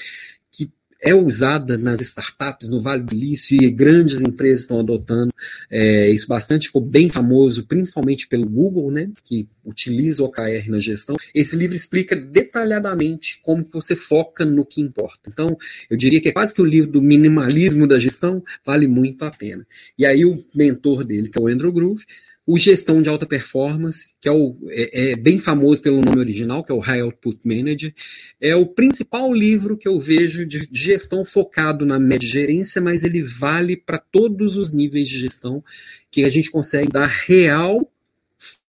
que 0.51 0.69
é 1.01 1.13
usada 1.13 1.77
nas 1.77 2.01
startups, 2.01 2.69
no 2.69 2.81
Vale 2.81 3.03
do 3.03 3.11
Silício, 3.11 3.61
e 3.61 3.69
grandes 3.69 4.21
empresas 4.21 4.61
estão 4.61 4.79
adotando 4.79 5.33
é, 5.69 6.09
isso 6.09 6.27
bastante, 6.27 6.67
ficou 6.67 6.81
bem 6.81 7.09
famoso, 7.09 7.65
principalmente 7.65 8.27
pelo 8.27 8.47
Google, 8.47 8.91
né, 8.91 9.09
que 9.23 9.47
utiliza 9.63 10.23
o 10.23 10.25
OKR 10.25 10.69
na 10.69 10.79
gestão. 10.79 11.15
Esse 11.33 11.55
livro 11.55 11.75
explica 11.75 12.15
detalhadamente 12.15 13.39
como 13.43 13.65
você 13.71 13.95
foca 13.95 14.43
no 14.43 14.65
que 14.65 14.81
importa. 14.81 15.19
Então, 15.27 15.57
eu 15.89 15.95
diria 15.95 16.19
que 16.19 16.29
é 16.29 16.33
quase 16.33 16.53
que 16.53 16.61
o 16.61 16.65
livro 16.65 16.91
do 16.91 17.01
minimalismo 17.01 17.87
da 17.87 17.97
gestão, 17.97 18.43
vale 18.65 18.87
muito 18.87 19.23
a 19.23 19.31
pena. 19.31 19.65
E 19.97 20.05
aí 20.05 20.25
o 20.25 20.37
mentor 20.53 21.03
dele, 21.03 21.29
que 21.29 21.37
é 21.37 21.41
o 21.41 21.47
Andrew 21.47 21.71
Groove, 21.71 22.03
o 22.51 22.57
Gestão 22.57 22.99
de 22.99 23.07
Alta 23.07 23.27
Performance, 23.27 24.09
que 24.19 24.27
é, 24.27 24.31
o, 24.31 24.57
é, 24.69 25.11
é, 25.11 25.15
bem 25.15 25.37
famoso 25.37 25.83
pelo 25.83 26.01
nome 26.01 26.17
original, 26.17 26.63
que 26.63 26.71
é 26.71 26.75
o 26.75 26.79
High 26.79 27.01
Output 27.01 27.47
Manager, 27.47 27.93
é 28.41 28.55
o 28.55 28.65
principal 28.65 29.31
livro 29.31 29.77
que 29.77 29.87
eu 29.87 29.99
vejo 29.99 30.47
de, 30.47 30.67
de 30.67 30.83
gestão 30.83 31.23
focado 31.23 31.85
na 31.85 31.99
média 31.99 32.27
gerência, 32.27 32.81
mas 32.81 33.03
ele 33.03 33.21
vale 33.21 33.77
para 33.77 33.99
todos 33.99 34.57
os 34.57 34.73
níveis 34.73 35.07
de 35.07 35.19
gestão, 35.19 35.63
que 36.09 36.23
a 36.23 36.29
gente 36.31 36.49
consegue 36.49 36.91
dar 36.91 37.05
real 37.05 37.87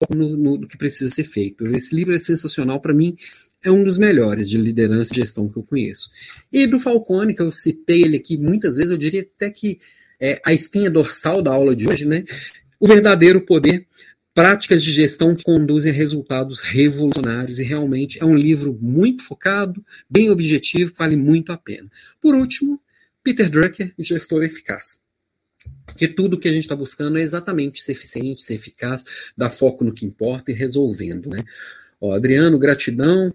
no, 0.08 0.38
no, 0.38 0.56
no 0.56 0.66
que 0.66 0.78
precisa 0.78 1.14
ser 1.14 1.24
feito. 1.24 1.66
Esse 1.76 1.94
livro 1.94 2.16
é 2.16 2.18
sensacional 2.18 2.80
para 2.80 2.94
mim, 2.94 3.14
é 3.62 3.70
um 3.70 3.84
dos 3.84 3.98
melhores 3.98 4.48
de 4.48 4.56
liderança 4.56 5.12
e 5.12 5.18
gestão 5.18 5.50
que 5.50 5.58
eu 5.58 5.62
conheço. 5.62 6.08
E 6.50 6.66
do 6.66 6.80
Falcone, 6.80 7.34
que 7.34 7.42
eu 7.42 7.52
citei 7.52 8.04
ele 8.04 8.16
aqui 8.16 8.38
muitas 8.38 8.76
vezes, 8.76 8.90
eu 8.90 8.96
diria 8.96 9.20
até 9.20 9.50
que 9.50 9.78
é 10.18 10.40
a 10.46 10.54
espinha 10.54 10.90
dorsal 10.90 11.42
da 11.42 11.52
aula 11.52 11.76
de 11.76 11.86
hoje, 11.86 12.06
né? 12.06 12.24
O 12.78 12.86
verdadeiro 12.86 13.40
poder, 13.40 13.86
práticas 14.34 14.82
de 14.82 14.92
gestão 14.92 15.34
que 15.34 15.44
conduzem 15.44 15.90
a 15.90 15.94
resultados 15.94 16.60
revolucionários, 16.60 17.58
e 17.58 17.62
realmente 17.62 18.18
é 18.20 18.24
um 18.24 18.36
livro 18.36 18.76
muito 18.80 19.24
focado, 19.24 19.84
bem 20.08 20.30
objetivo, 20.30 20.92
vale 20.96 21.16
muito 21.16 21.52
a 21.52 21.56
pena. 21.56 21.90
Por 22.20 22.34
último, 22.34 22.80
Peter 23.22 23.48
Drucker, 23.48 23.92
Gestor 23.98 24.44
Eficaz. 24.44 25.00
Porque 25.84 26.06
tudo 26.06 26.38
que 26.38 26.48
a 26.48 26.52
gente 26.52 26.64
está 26.64 26.76
buscando 26.76 27.18
é 27.18 27.22
exatamente 27.22 27.82
ser 27.82 27.92
eficiente, 27.92 28.42
ser 28.42 28.54
eficaz, 28.54 29.04
dar 29.36 29.50
foco 29.50 29.84
no 29.84 29.94
que 29.94 30.04
importa 30.04 30.50
e 30.50 30.54
resolvendo. 30.54 31.30
Né? 31.30 31.42
Ó, 32.00 32.12
Adriano, 32.12 32.58
gratidão. 32.58 33.32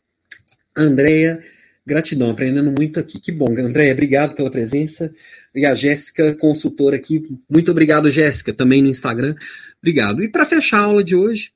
Andréia, 0.76 1.44
Gratidão, 1.92 2.32
aprendendo 2.32 2.72
muito 2.72 3.02
aqui. 3.02 3.20
Que 3.20 3.34
bom, 3.34 3.50
André, 3.50 3.92
obrigado 3.92 4.34
pela 4.34 4.50
presença. 4.50 5.14
E 5.54 5.66
a 5.66 5.76
Jéssica, 5.76 6.34
consultora 6.36 6.96
aqui, 6.96 7.22
muito 7.50 7.70
obrigado, 7.70 8.10
Jéssica, 8.10 8.54
também 8.54 8.82
no 8.82 8.88
Instagram. 8.88 9.36
Obrigado. 9.78 10.24
E 10.24 10.30
para 10.30 10.46
fechar 10.46 10.78
a 10.78 10.84
aula 10.84 11.04
de 11.04 11.18
hoje, 11.18 11.52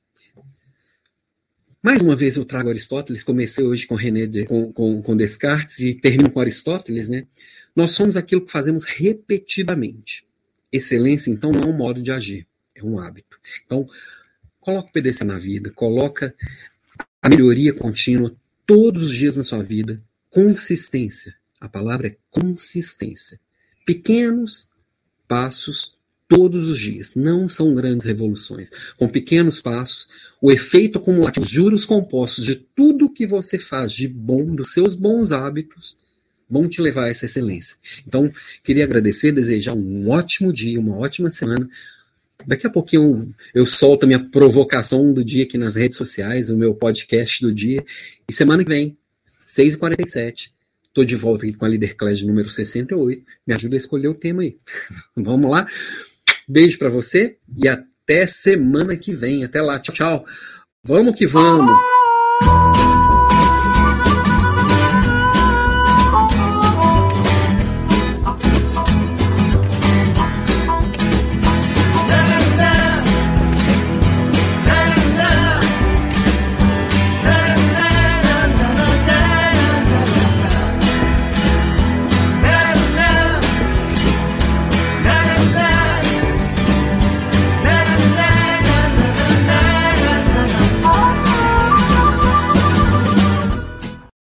mais 1.82 2.02
uma 2.02 2.14
vez 2.14 2.36
eu 2.36 2.44
trago 2.44 2.68
Aristóteles, 2.68 3.24
comecei 3.24 3.64
hoje 3.64 3.86
com 3.86 3.94
René, 3.94 4.26
de, 4.26 4.44
com, 4.44 4.70
com, 4.74 5.00
com 5.00 5.16
Descartes 5.16 5.78
e 5.78 5.94
termino 5.94 6.30
com 6.30 6.38
Aristóteles, 6.38 7.08
né? 7.08 7.26
Nós 7.74 7.92
somos 7.92 8.14
aquilo 8.14 8.44
que 8.44 8.52
fazemos 8.52 8.84
repetidamente. 8.84 10.22
Excelência, 10.70 11.30
então, 11.30 11.50
não 11.50 11.62
é 11.62 11.66
um 11.66 11.76
modo 11.76 12.02
de 12.02 12.10
agir, 12.10 12.46
é 12.74 12.84
um 12.84 12.98
hábito. 12.98 13.38
Então, 13.64 13.88
coloca 14.60 14.90
o 14.90 14.92
PDC 14.92 15.24
na 15.24 15.38
vida, 15.38 15.70
coloca 15.70 16.34
a 17.22 17.28
melhoria 17.30 17.72
contínua 17.72 18.36
todos 18.66 19.04
os 19.04 19.12
dias 19.12 19.38
na 19.38 19.42
sua 19.44 19.62
vida, 19.62 19.98
consistência. 20.36 21.34
A 21.58 21.66
palavra 21.66 22.08
é 22.08 22.16
consistência. 22.30 23.40
Pequenos 23.86 24.68
passos 25.26 25.94
todos 26.28 26.68
os 26.68 26.78
dias. 26.78 27.14
Não 27.14 27.48
são 27.48 27.74
grandes 27.74 28.04
revoluções. 28.04 28.68
Com 28.98 29.08
pequenos 29.08 29.62
passos, 29.62 30.08
o 30.42 30.52
efeito 30.52 30.98
acumulativo, 30.98 31.46
os 31.46 31.50
juros 31.50 31.86
compostos 31.86 32.44
de 32.44 32.54
tudo 32.54 33.08
que 33.08 33.26
você 33.26 33.58
faz 33.58 33.90
de 33.92 34.06
bom, 34.06 34.54
dos 34.54 34.74
seus 34.74 34.94
bons 34.94 35.32
hábitos, 35.32 35.98
vão 36.50 36.68
te 36.68 36.82
levar 36.82 37.04
a 37.04 37.08
essa 37.08 37.24
excelência. 37.24 37.78
Então, 38.06 38.30
queria 38.62 38.84
agradecer, 38.84 39.32
desejar 39.32 39.72
um 39.72 40.10
ótimo 40.10 40.52
dia, 40.52 40.78
uma 40.78 40.98
ótima 40.98 41.30
semana. 41.30 41.66
Daqui 42.46 42.66
a 42.66 42.70
pouquinho 42.70 43.34
eu, 43.54 43.62
eu 43.62 43.66
solto 43.66 44.04
a 44.04 44.06
minha 44.06 44.22
provocação 44.22 45.14
do 45.14 45.24
dia 45.24 45.44
aqui 45.44 45.56
nas 45.56 45.76
redes 45.76 45.96
sociais, 45.96 46.50
o 46.50 46.58
meu 46.58 46.74
podcast 46.74 47.40
do 47.40 47.54
dia. 47.54 47.82
E 48.28 48.34
semana 48.34 48.62
que 48.62 48.68
vem, 48.68 48.98
6h47. 49.56 50.50
Estou 50.88 51.04
de 51.04 51.16
volta 51.16 51.46
aqui 51.46 51.54
com 51.54 51.64
a 51.64 51.68
Leader 51.68 51.96
Class 51.96 52.22
número 52.22 52.48
68. 52.48 53.22
Me 53.46 53.54
ajuda 53.54 53.76
a 53.76 53.78
escolher 53.78 54.08
o 54.08 54.14
tema 54.14 54.42
aí. 54.42 54.56
Vamos 55.16 55.50
lá? 55.50 55.66
Beijo 56.48 56.78
para 56.78 56.88
você 56.88 57.36
e 57.56 57.68
até 57.68 58.26
semana 58.26 58.96
que 58.96 59.12
vem. 59.14 59.44
Até 59.44 59.60
lá. 59.60 59.78
Tchau, 59.78 59.94
tchau. 59.94 60.26
Vamos 60.82 61.16
que 61.16 61.26
vamos. 61.26 61.76